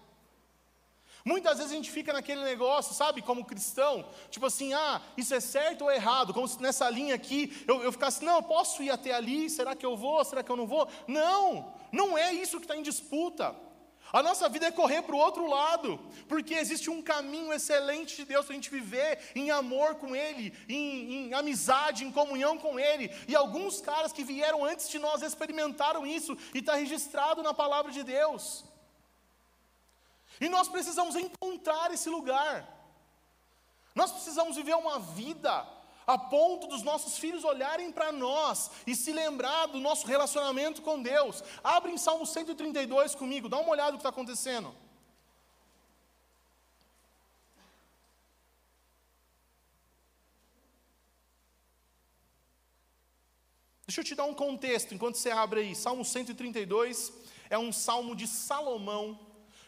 Muitas 1.24 1.58
vezes 1.58 1.72
a 1.72 1.74
gente 1.76 1.90
fica 1.90 2.12
naquele 2.12 2.42
negócio, 2.42 2.94
sabe, 2.94 3.22
como 3.22 3.44
cristão, 3.44 4.04
tipo 4.28 4.44
assim, 4.46 4.72
ah, 4.74 5.00
isso 5.16 5.32
é 5.32 5.38
certo 5.38 5.82
ou 5.82 5.90
errado? 5.90 6.34
Como 6.34 6.48
se 6.48 6.60
nessa 6.60 6.90
linha 6.90 7.14
aqui 7.14 7.64
eu, 7.66 7.82
eu 7.82 7.92
ficasse, 7.92 8.24
não, 8.24 8.36
eu 8.36 8.42
posso 8.42 8.82
ir 8.82 8.90
até 8.90 9.12
ali, 9.12 9.48
será 9.48 9.76
que 9.76 9.86
eu 9.86 9.96
vou, 9.96 10.24
será 10.24 10.42
que 10.42 10.50
eu 10.50 10.56
não 10.56 10.66
vou? 10.66 10.88
Não, 11.06 11.72
não 11.92 12.18
é 12.18 12.32
isso 12.32 12.58
que 12.58 12.64
está 12.64 12.76
em 12.76 12.82
disputa. 12.82 13.54
A 14.12 14.22
nossa 14.22 14.46
vida 14.48 14.66
é 14.66 14.70
correr 14.70 15.00
para 15.02 15.14
o 15.14 15.18
outro 15.18 15.46
lado, 15.46 15.98
porque 16.28 16.52
existe 16.54 16.90
um 16.90 17.00
caminho 17.00 17.50
excelente 17.50 18.14
de 18.14 18.26
Deus 18.26 18.44
para 18.44 18.52
a 18.52 18.56
gente 18.56 18.68
viver 18.68 19.18
em 19.34 19.50
amor 19.50 19.94
com 19.94 20.14
Ele, 20.14 20.52
em, 20.68 21.28
em, 21.28 21.34
amizade, 21.34 22.04
em 22.04 22.12
comunhão 22.12 22.58
com 22.58 22.78
Ele. 22.78 23.10
E 23.26 23.34
alguns 23.34 23.80
caras 23.80 24.12
que 24.12 24.22
vieram 24.22 24.64
antes 24.64 24.90
de 24.90 24.98
nós 24.98 25.22
experimentaram 25.22 26.06
isso 26.06 26.36
e 26.52 26.58
está 26.58 26.74
registrado 26.74 27.42
na 27.42 27.54
palavra 27.54 27.90
de 27.90 28.02
Deus. 28.02 28.64
E 30.38 30.48
nós 30.48 30.68
precisamos 30.68 31.16
encontrar 31.16 31.90
esse 31.90 32.10
lugar. 32.10 32.68
Nós 33.94 34.12
precisamos 34.12 34.56
viver 34.56 34.74
uma 34.74 34.98
vida 34.98 35.66
a 36.12 36.18
ponto 36.18 36.66
dos 36.66 36.82
nossos 36.82 37.18
filhos 37.18 37.44
olharem 37.44 37.90
para 37.90 38.12
nós 38.12 38.70
e 38.86 38.94
se 38.94 39.12
lembrar 39.12 39.66
do 39.66 39.80
nosso 39.80 40.06
relacionamento 40.06 40.82
com 40.82 41.02
Deus. 41.02 41.42
Abre 41.64 41.92
em 41.92 41.98
Salmo 41.98 42.26
132 42.26 43.14
comigo, 43.14 43.48
dá 43.48 43.58
uma 43.58 43.70
olhada 43.70 43.92
no 43.92 43.98
que 43.98 44.00
está 44.00 44.10
acontecendo. 44.10 44.74
Deixa 53.86 54.00
eu 54.00 54.04
te 54.04 54.14
dar 54.14 54.24
um 54.24 54.32
contexto 54.32 54.94
enquanto 54.94 55.16
você 55.16 55.30
abre 55.30 55.60
aí. 55.60 55.74
Salmo 55.74 56.02
132 56.02 57.12
é 57.50 57.58
um 57.58 57.70
salmo 57.70 58.16
de 58.16 58.26
Salomão, 58.26 59.20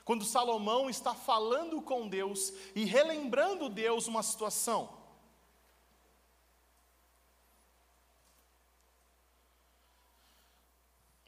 quando 0.02 0.24
Salomão 0.24 0.88
está 0.88 1.14
falando 1.14 1.82
com 1.82 2.08
Deus 2.08 2.50
e 2.74 2.86
relembrando 2.86 3.68
Deus 3.68 4.06
uma 4.06 4.22
situação. 4.22 5.03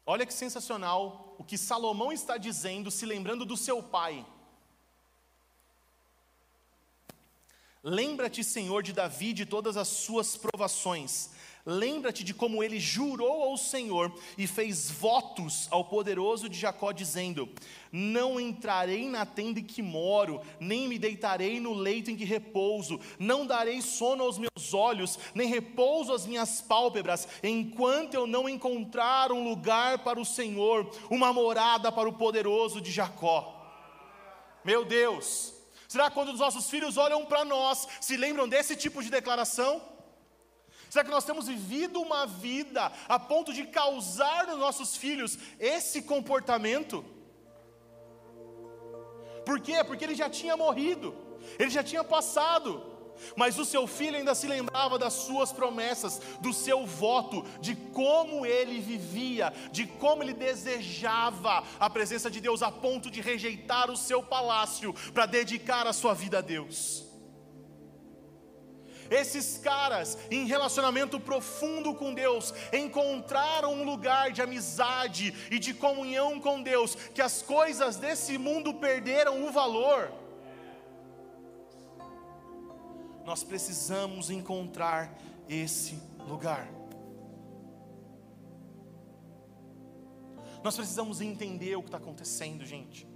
Olha 0.07 0.25
que 0.25 0.33
sensacional 0.33 1.35
o 1.37 1.43
que 1.43 1.59
Salomão 1.59 2.13
está 2.13 2.39
dizendo, 2.39 2.93
se 2.93 3.05
lembrando 3.05 3.45
do 3.45 3.57
seu 3.57 3.83
pai. 3.83 4.25
Lembra-te, 7.83 8.45
Senhor, 8.45 8.83
de 8.83 8.93
Davi 8.93 9.33
de 9.33 9.45
todas 9.45 9.77
as 9.77 9.89
suas 9.89 10.37
provações, 10.37 11.31
Lembra-te 11.69 12.23
de 12.23 12.33
como 12.33 12.63
ele 12.63 12.79
jurou 12.79 13.43
ao 13.43 13.57
Senhor 13.57 14.17
e 14.39 14.47
fez 14.47 14.89
votos 14.89 15.67
ao 15.69 15.85
poderoso 15.85 16.49
de 16.49 16.57
Jacó, 16.57 16.93
dizendo: 16.93 17.49
Não 17.91 18.39
entrarei 18.39 19.09
na 19.09 19.27
tenda 19.27 19.59
em 19.59 19.65
que 19.65 19.83
moro, 19.83 20.41
nem 20.61 20.87
me 20.87 20.97
deitarei 20.97 21.59
no 21.59 21.75
leito 21.75 22.09
em 22.09 22.17
que 22.17 22.25
repouso, 22.25 23.01
não 23.19 23.45
darei 23.45 23.83
sono 23.83 24.23
aos 24.23 24.39
meus 24.39 24.73
olhos, 24.73 25.19
nem 25.35 25.49
repouso 25.49 26.13
às 26.13 26.25
minhas 26.25 26.61
pálpebras, 26.61 27.27
enquanto 27.43 28.15
eu 28.15 28.29
não 28.29 28.49
encontrar 28.49 29.33
um 29.33 29.43
lugar 29.43 30.05
para 30.05 30.21
o 30.21 30.25
Senhor, 30.25 30.89
uma 31.11 31.33
morada 31.33 31.91
para 31.91 32.09
o 32.09 32.13
poderoso 32.13 32.81
de 32.81 32.93
Jacó. 32.93 33.55
Meu 34.65 34.85
Deus, 34.85 35.53
será 35.89 36.13
quando 36.13 36.29
os 36.29 36.39
nossos 36.39 36.71
filhos 36.71 36.97
olham 36.97 37.27
para 37.27 37.45
nós, 37.45 37.89
se 38.01 38.17
lembram 38.17 38.49
desse 38.49 38.77
tipo 38.77 39.03
de 39.03 39.11
declaração? 39.11 39.96
Será 40.97 41.05
que 41.05 41.11
nós 41.11 41.27
temos 41.27 41.47
vivido 41.47 42.01
uma 42.01 42.25
vida 42.25 42.91
a 43.07 43.19
ponto 43.19 43.53
de 43.53 43.67
causar 43.67 44.47
nos 44.47 44.59
nossos 44.59 44.97
filhos 44.97 45.39
esse 45.61 46.01
comportamento? 46.01 47.05
Por 49.45 49.61
quê? 49.61 49.85
Porque 49.85 50.05
ele 50.05 50.15
já 50.15 50.31
tinha 50.31 50.57
morrido, 50.57 51.15
ele 51.59 51.69
já 51.69 51.85
tinha 51.85 52.03
passado, 52.03 52.83
mas 53.37 53.59
o 53.59 53.65
seu 53.67 53.87
filho 53.87 54.17
ainda 54.17 54.35
se 54.35 54.47
lembrava 54.47 54.99
das 54.99 55.13
suas 55.13 55.53
promessas, 55.53 56.19
do 56.41 56.55
seu 56.55 56.87
voto, 56.87 57.45
de 57.61 57.77
como 57.77 58.47
ele 58.47 58.81
vivia, 58.81 59.53
de 59.71 59.87
como 59.87 60.23
ele 60.23 60.33
desejava 60.33 61.63
a 61.79 61.91
presença 61.91 62.31
de 62.31 62.41
Deus 62.41 62.63
a 62.63 62.73
ponto 62.73 63.11
de 63.11 63.21
rejeitar 63.21 63.91
o 63.91 63.99
seu 63.99 64.23
palácio 64.23 64.95
para 65.13 65.27
dedicar 65.27 65.87
a 65.87 65.93
sua 65.93 66.15
vida 66.15 66.39
a 66.39 66.41
Deus. 66.41 67.06
Esses 69.11 69.59
caras, 69.59 70.19
em 70.31 70.47
relacionamento 70.47 71.19
profundo 71.21 71.95
com 71.95 72.13
Deus, 72.13 72.53
encontraram 72.73 73.75
um 73.75 73.85
lugar 73.85 74.33
de 74.33 74.43
amizade 74.43 75.35
e 75.51 75.59
de 75.59 75.75
comunhão 75.75 76.41
com 76.41 76.63
Deus, 76.63 76.95
que 76.95 77.23
as 77.23 77.43
coisas 77.43 77.97
desse 77.97 78.39
mundo 78.39 78.75
perderam 78.75 79.47
o 79.47 79.53
valor. 79.53 80.13
Nós 83.25 83.43
precisamos 83.43 84.31
encontrar 84.31 85.17
esse 85.49 86.01
lugar. 86.29 86.69
Nós 90.63 90.75
precisamos 90.75 91.21
entender 91.21 91.77
o 91.77 91.83
que 91.83 91.89
está 91.89 91.99
acontecendo, 91.99 92.65
gente. 92.65 93.07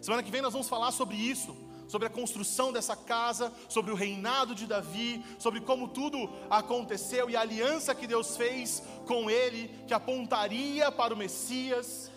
Semana 0.00 0.22
que 0.22 0.30
vem 0.30 0.42
nós 0.42 0.52
vamos 0.52 0.68
falar 0.68 0.90
sobre 0.90 1.16
isso 1.16 1.56
sobre 1.92 2.08
a 2.08 2.10
construção 2.10 2.72
dessa 2.72 2.96
casa, 2.96 3.52
sobre 3.68 3.92
o 3.92 3.94
reinado 3.94 4.54
de 4.54 4.66
Davi, 4.66 5.22
sobre 5.38 5.60
como 5.60 5.86
tudo 5.86 6.26
aconteceu 6.48 7.28
e 7.28 7.36
a 7.36 7.42
aliança 7.42 7.94
que 7.94 8.06
Deus 8.06 8.34
fez 8.34 8.82
com 9.06 9.28
ele, 9.28 9.68
que 9.86 9.92
apontaria 9.92 10.90
para 10.90 11.12
o 11.12 11.16
Messias. 11.18 12.10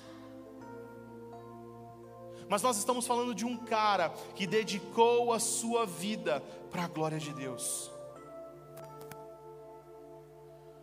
Mas 2.47 2.61
nós 2.61 2.77
estamos 2.77 3.05
falando 3.05 3.35
de 3.35 3.43
um 3.43 3.57
cara 3.57 4.11
que 4.33 4.47
dedicou 4.47 5.33
a 5.33 5.41
sua 5.41 5.85
vida 5.85 6.39
para 6.71 6.85
a 6.85 6.87
glória 6.87 7.19
de 7.19 7.33
Deus. 7.33 7.91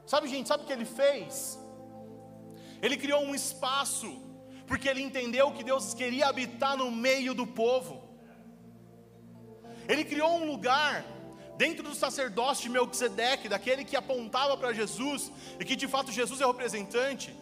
Sabe, 0.05 0.28
gente, 0.28 0.49
sabe 0.49 0.64
o 0.64 0.66
que 0.66 0.72
ele 0.74 0.84
fez? 0.84 1.59
Ele 2.82 2.99
criou 2.99 3.22
um 3.22 3.34
espaço, 3.34 4.20
porque 4.66 4.86
ele 4.86 5.01
entendeu 5.01 5.51
que 5.53 5.64
Deus 5.64 5.95
queria 5.95 6.26
habitar 6.26 6.76
no 6.76 6.90
meio 6.90 7.32
do 7.32 7.47
povo. 7.47 8.02
Ele 9.93 10.05
criou 10.05 10.36
um 10.36 10.47
lugar 10.47 11.05
dentro 11.57 11.82
do 11.82 11.95
sacerdócio 11.95 12.62
de 12.64 12.70
Melquisedeque, 12.70 13.49
daquele 13.49 13.84
que 13.84 13.97
apontava 13.97 14.57
para 14.57 14.72
Jesus 14.72 15.30
e 15.61 15.64
que 15.64 15.76
de 15.76 15.86
fato 15.86 16.11
Jesus 16.11 16.40
é 16.40 16.47
o 16.47 16.53
representante. 16.53 17.34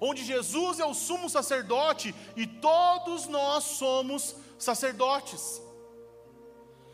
Onde 0.00 0.24
Jesus 0.24 0.80
é 0.80 0.84
o 0.84 0.92
sumo 0.92 1.30
sacerdote 1.30 2.14
e 2.36 2.46
todos 2.46 3.26
nós 3.26 3.64
somos 3.64 4.36
sacerdotes. 4.58 5.62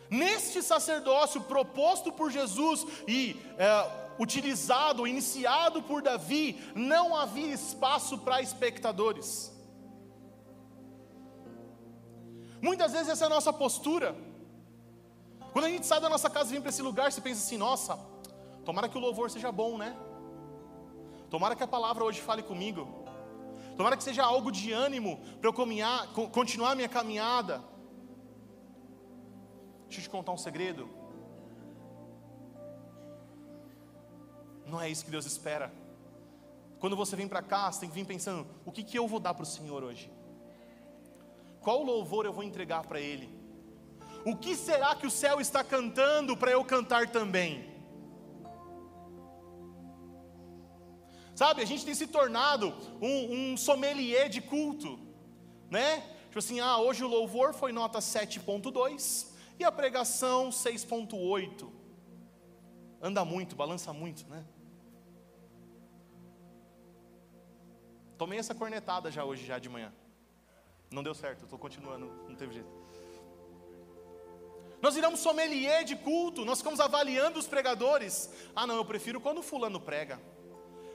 Neste 0.09 0.63
sacerdócio 0.63 1.41
proposto 1.43 2.13
por 2.13 2.31
Jesus 2.31 2.87
e 3.07 3.37
é, 3.59 4.15
utilizado, 4.19 5.07
iniciado 5.07 5.83
por 5.83 6.03
Davi, 6.03 6.59
não 6.75 7.17
havia 7.17 7.53
espaço 7.53 8.17
para 8.19 8.41
espectadores. 8.41 9.58
Muitas 12.61 12.93
vezes 12.93 13.09
essa 13.09 13.25
é 13.25 13.27
a 13.27 13.31
nossa 13.31 13.53
postura. 13.53 14.17
Quando 15.53 15.67
a 15.67 15.71
gente 15.71 15.87
sai 15.87 16.01
da 16.01 16.09
nossa 16.09 16.29
casa 16.29 16.51
e 16.51 16.53
vem 16.53 16.61
para 16.61 16.71
esse 16.71 16.83
lugar, 16.83 17.11
você 17.11 17.21
pensa 17.21 17.43
assim: 17.45 17.57
nossa, 17.57 17.99
tomara 18.65 18.89
que 18.89 18.97
o 18.97 19.01
louvor 19.01 19.31
seja 19.31 19.51
bom, 19.51 19.79
né? 19.79 19.97
Tomara 21.31 21.55
que 21.55 21.63
a 21.63 21.69
palavra 21.69 22.05
hoje 22.05 22.21
fale 22.21 22.43
comigo. 22.43 22.89
Tomara 23.77 23.97
que 23.97 24.03
seja 24.03 24.25
algo 24.25 24.51
de 24.51 24.73
ânimo 24.73 25.21
para 25.41 25.49
eu 25.49 25.53
caminhar, 25.53 26.09
continuar 26.33 26.75
minha 26.75 26.89
caminhada. 26.89 27.63
Deixa 29.85 30.01
eu 30.01 30.03
te 30.03 30.11
contar 30.11 30.33
um 30.33 30.37
segredo. 30.37 30.89
Não 34.67 34.81
é 34.81 34.91
isso 34.91 35.05
que 35.05 35.11
Deus 35.11 35.27
espera. 35.27 35.73
Quando 36.79 36.97
você 36.97 37.17
vem 37.17 37.27
para 37.27 37.43
cá, 37.43 37.71
você 37.71 37.81
tem 37.81 37.89
que 37.89 37.95
vir 37.95 38.05
pensando: 38.05 38.47
o 38.65 38.73
que, 38.73 38.83
que 38.83 38.99
eu 38.99 39.07
vou 39.07 39.21
dar 39.21 39.33
para 39.33 39.45
o 39.45 39.47
Senhor 39.47 39.83
hoje? 39.83 40.11
Qual 41.69 41.83
louvor 41.83 42.25
eu 42.25 42.33
vou 42.33 42.43
entregar 42.43 42.83
para 42.87 42.99
Ele? 42.99 43.29
O 44.25 44.35
que 44.35 44.57
será 44.57 44.95
que 44.95 45.07
o 45.07 45.11
céu 45.11 45.39
está 45.39 45.63
cantando 45.63 46.35
para 46.35 46.51
eu 46.51 46.65
cantar 46.65 47.11
também? 47.11 47.63
Sabe, 51.35 51.61
a 51.61 51.67
gente 51.67 51.85
tem 51.85 51.95
se 51.95 52.07
tornado 52.07 52.75
um, 53.03 53.53
um 53.53 53.57
sommelier 53.59 54.31
de 54.31 54.41
culto, 54.41 54.99
né? 55.71 56.01
Tipo 56.29 56.39
assim, 56.39 56.59
ah, 56.59 56.79
hoje 56.79 57.05
o 57.05 57.07
louvor 57.07 57.53
foi 57.53 57.71
nota 57.71 57.99
7.2 57.99 59.27
e 59.59 59.63
a 59.63 59.71
pregação 59.71 60.49
6.8. 60.49 61.71
Anda 63.03 63.27
muito, 63.27 63.55
balança 63.55 63.93
muito, 63.93 64.27
né? 64.27 64.43
Tomei 68.17 68.39
essa 68.39 68.55
cornetada 68.55 69.11
já 69.11 69.23
hoje, 69.23 69.45
já 69.45 69.59
de 69.59 69.69
manhã. 69.69 69.93
Não 70.91 71.03
deu 71.03 71.15
certo, 71.15 71.45
estou 71.45 71.59
continuando, 71.59 72.11
não 72.29 72.35
teve 72.35 72.55
jeito. 72.55 72.69
Nós 74.81 74.95
viramos 74.95 75.21
sommelier 75.21 75.85
de 75.85 75.97
culto, 75.97 76.45
nós 76.45 76.59
ficamos 76.59 76.81
avaliando 76.81 77.39
os 77.39 77.47
pregadores. 77.47 78.31
Ah, 78.55 78.67
não, 78.67 78.77
eu 78.77 78.85
prefiro 78.85 79.21
quando 79.21 79.43
fulano 79.43 79.81
prega. 79.81 80.21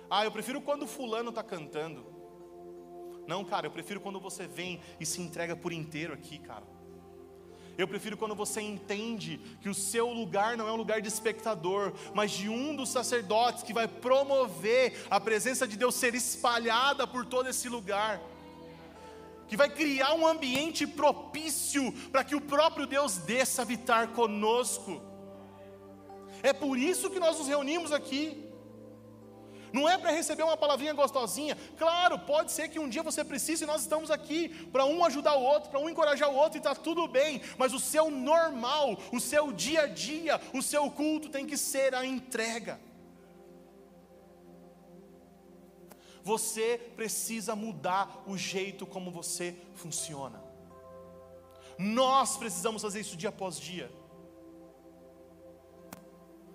Ah, 0.09 0.23
eu 0.23 0.31
prefiro 0.31 0.61
quando 0.61 0.87
fulano 0.87 1.29
está 1.29 1.43
cantando. 1.43 2.05
Não, 3.27 3.43
cara, 3.43 3.67
eu 3.67 3.71
prefiro 3.71 3.99
quando 3.99 4.19
você 4.19 4.47
vem 4.47 4.81
e 4.99 5.05
se 5.05 5.21
entrega 5.21 5.55
por 5.55 5.71
inteiro 5.71 6.13
aqui, 6.13 6.39
cara. 6.39 6.65
Eu 7.77 7.87
prefiro 7.87 8.15
quando 8.15 8.35
você 8.35 8.61
entende 8.61 9.39
que 9.61 9.67
o 9.67 9.73
seu 9.73 10.09
lugar 10.09 10.55
não 10.55 10.67
é 10.67 10.71
um 10.71 10.75
lugar 10.75 11.01
de 11.01 11.07
espectador, 11.07 11.91
mas 12.13 12.31
de 12.31 12.47
um 12.47 12.75
dos 12.75 12.89
sacerdotes 12.89 13.63
que 13.63 13.73
vai 13.73 13.87
promover 13.87 15.05
a 15.09 15.19
presença 15.19 15.67
de 15.67 15.75
Deus 15.75 15.95
ser 15.95 16.13
espalhada 16.13 17.07
por 17.07 17.25
todo 17.25 17.49
esse 17.49 17.67
lugar 17.67 18.21
que 19.47 19.57
vai 19.57 19.69
criar 19.69 20.13
um 20.13 20.25
ambiente 20.25 20.85
propício 20.87 21.91
para 22.11 22.23
que 22.23 22.35
o 22.35 22.41
próprio 22.41 22.85
Deus 22.85 23.17
desça 23.17 23.61
habitar 23.61 24.09
conosco. 24.09 25.01
É 26.41 26.51
por 26.51 26.77
isso 26.77 27.09
que 27.09 27.19
nós 27.19 27.37
nos 27.37 27.47
reunimos 27.47 27.91
aqui. 27.91 28.43
Não 29.73 29.89
é 29.89 29.97
para 29.97 30.11
receber 30.11 30.43
uma 30.43 30.55
palavrinha 30.55 30.93
gostosinha. 30.93 31.57
Claro, 31.77 32.19
pode 32.19 32.51
ser 32.51 32.67
que 32.67 32.77
um 32.77 32.87
dia 32.87 33.01
você 33.01 33.23
precise 33.23 33.63
e 33.63 33.67
nós 33.67 33.81
estamos 33.81 34.11
aqui 34.11 34.49
para 34.71 34.85
um 34.85 35.03
ajudar 35.03 35.35
o 35.35 35.41
outro, 35.41 35.71
para 35.71 35.79
um 35.79 35.89
encorajar 35.89 36.29
o 36.29 36.35
outro 36.35 36.57
e 36.57 36.59
está 36.59 36.75
tudo 36.75 37.07
bem. 37.07 37.41
Mas 37.57 37.73
o 37.73 37.79
seu 37.79 38.11
normal, 38.11 38.95
o 39.11 39.19
seu 39.19 39.51
dia 39.51 39.81
a 39.81 39.87
dia, 39.87 40.39
o 40.53 40.61
seu 40.61 40.91
culto 40.91 41.27
tem 41.27 41.47
que 41.47 41.57
ser 41.57 41.95
a 41.95 42.05
entrega. 42.05 42.79
Você 46.24 46.78
precisa 46.95 47.55
mudar 47.55 48.24
o 48.26 48.38
jeito 48.38 48.86
como 48.86 49.11
você 49.11 49.55
funciona. 49.76 50.41
Nós 51.78 52.38
precisamos 52.38 52.82
fazer 52.82 53.01
isso 53.01 53.17
dia 53.17 53.30
após 53.30 53.59
dia. 53.59 53.91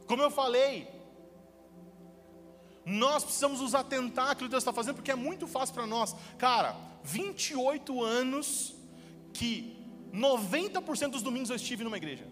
Como 0.07 0.23
eu 0.23 0.31
falei, 0.31 0.89
nós 2.85 3.23
precisamos 3.23 3.61
nos 3.61 3.75
atentar 3.75 4.31
àquilo 4.31 4.49
que 4.49 4.53
Deus 4.53 4.63
está 4.63 4.73
fazendo, 4.73 4.95
porque 4.95 5.11
é 5.11 5.15
muito 5.15 5.47
fácil 5.47 5.75
para 5.75 5.87
nós. 5.87 6.17
Cara, 6.39 6.75
28 7.03 8.03
anos 8.03 8.75
que 9.35 9.77
90% 10.13 11.11
dos 11.11 11.23
domingos 11.23 11.51
eu 11.51 11.57
estive 11.57 11.85
numa 11.85 11.99
igreja. 11.99 12.27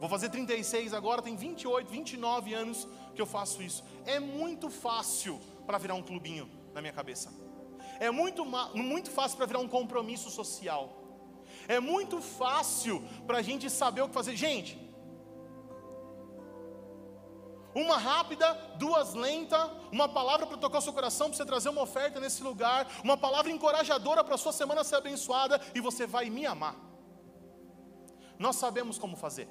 Vou 0.00 0.08
fazer 0.08 0.28
36 0.28 0.92
agora, 0.92 1.22
tem 1.22 1.36
28, 1.36 1.88
29 1.88 2.52
anos 2.52 2.88
que 3.14 3.22
eu 3.22 3.26
faço 3.26 3.62
isso. 3.62 3.84
É 4.04 4.18
muito 4.20 4.68
fácil 4.68 5.40
para 5.66 5.78
virar 5.78 5.94
um 5.94 6.02
clubinho 6.02 6.50
na 6.72 6.80
minha 6.80 6.92
cabeça. 6.92 7.32
É 8.00 8.10
muito, 8.10 8.44
muito 8.74 9.10
fácil 9.10 9.36
para 9.36 9.46
virar 9.46 9.60
um 9.60 9.68
compromisso 9.68 10.30
social. 10.30 11.04
É 11.68 11.80
muito 11.80 12.20
fácil 12.20 13.02
para 13.26 13.38
a 13.38 13.42
gente 13.42 13.70
saber 13.70 14.02
o 14.02 14.08
que 14.08 14.14
fazer. 14.14 14.36
Gente, 14.36 14.78
uma 17.74 17.96
rápida, 17.96 18.52
duas 18.76 19.14
lenta, 19.14 19.70
uma 19.90 20.08
palavra 20.08 20.46
para 20.46 20.56
tocar 20.56 20.78
o 20.78 20.82
seu 20.82 20.92
coração, 20.92 21.28
para 21.28 21.36
você 21.36 21.44
trazer 21.44 21.68
uma 21.70 21.82
oferta 21.82 22.20
nesse 22.20 22.42
lugar, 22.42 22.86
uma 23.02 23.16
palavra 23.16 23.50
encorajadora 23.50 24.22
para 24.22 24.36
a 24.36 24.38
sua 24.38 24.52
semana 24.52 24.84
ser 24.84 24.96
abençoada 24.96 25.60
e 25.74 25.80
você 25.80 26.06
vai 26.06 26.30
me 26.30 26.46
amar. 26.46 26.76
Nós 28.38 28.56
sabemos 28.56 28.98
como 28.98 29.16
fazer. 29.16 29.48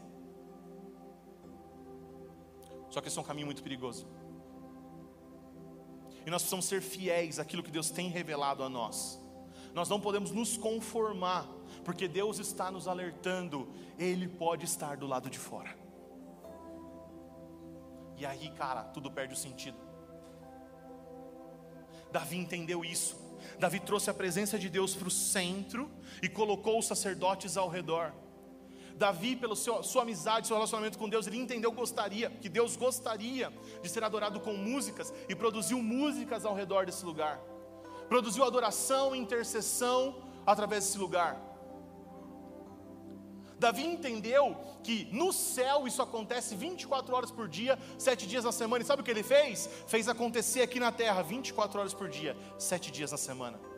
Só 2.93 3.01
que 3.01 3.07
esse 3.07 3.17
é 3.17 3.21
um 3.21 3.25
caminho 3.25 3.47
muito 3.47 3.63
perigoso. 3.63 4.05
E 6.23 6.29
nós 6.29 6.43
precisamos 6.43 6.65
ser 6.65 6.79
fiéis 6.79 7.39
àquilo 7.39 7.63
que 7.63 7.71
Deus 7.71 7.89
tem 7.89 8.07
revelado 8.07 8.61
a 8.61 8.69
nós. 8.69 9.19
Nós 9.73 9.89
não 9.89 9.99
podemos 9.99 10.29
nos 10.29 10.57
conformar, 10.57 11.49
porque 11.83 12.07
Deus 12.07 12.37
está 12.37 12.69
nos 12.69 12.87
alertando, 12.87 13.67
Ele 13.97 14.27
pode 14.27 14.65
estar 14.65 14.95
do 14.95 15.07
lado 15.07 15.27
de 15.27 15.39
fora. 15.39 15.75
E 18.15 18.27
aí, 18.27 18.51
cara, 18.51 18.83
tudo 18.83 19.09
perde 19.09 19.33
o 19.33 19.37
sentido. 19.37 19.77
Davi 22.11 22.37
entendeu 22.37 22.85
isso. 22.85 23.19
Davi 23.57 23.79
trouxe 23.79 24.07
a 24.11 24.13
presença 24.13 24.59
de 24.59 24.69
Deus 24.69 24.93
para 24.93 25.07
o 25.07 25.11
centro 25.11 25.89
e 26.21 26.29
colocou 26.29 26.77
os 26.77 26.85
sacerdotes 26.85 27.57
ao 27.57 27.69
redor. 27.69 28.13
Davi, 28.95 29.35
pela 29.35 29.55
sua 29.55 30.01
amizade, 30.01 30.47
seu 30.47 30.55
relacionamento 30.55 30.97
com 30.97 31.09
Deus, 31.09 31.27
ele 31.27 31.37
entendeu 31.37 31.71
gostaria, 31.71 32.29
que 32.29 32.49
Deus 32.49 32.75
gostaria 32.75 33.51
de 33.81 33.89
ser 33.89 34.03
adorado 34.03 34.39
com 34.39 34.53
músicas 34.53 35.13
e 35.27 35.35
produziu 35.35 35.81
músicas 35.81 36.45
ao 36.45 36.53
redor 36.53 36.85
desse 36.85 37.05
lugar. 37.05 37.39
Produziu 38.07 38.43
adoração 38.43 39.15
e 39.15 39.19
intercessão 39.19 40.21
através 40.45 40.85
desse 40.85 40.97
lugar. 40.97 41.41
Davi 43.57 43.85
entendeu 43.85 44.57
que 44.83 45.07
no 45.11 45.31
céu 45.31 45.87
isso 45.87 46.01
acontece 46.01 46.53
24 46.53 47.15
horas 47.15 47.31
por 47.31 47.47
dia, 47.47 47.79
7 47.97 48.27
dias 48.27 48.43
na 48.43 48.51
semana. 48.51 48.83
E 48.83 48.85
sabe 48.85 49.01
o 49.01 49.05
que 49.05 49.11
ele 49.11 49.23
fez? 49.23 49.69
Fez 49.87 50.09
acontecer 50.09 50.61
aqui 50.61 50.79
na 50.79 50.91
terra 50.91 51.21
24 51.21 51.79
horas 51.79 51.93
por 51.93 52.09
dia, 52.09 52.35
7 52.57 52.91
dias 52.91 53.11
na 53.11 53.17
semana. 53.17 53.72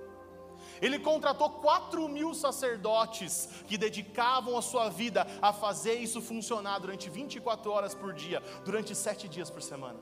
Ele 0.81 0.99
contratou 0.99 1.49
4 1.49 2.07
mil 2.07 2.33
sacerdotes 2.33 3.49
que 3.67 3.77
dedicavam 3.77 4.57
a 4.57 4.61
sua 4.61 4.89
vida 4.89 5.25
a 5.41 5.51
fazer 5.51 5.95
isso 5.95 6.21
funcionar 6.21 6.79
durante 6.79 7.09
24 7.09 7.71
horas 7.71 7.93
por 7.93 8.13
dia, 8.13 8.41
durante 8.63 8.95
7 8.95 9.27
dias 9.27 9.49
por 9.49 9.61
semana. 9.61 9.99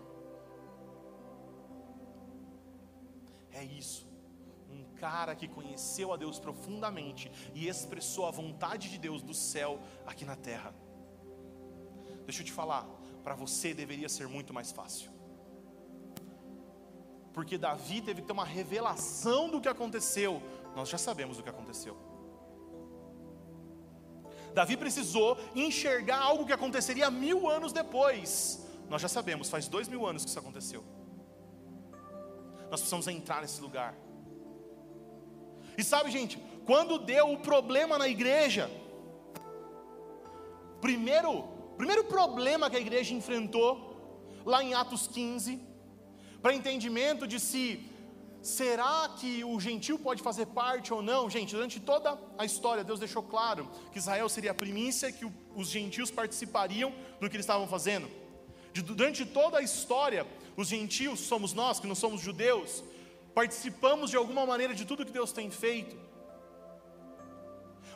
É 3.51 3.63
isso 3.63 4.13
cara 5.03 5.35
que 5.35 5.49
conheceu 5.49 6.13
a 6.13 6.15
Deus 6.15 6.39
profundamente 6.39 7.29
e 7.53 7.67
expressou 7.67 8.25
a 8.25 8.31
vontade 8.31 8.89
de 8.89 8.97
Deus 8.97 9.21
do 9.21 9.33
céu 9.33 9.77
aqui 10.05 10.23
na 10.23 10.37
terra. 10.37 10.73
Deixa 12.25 12.41
eu 12.41 12.45
te 12.45 12.53
falar, 12.53 12.87
para 13.21 13.35
você 13.35 13.73
deveria 13.73 14.07
ser 14.07 14.29
muito 14.29 14.53
mais 14.53 14.71
fácil. 14.71 15.11
Porque 17.33 17.57
Davi 17.57 18.01
teve 18.01 18.21
que 18.21 18.27
ter 18.27 18.31
uma 18.31 18.45
revelação 18.45 19.49
do 19.49 19.59
que 19.59 19.67
aconteceu. 19.67 20.41
Nós 20.75 20.89
já 20.89 20.97
sabemos 20.97 21.39
o 21.39 21.43
que 21.43 21.49
aconteceu. 21.49 21.97
Davi 24.53 24.77
precisou 24.77 25.37
enxergar 25.55 26.19
algo 26.19 26.45
que 26.45 26.53
aconteceria 26.53 27.09
mil 27.09 27.49
anos 27.49 27.73
depois. 27.73 28.65
Nós 28.89 29.01
já 29.01 29.07
sabemos, 29.07 29.49
faz 29.49 29.67
dois 29.67 29.87
mil 29.87 30.05
anos 30.05 30.23
que 30.23 30.29
isso 30.29 30.39
aconteceu. 30.39 30.83
Nós 32.69 32.79
precisamos 32.79 33.07
entrar 33.07 33.41
nesse 33.41 33.61
lugar. 33.61 33.95
E 35.77 35.83
sabe, 35.83 36.11
gente, 36.11 36.37
quando 36.65 36.99
deu 36.99 37.31
o 37.31 37.39
problema 37.39 37.97
na 37.97 38.07
igreja, 38.07 38.69
primeiro, 40.79 41.43
primeiro 41.77 42.03
problema 42.03 42.69
que 42.69 42.77
a 42.77 42.79
igreja 42.79 43.13
enfrentou, 43.13 43.91
lá 44.45 44.63
em 44.63 44.73
Atos 44.73 45.07
15, 45.07 45.59
para 46.41 46.53
entendimento 46.53 47.25
de 47.27 47.39
se 47.39 47.89
será 48.43 49.09
que 49.17 49.43
o 49.43 49.59
gentil 49.59 49.97
pode 49.97 50.21
fazer 50.21 50.45
parte 50.47 50.93
ou 50.93 51.01
não? 51.01 51.29
Gente, 51.29 51.55
durante 51.55 51.79
toda 51.79 52.19
a 52.37 52.45
história, 52.45 52.83
Deus 52.83 52.99
deixou 52.99 53.23
claro 53.23 53.71
que 53.91 53.97
Israel 53.97 54.27
seria 54.27 54.51
a 54.51 54.53
primícia, 54.53 55.11
que 55.11 55.25
os 55.55 55.69
gentios 55.69 56.11
participariam 56.11 56.93
do 57.19 57.29
que 57.29 57.37
eles 57.37 57.45
estavam 57.45 57.67
fazendo. 57.67 58.07
Durante 58.73 59.25
toda 59.25 59.59
a 59.59 59.61
história, 59.61 60.27
os 60.57 60.67
gentios 60.67 61.21
somos 61.21 61.53
nós, 61.53 61.79
que 61.79 61.87
não 61.87 61.95
somos 61.95 62.21
judeus, 62.21 62.83
participamos 63.33 64.09
de 64.09 64.17
alguma 64.17 64.45
maneira 64.45 64.75
de 64.75 64.85
tudo 64.85 65.05
que 65.05 65.11
Deus 65.11 65.31
tem 65.31 65.49
feito. 65.49 65.95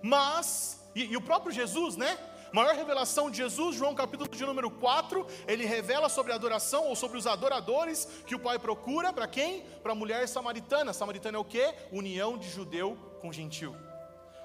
Mas, 0.01 0.81
e, 0.95 1.05
e, 1.05 1.17
o 1.17 1.21
próprio 1.21 1.51
Jesus, 1.51 1.97
né? 1.97 2.17
Maior 2.53 2.75
revelação 2.75 3.29
de 3.29 3.37
Jesus, 3.37 3.75
João 3.75 3.93
capítulo 3.93 4.29
de 4.29 4.45
número 4.45 4.69
4, 4.71 5.25
ele 5.47 5.65
revela 5.65 6.09
sobre 6.09 6.31
a 6.31 6.35
adoração 6.35 6.85
ou 6.87 6.95
sobre 6.95 7.17
os 7.17 7.27
adoradores 7.27 8.07
que 8.25 8.35
o 8.35 8.39
Pai 8.39 8.57
procura 8.57 9.11
para 9.11 9.27
quem? 9.27 9.61
Para 9.83 9.91
a 9.91 9.95
mulher 9.95 10.27
samaritana. 10.27 10.93
Samaritana 10.93 11.37
é 11.37 11.39
o 11.39 11.45
que? 11.45 11.73
União 11.91 12.37
de 12.37 12.49
judeu 12.49 12.97
com 13.21 13.31
gentil. 13.31 13.75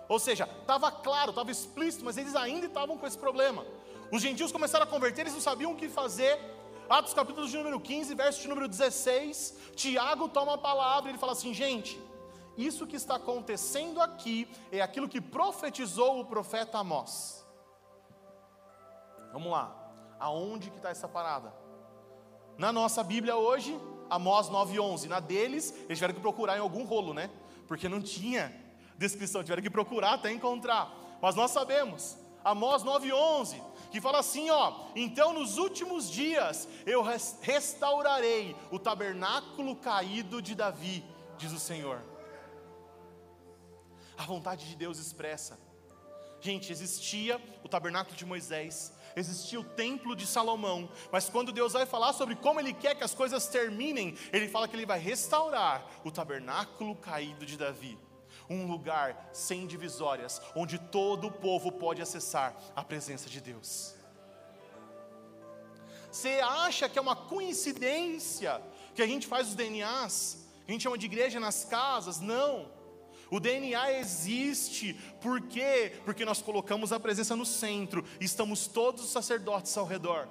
Ou 0.09 0.18
seja, 0.18 0.48
estava 0.61 0.90
claro, 0.90 1.30
estava 1.30 1.50
explícito, 1.50 2.05
mas 2.05 2.16
eles 2.18 2.34
ainda 2.34 2.66
estavam 2.66 2.98
com 2.98 3.07
esse 3.07 3.16
problema. 3.16 3.64
Os 4.11 4.20
gentios 4.20 4.53
começaram 4.53 4.84
a 4.84 4.88
converter, 4.88 5.22
eles 5.22 5.32
não 5.32 5.40
sabiam 5.40 5.72
o 5.72 5.76
que 5.76 5.88
fazer, 5.88 6.38
Atos 6.88 7.14
capítulo 7.14 7.48
de 7.48 7.57
número 7.57 7.80
15, 7.80 8.14
verso 8.14 8.42
de 8.42 8.48
número 8.48 8.68
16, 8.68 9.55
Tiago 9.74 10.28
toma 10.28 10.55
a 10.55 10.59
palavra 10.59 11.09
e 11.09 11.12
ele 11.12 11.18
fala 11.18 11.32
assim: 11.32 11.55
gente, 11.55 11.98
isso 12.57 12.86
que 12.86 12.96
está 12.96 13.16
acontecendo 13.16 14.00
aqui 14.00 14.46
é 14.70 14.82
aquilo 14.82 15.09
que 15.09 15.20
profetizou 15.20 16.20
o 16.20 16.24
profeta 16.26 16.76
Amós. 16.78 17.41
Vamos 19.32 19.50
lá, 19.50 19.92
aonde 20.20 20.70
que 20.70 20.76
está 20.76 20.90
essa 20.90 21.08
parada? 21.08 21.52
Na 22.58 22.72
nossa 22.72 23.02
Bíblia 23.02 23.36
hoje, 23.36 23.78
Amós 24.10 24.48
9,11. 24.50 25.08
Na 25.08 25.20
deles, 25.20 25.72
eles 25.84 25.98
tiveram 25.98 26.14
que 26.14 26.20
procurar 26.20 26.56
em 26.56 26.60
algum 26.60 26.84
rolo, 26.84 27.14
né? 27.14 27.30
Porque 27.66 27.88
não 27.88 28.02
tinha 28.02 28.54
descrição, 28.98 29.42
tiveram 29.42 29.62
que 29.62 29.70
procurar 29.70 30.14
até 30.14 30.30
encontrar. 30.30 30.92
Mas 31.20 31.34
nós 31.34 31.50
sabemos, 31.50 32.18
Amós 32.44 32.82
9,11 32.84 33.72
que 33.90 34.00
fala 34.00 34.20
assim, 34.20 34.48
ó: 34.48 34.86
"Então 34.96 35.34
nos 35.34 35.58
últimos 35.58 36.10
dias 36.10 36.66
eu 36.86 37.02
restaurarei 37.02 38.56
o 38.70 38.78
tabernáculo 38.78 39.76
caído 39.76 40.40
de 40.40 40.54
Davi", 40.54 41.04
diz 41.36 41.52
o 41.52 41.58
Senhor. 41.58 42.02
A 44.16 44.24
vontade 44.24 44.66
de 44.66 44.76
Deus 44.76 44.98
expressa. 44.98 45.58
Gente, 46.40 46.72
existia 46.72 47.40
o 47.62 47.68
tabernáculo 47.68 48.16
de 48.16 48.24
Moisés, 48.24 48.92
existia 49.16 49.60
o 49.60 49.64
templo 49.64 50.14
de 50.16 50.26
Salomão, 50.26 50.88
mas 51.10 51.28
quando 51.28 51.52
Deus 51.52 51.72
vai 51.72 51.86
falar 51.86 52.12
sobre 52.12 52.34
como 52.36 52.60
Ele 52.60 52.72
quer 52.72 52.94
que 52.94 53.04
as 53.04 53.14
coisas 53.14 53.46
terminem, 53.46 54.16
Ele 54.32 54.48
fala 54.48 54.68
que 54.68 54.76
Ele 54.76 54.86
vai 54.86 54.98
restaurar 54.98 55.86
o 56.04 56.10
tabernáculo 56.10 56.94
caído 56.96 57.46
de 57.46 57.56
Davi 57.56 57.98
um 58.50 58.66
lugar 58.66 59.30
sem 59.32 59.66
divisórias, 59.66 60.40
onde 60.54 60.78
todo 60.78 61.28
o 61.28 61.32
povo 61.32 61.72
pode 61.72 62.02
acessar 62.02 62.54
a 62.76 62.84
presença 62.84 63.28
de 63.28 63.40
Deus. 63.40 63.94
Você 66.10 66.40
acha 66.42 66.88
que 66.88 66.98
é 66.98 67.02
uma 67.02 67.16
coincidência 67.16 68.60
que 68.94 69.02
a 69.02 69.06
gente 69.06 69.26
faz 69.26 69.48
os 69.48 69.54
DNAs 69.54 70.44
A 70.68 70.70
gente 70.70 70.82
chama 70.82 70.98
de 70.98 71.06
igreja 71.06 71.40
nas 71.40 71.64
casas? 71.64 72.20
Não. 72.20 72.70
O 73.32 73.40
DNA 73.40 73.92
existe, 73.94 74.92
por 75.18 75.40
quê? 75.40 75.94
Porque 76.04 76.22
nós 76.22 76.42
colocamos 76.42 76.92
a 76.92 77.00
presença 77.00 77.34
no 77.34 77.46
centro, 77.46 78.04
estamos 78.20 78.66
todos 78.66 79.02
os 79.02 79.10
sacerdotes 79.10 79.74
ao 79.78 79.86
redor. 79.86 80.28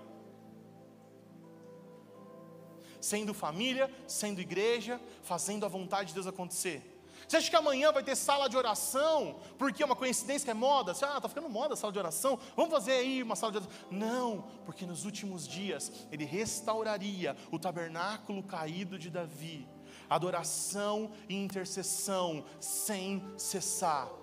Sendo 2.99 3.33
família, 3.33 3.91
sendo 4.07 4.39
igreja, 4.39 5.01
fazendo 5.23 5.65
a 5.65 5.67
vontade 5.67 6.09
de 6.09 6.13
Deus 6.13 6.27
acontecer. 6.27 7.01
Você 7.27 7.37
acha 7.37 7.49
que 7.49 7.55
amanhã 7.55 7.91
vai 7.91 8.03
ter 8.03 8.15
sala 8.15 8.47
de 8.47 8.55
oração? 8.55 9.39
Porque 9.57 9.81
é 9.81 9.85
uma 9.87 9.95
coincidência 9.95 10.45
que 10.45 10.51
é 10.51 10.53
moda? 10.53 10.93
Você, 10.93 11.03
ah, 11.03 11.17
está 11.17 11.27
ficando 11.27 11.49
moda 11.49 11.73
a 11.73 11.77
sala 11.77 11.91
de 11.91 11.97
oração. 11.97 12.37
Vamos 12.55 12.71
fazer 12.71 12.91
aí 12.91 13.23
uma 13.23 13.35
sala 13.35 13.51
de 13.51 13.57
oração. 13.57 13.75
Não, 13.89 14.43
porque 14.63 14.85
nos 14.85 15.05
últimos 15.05 15.47
dias 15.47 15.91
ele 16.11 16.23
restauraria 16.23 17.35
o 17.49 17.57
tabernáculo 17.57 18.43
caído 18.43 18.99
de 18.99 19.09
Davi. 19.09 19.67
Adoração 20.11 21.11
e 21.27 21.35
intercessão 21.35 22.45
sem 22.59 23.23
cessar 23.37 24.21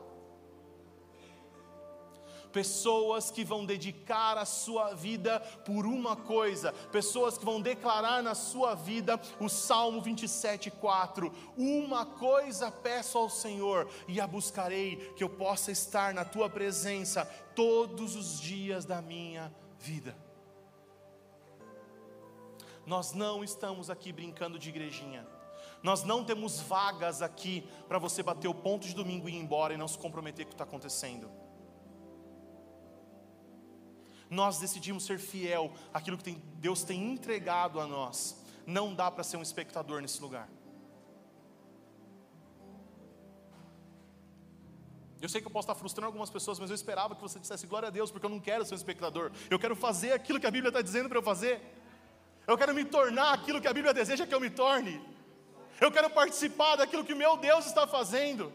pessoas 2.53 3.30
que 3.30 3.45
vão 3.45 3.64
dedicar 3.64 4.36
a 4.36 4.45
sua 4.45 4.95
vida 4.95 5.41
por 5.64 5.86
uma 5.86 6.16
coisa, 6.16 6.72
pessoas 6.91 7.39
que 7.39 7.45
vão 7.45 7.61
declarar 7.61 8.22
na 8.22 8.34
sua 8.34 8.74
vida 8.74 9.20
o 9.39 9.49
Salmo 9.49 10.03
27:4, 10.03 11.32
uma 11.57 12.05
coisa 12.05 12.70
peço 12.70 13.18
ao 13.18 13.30
Senhor 13.30 13.89
e 14.07 14.20
a 14.20 14.26
buscarei, 14.26 14.97
que 15.16 15.22
eu 15.22 15.30
possa 15.30 15.70
estar 15.70 16.12
na 16.12 16.24
tua 16.24 16.49
presença 16.49 17.24
todos 17.55 18.16
os 18.16 18.41
dias 18.41 18.84
da 18.84 19.01
minha 19.01 19.55
vida. 19.78 20.16
Nós 22.86 23.12
não 23.12 23.45
estamos 23.45 23.91
aqui 23.91 24.12
brincando 24.12 24.59
de 24.59 24.70
igrejinha. 24.70 25.38
Nós 25.82 26.02
não 26.02 26.24
temos 26.24 26.60
vagas 26.60 27.22
aqui 27.22 27.68
para 27.86 27.98
você 27.98 28.22
bater 28.22 28.48
o 28.48 28.54
ponto 28.54 28.86
de 28.86 28.94
domingo 28.94 29.28
e 29.28 29.32
ir 29.32 29.36
embora 29.36 29.74
e 29.74 29.76
não 29.76 29.88
se 29.88 29.98
comprometer 29.98 30.44
com 30.44 30.48
o 30.48 30.50
que 30.50 30.54
está 30.54 30.64
acontecendo 30.64 31.30
nós 34.30 34.58
decidimos 34.58 35.04
ser 35.04 35.18
fiel 35.18 35.72
àquilo 35.92 36.18
que 36.18 36.32
Deus 36.56 36.82
tem 36.82 37.12
entregado 37.12 37.80
a 37.80 37.86
nós. 37.86 38.36
Não 38.66 38.94
dá 38.94 39.10
para 39.10 39.24
ser 39.24 39.36
um 39.36 39.42
espectador 39.42 40.00
nesse 40.02 40.20
lugar. 40.20 40.48
Eu 45.20 45.28
sei 45.28 45.40
que 45.40 45.48
eu 45.48 45.50
posso 45.50 45.64
estar 45.64 45.74
frustrando 45.74 46.06
algumas 46.06 46.30
pessoas, 46.30 46.60
mas 46.60 46.70
eu 46.70 46.76
esperava 46.76 47.14
que 47.16 47.20
você 47.20 47.40
dissesse 47.40 47.66
glória 47.66 47.88
a 47.88 47.90
Deus, 47.90 48.10
porque 48.10 48.24
eu 48.24 48.30
não 48.30 48.38
quero 48.38 48.64
ser 48.64 48.74
um 48.74 48.76
espectador. 48.76 49.32
Eu 49.50 49.58
quero 49.58 49.74
fazer 49.74 50.12
aquilo 50.12 50.38
que 50.38 50.46
a 50.46 50.50
Bíblia 50.50 50.68
está 50.68 50.80
dizendo 50.80 51.08
para 51.08 51.18
eu 51.18 51.22
fazer. 51.22 51.60
Eu 52.46 52.56
quero 52.56 52.72
me 52.72 52.84
tornar 52.84 53.32
aquilo 53.32 53.60
que 53.60 53.66
a 53.66 53.72
Bíblia 53.72 53.92
deseja 53.92 54.26
que 54.26 54.34
eu 54.34 54.40
me 54.40 54.50
torne. 54.50 55.00
Eu 55.80 55.92
quero 55.92 56.10
participar 56.10 56.76
daquilo 56.76 57.04
que 57.04 57.14
meu 57.14 57.36
Deus 57.36 57.66
está 57.66 57.86
fazendo. 57.86 58.52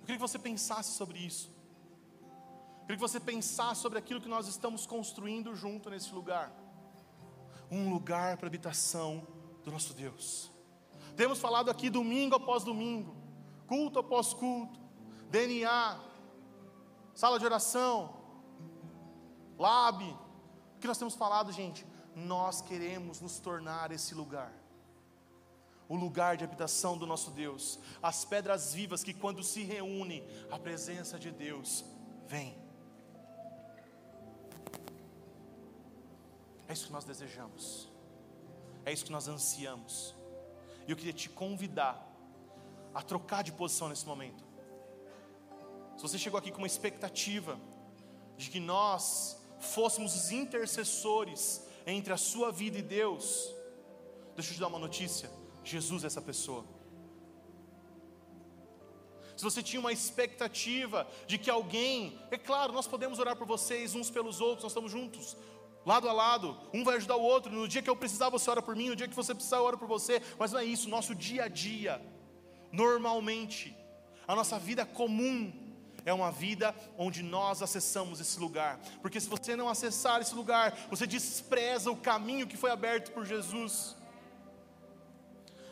Eu 0.00 0.06
queria 0.06 0.16
que 0.16 0.28
você 0.28 0.38
pensasse 0.38 0.92
sobre 0.96 1.18
isso. 1.18 1.50
Eu 2.80 2.86
queria 2.86 2.96
que 2.96 3.02
você 3.02 3.20
pensasse 3.20 3.80
sobre 3.80 3.98
aquilo 3.98 4.20
que 4.20 4.28
nós 4.28 4.46
estamos 4.46 4.86
construindo 4.86 5.54
junto 5.54 5.90
nesse 5.90 6.12
lugar. 6.12 6.52
Um 7.70 7.90
lugar 7.90 8.36
para 8.36 8.46
habitação 8.46 9.26
do 9.64 9.72
nosso 9.72 9.94
Deus. 9.94 10.50
Temos 11.16 11.38
falado 11.40 11.70
aqui 11.70 11.90
domingo 11.90 12.36
após 12.36 12.64
domingo, 12.64 13.14
culto 13.66 13.98
após 13.98 14.32
culto, 14.32 14.80
DNA, 15.30 16.00
sala 17.14 17.38
de 17.38 17.44
oração, 17.44 18.14
lab. 19.58 20.04
O 20.04 20.78
que 20.80 20.86
nós 20.86 20.98
temos 20.98 21.14
falado, 21.14 21.52
gente? 21.52 21.86
Nós 22.14 22.60
queremos 22.60 23.20
nos 23.20 23.38
tornar 23.38 23.90
esse 23.92 24.14
lugar 24.14 24.52
o 25.92 25.96
lugar 25.96 26.38
de 26.38 26.44
habitação 26.44 26.96
do 26.96 27.06
nosso 27.06 27.30
Deus, 27.30 27.78
as 28.02 28.24
pedras 28.24 28.72
vivas 28.72 29.04
que, 29.04 29.12
quando 29.12 29.42
se 29.42 29.62
reúnem, 29.62 30.26
a 30.50 30.58
presença 30.58 31.18
de 31.18 31.30
Deus 31.30 31.84
vem. 32.26 32.56
É 36.66 36.72
isso 36.72 36.86
que 36.86 36.92
nós 36.92 37.04
desejamos, 37.04 37.90
é 38.86 38.90
isso 38.90 39.04
que 39.04 39.12
nós 39.12 39.28
ansiamos, 39.28 40.14
e 40.86 40.90
eu 40.90 40.96
queria 40.96 41.12
te 41.12 41.28
convidar 41.28 42.10
a 42.94 43.02
trocar 43.02 43.42
de 43.42 43.52
posição 43.52 43.90
nesse 43.90 44.06
momento. 44.06 44.42
Se 45.98 46.02
você 46.02 46.16
chegou 46.16 46.38
aqui 46.38 46.50
com 46.50 46.56
uma 46.58 46.66
expectativa 46.66 47.60
de 48.38 48.48
que 48.48 48.60
nós 48.60 49.36
fôssemos 49.60 50.16
os 50.16 50.30
intercessores 50.30 51.66
entre 51.86 52.12
a 52.12 52.16
sua 52.16 52.50
vida 52.50 52.78
e 52.78 52.82
Deus, 52.82 53.54
deixa 54.34 54.50
eu 54.50 54.54
te 54.54 54.60
dar 54.60 54.68
uma 54.68 54.78
notícia 54.78 55.30
Jesus 55.64 56.04
é 56.04 56.06
essa 56.06 56.20
pessoa. 56.20 56.64
Se 59.36 59.44
você 59.44 59.62
tinha 59.62 59.80
uma 59.80 59.92
expectativa 59.92 61.06
de 61.26 61.38
que 61.38 61.50
alguém, 61.50 62.18
é 62.30 62.38
claro, 62.38 62.72
nós 62.72 62.86
podemos 62.86 63.18
orar 63.18 63.36
por 63.36 63.46
vocês 63.46 63.94
uns 63.94 64.10
pelos 64.10 64.40
outros, 64.40 64.62
nós 64.62 64.72
estamos 64.72 64.92
juntos, 64.92 65.36
lado 65.84 66.08
a 66.08 66.12
lado, 66.12 66.56
um 66.72 66.84
vai 66.84 66.96
ajudar 66.96 67.16
o 67.16 67.22
outro. 67.22 67.50
No 67.50 67.66
dia 67.66 67.82
que 67.82 67.90
eu 67.90 67.96
precisar, 67.96 68.28
você 68.28 68.50
ora 68.50 68.62
por 68.62 68.76
mim, 68.76 68.88
no 68.88 68.96
dia 68.96 69.08
que 69.08 69.14
você 69.14 69.34
precisar, 69.34 69.56
eu 69.56 69.64
oro 69.64 69.78
por 69.78 69.88
você. 69.88 70.20
Mas 70.38 70.52
não 70.52 70.60
é 70.60 70.64
isso, 70.64 70.88
nosso 70.88 71.14
dia 71.14 71.44
a 71.44 71.48
dia, 71.48 72.00
normalmente, 72.70 73.74
a 74.26 74.36
nossa 74.36 74.58
vida 74.58 74.84
comum 74.84 75.52
é 76.04 76.12
uma 76.12 76.30
vida 76.30 76.74
onde 76.98 77.22
nós 77.22 77.62
acessamos 77.62 78.20
esse 78.20 78.38
lugar. 78.38 78.78
Porque 79.00 79.20
se 79.20 79.28
você 79.28 79.56
não 79.56 79.68
acessar 79.68 80.20
esse 80.20 80.34
lugar, 80.34 80.76
você 80.90 81.06
despreza 81.06 81.90
o 81.90 81.96
caminho 81.96 82.46
que 82.46 82.56
foi 82.56 82.70
aberto 82.70 83.12
por 83.12 83.24
Jesus 83.24 83.96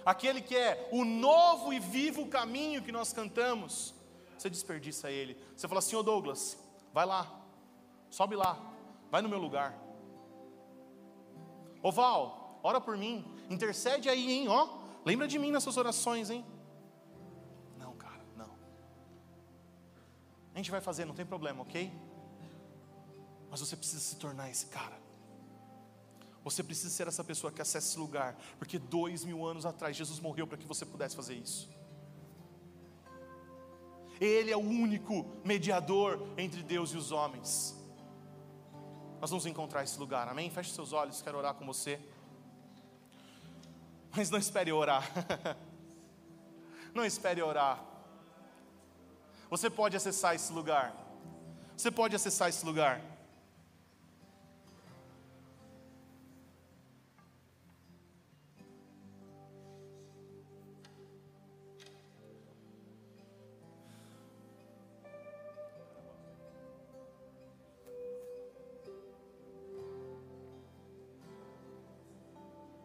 aquele 0.04 0.40
que 0.40 0.56
é 0.56 0.88
o 0.90 1.04
novo 1.04 1.72
e 1.72 1.78
vivo 1.78 2.26
caminho 2.26 2.82
que 2.82 2.92
nós 2.92 3.12
cantamos, 3.12 3.94
você 4.36 4.48
desperdiça 4.48 5.10
ele. 5.10 5.36
Você 5.56 5.68
fala 5.68 5.78
assim, 5.78 5.96
ô 5.96 6.02
Douglas, 6.02 6.58
vai 6.92 7.06
lá, 7.06 7.30
sobe 8.08 8.36
lá, 8.36 8.58
vai 9.10 9.22
no 9.22 9.28
meu 9.28 9.38
lugar. 9.38 9.78
Ô 11.82 11.90
Val, 11.90 12.58
ora 12.62 12.80
por 12.80 12.96
mim, 12.96 13.24
intercede 13.48 14.08
aí, 14.08 14.30
hein, 14.30 14.48
ó. 14.48 14.80
Lembra 15.04 15.26
de 15.26 15.38
mim 15.38 15.50
nas 15.50 15.62
suas 15.62 15.76
orações, 15.76 16.30
hein? 16.30 16.44
A 20.54 20.58
gente 20.58 20.70
vai 20.70 20.80
fazer, 20.80 21.04
não 21.04 21.14
tem 21.14 21.26
problema, 21.26 21.62
ok? 21.62 21.92
Mas 23.50 23.60
você 23.60 23.76
precisa 23.76 24.00
se 24.00 24.16
tornar 24.16 24.50
esse 24.50 24.66
cara. 24.66 24.98
Você 26.42 26.62
precisa 26.62 26.88
ser 26.90 27.06
essa 27.06 27.22
pessoa 27.22 27.52
que 27.52 27.60
acessa 27.60 27.86
esse 27.86 27.98
lugar, 27.98 28.36
porque 28.58 28.78
dois 28.78 29.24
mil 29.24 29.44
anos 29.44 29.66
atrás 29.66 29.96
Jesus 29.96 30.18
morreu 30.20 30.46
para 30.46 30.56
que 30.56 30.66
você 30.66 30.86
pudesse 30.86 31.14
fazer 31.14 31.34
isso. 31.34 31.68
Ele 34.20 34.50
é 34.50 34.56
o 34.56 34.60
único 34.60 35.26
mediador 35.44 36.20
entre 36.36 36.62
Deus 36.62 36.90
e 36.90 36.96
os 36.96 37.10
homens. 37.10 37.76
Nós 39.20 39.30
vamos 39.30 39.44
encontrar 39.46 39.82
esse 39.82 39.98
lugar, 39.98 40.28
amém? 40.28 40.50
Feche 40.50 40.72
seus 40.72 40.92
olhos, 40.92 41.20
quero 41.20 41.38
orar 41.38 41.54
com 41.54 41.66
você. 41.66 42.00
Mas 44.16 44.30
não 44.30 44.38
espere 44.38 44.72
orar. 44.72 45.04
não 46.94 47.04
espere 47.04 47.42
orar. 47.42 47.84
Você 49.50 49.68
pode 49.68 49.96
acessar 49.96 50.36
esse 50.36 50.52
lugar. 50.52 50.94
Você 51.76 51.90
pode 51.90 52.14
acessar 52.14 52.48
esse 52.48 52.64
lugar. 52.64 53.02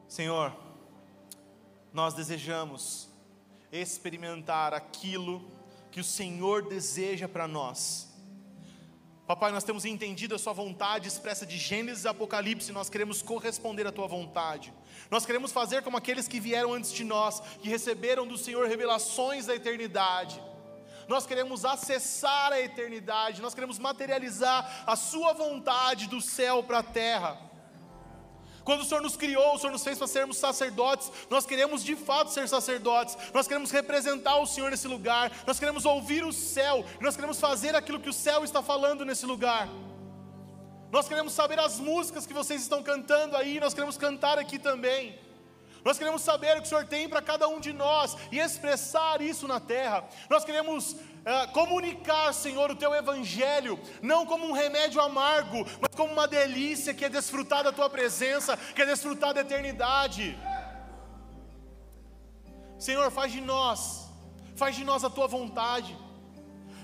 Senhor, 0.08 0.56
nós 1.94 2.14
desejamos 2.14 3.10
experimentar 3.72 4.74
aquilo 4.74 5.46
que 5.96 6.02
o 6.02 6.04
Senhor 6.04 6.68
deseja 6.68 7.26
para 7.26 7.48
nós. 7.48 8.10
Papai, 9.26 9.50
nós 9.50 9.64
temos 9.64 9.86
entendido 9.86 10.36
a 10.36 10.38
Sua 10.38 10.52
vontade 10.52 11.08
expressa 11.08 11.46
de 11.46 11.58
Gênesis 11.58 12.04
e 12.04 12.08
Apocalipse, 12.10 12.74
nós 12.74 12.90
queremos 12.90 13.22
corresponder 13.22 13.88
à 13.88 13.94
Tua 13.94 14.06
vontade. 14.06 14.74
Nós 15.10 15.26
queremos 15.26 15.54
fazer 15.54 15.84
como 15.84 15.96
aqueles 15.96 16.28
que 16.28 16.38
vieram 16.38 16.74
antes 16.74 16.92
de 16.92 17.06
nós, 17.06 17.40
que 17.62 17.70
receberam 17.70 18.28
do 18.28 18.38
Senhor 18.38 18.68
revelações 18.68 19.46
da 19.46 19.56
eternidade. 19.56 20.44
Nós 21.08 21.26
queremos 21.26 21.64
acessar 21.64 22.52
a 22.52 22.60
eternidade, 22.60 23.42
nós 23.42 23.54
queremos 23.54 23.80
materializar 23.80 24.84
a 24.86 24.98
Sua 24.98 25.32
vontade 25.32 26.08
do 26.08 26.20
céu 26.20 26.62
para 26.62 26.80
a 26.80 26.84
terra. 26.84 27.40
Quando 28.66 28.82
o 28.82 28.84
Senhor 28.84 29.00
nos 29.00 29.16
criou, 29.16 29.54
o 29.54 29.60
Senhor 29.60 29.72
nos 29.72 29.84
fez 29.84 29.98
para 29.98 30.08
sermos 30.08 30.38
sacerdotes. 30.38 31.12
Nós 31.30 31.46
queremos 31.46 31.84
de 31.84 31.96
fato 31.96 32.32
ser 32.32 32.50
sacerdotes. 32.50 33.16
Nós 33.34 33.48
queremos 33.48 33.70
representar 33.70 34.38
o 34.38 34.48
Senhor 34.48 34.72
nesse 34.72 34.88
lugar. 34.88 35.32
Nós 35.46 35.60
queremos 35.60 35.86
ouvir 35.86 36.26
o 36.26 36.34
céu. 36.34 36.84
Nós 37.00 37.16
queremos 37.16 37.40
fazer 37.40 37.76
aquilo 37.76 38.00
que 38.00 38.10
o 38.10 38.14
céu 38.14 38.44
está 38.44 38.64
falando 38.64 39.06
nesse 39.06 39.26
lugar. 39.26 39.70
Nós 40.92 41.08
queremos 41.08 41.34
saber 41.34 41.60
as 41.60 41.80
músicas 41.80 42.26
que 42.26 42.34
vocês 42.34 42.62
estão 42.62 42.82
cantando 42.82 43.36
aí, 43.36 43.60
nós 43.60 43.74
queremos 43.74 43.98
cantar 43.98 44.40
aqui 44.40 44.58
também. 44.58 45.25
Nós 45.86 46.00
queremos 46.00 46.24
saber 46.24 46.58
o 46.58 46.62
que 46.62 46.66
o 46.66 46.70
Senhor 46.70 46.86
tem 46.86 47.08
para 47.08 47.22
cada 47.22 47.48
um 47.48 47.60
de 47.60 47.72
nós 47.72 48.18
e 48.32 48.40
expressar 48.40 49.22
isso 49.22 49.48
na 49.48 49.60
terra. 49.60 50.04
Nós 50.28 50.44
queremos 50.44 50.94
uh, 50.94 51.52
comunicar, 51.54 52.34
Senhor, 52.34 52.72
o 52.72 52.76
Teu 52.76 52.92
Evangelho, 52.96 53.80
não 54.02 54.26
como 54.26 54.48
um 54.48 54.52
remédio 54.52 55.00
amargo, 55.00 55.64
mas 55.80 55.94
como 55.96 56.12
uma 56.12 56.28
delícia 56.28 56.92
que 56.92 57.06
é 57.06 57.10
desfrutar 57.10 57.64
da 57.64 57.72
Tua 57.72 57.88
presença, 57.88 58.58
que 58.58 58.82
é 58.82 58.86
desfrutar 58.88 59.32
da 59.36 59.42
eternidade. 59.42 60.36
Senhor, 62.80 63.12
faz 63.12 63.32
de 63.32 63.42
nós, 63.42 64.10
faz 64.56 64.76
de 64.76 64.84
nós 64.84 65.04
a 65.04 65.10
Tua 65.12 65.28
vontade, 65.28 65.96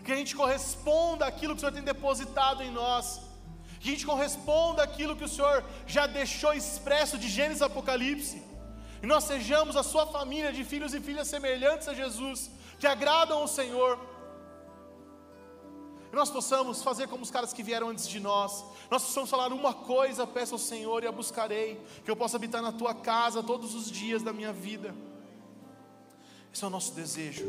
que 0.05 0.11
a 0.11 0.15
gente 0.15 0.35
corresponda 0.35 1.25
àquilo 1.25 1.55
que 1.55 1.57
o 1.57 1.61
Senhor 1.61 1.73
tem 1.73 1.83
depositado 1.83 2.61
em 2.61 2.69
nós 2.69 3.19
que 3.79 3.89
a 3.89 3.93
gente 3.93 4.05
corresponda 4.05 4.83
àquilo 4.83 5.15
que 5.15 5.23
o 5.23 5.27
Senhor 5.27 5.63
já 5.87 6.05
deixou 6.05 6.53
expresso 6.53 7.17
de 7.17 7.27
Gênesis 7.27 7.63
Apocalipse 7.63 8.50
e 9.01 9.07
nós 9.07 9.23
sejamos 9.23 9.75
a 9.75 9.83
sua 9.83 10.05
família 10.05 10.53
de 10.53 10.63
filhos 10.63 10.93
e 10.93 11.01
filhas 11.01 11.27
semelhantes 11.27 11.87
a 11.87 11.93
Jesus, 11.93 12.51
que 12.79 12.85
agradam 12.85 13.39
ao 13.39 13.47
Senhor. 13.47 13.99
E 16.11 16.15
nós 16.15 16.29
possamos 16.29 16.83
fazer 16.83 17.07
como 17.07 17.23
os 17.23 17.31
caras 17.31 17.53
que 17.53 17.63
vieram 17.63 17.89
antes 17.89 18.07
de 18.07 18.19
nós. 18.19 18.63
Nós 18.91 19.03
possamos 19.03 19.29
falar 19.29 19.51
uma 19.53 19.73
coisa, 19.73 20.27
peço 20.27 20.55
ao 20.55 20.59
Senhor 20.59 21.03
e 21.03 21.07
a 21.07 21.11
buscarei, 21.11 21.81
que 22.03 22.11
eu 22.11 22.15
possa 22.15 22.37
habitar 22.37 22.61
na 22.61 22.71
tua 22.71 22.93
casa 22.93 23.41
todos 23.41 23.73
os 23.73 23.89
dias 23.89 24.21
da 24.21 24.33
minha 24.33 24.53
vida. 24.53 24.93
Esse 26.53 26.63
é 26.63 26.67
o 26.67 26.69
nosso 26.69 26.93
desejo. 26.93 27.45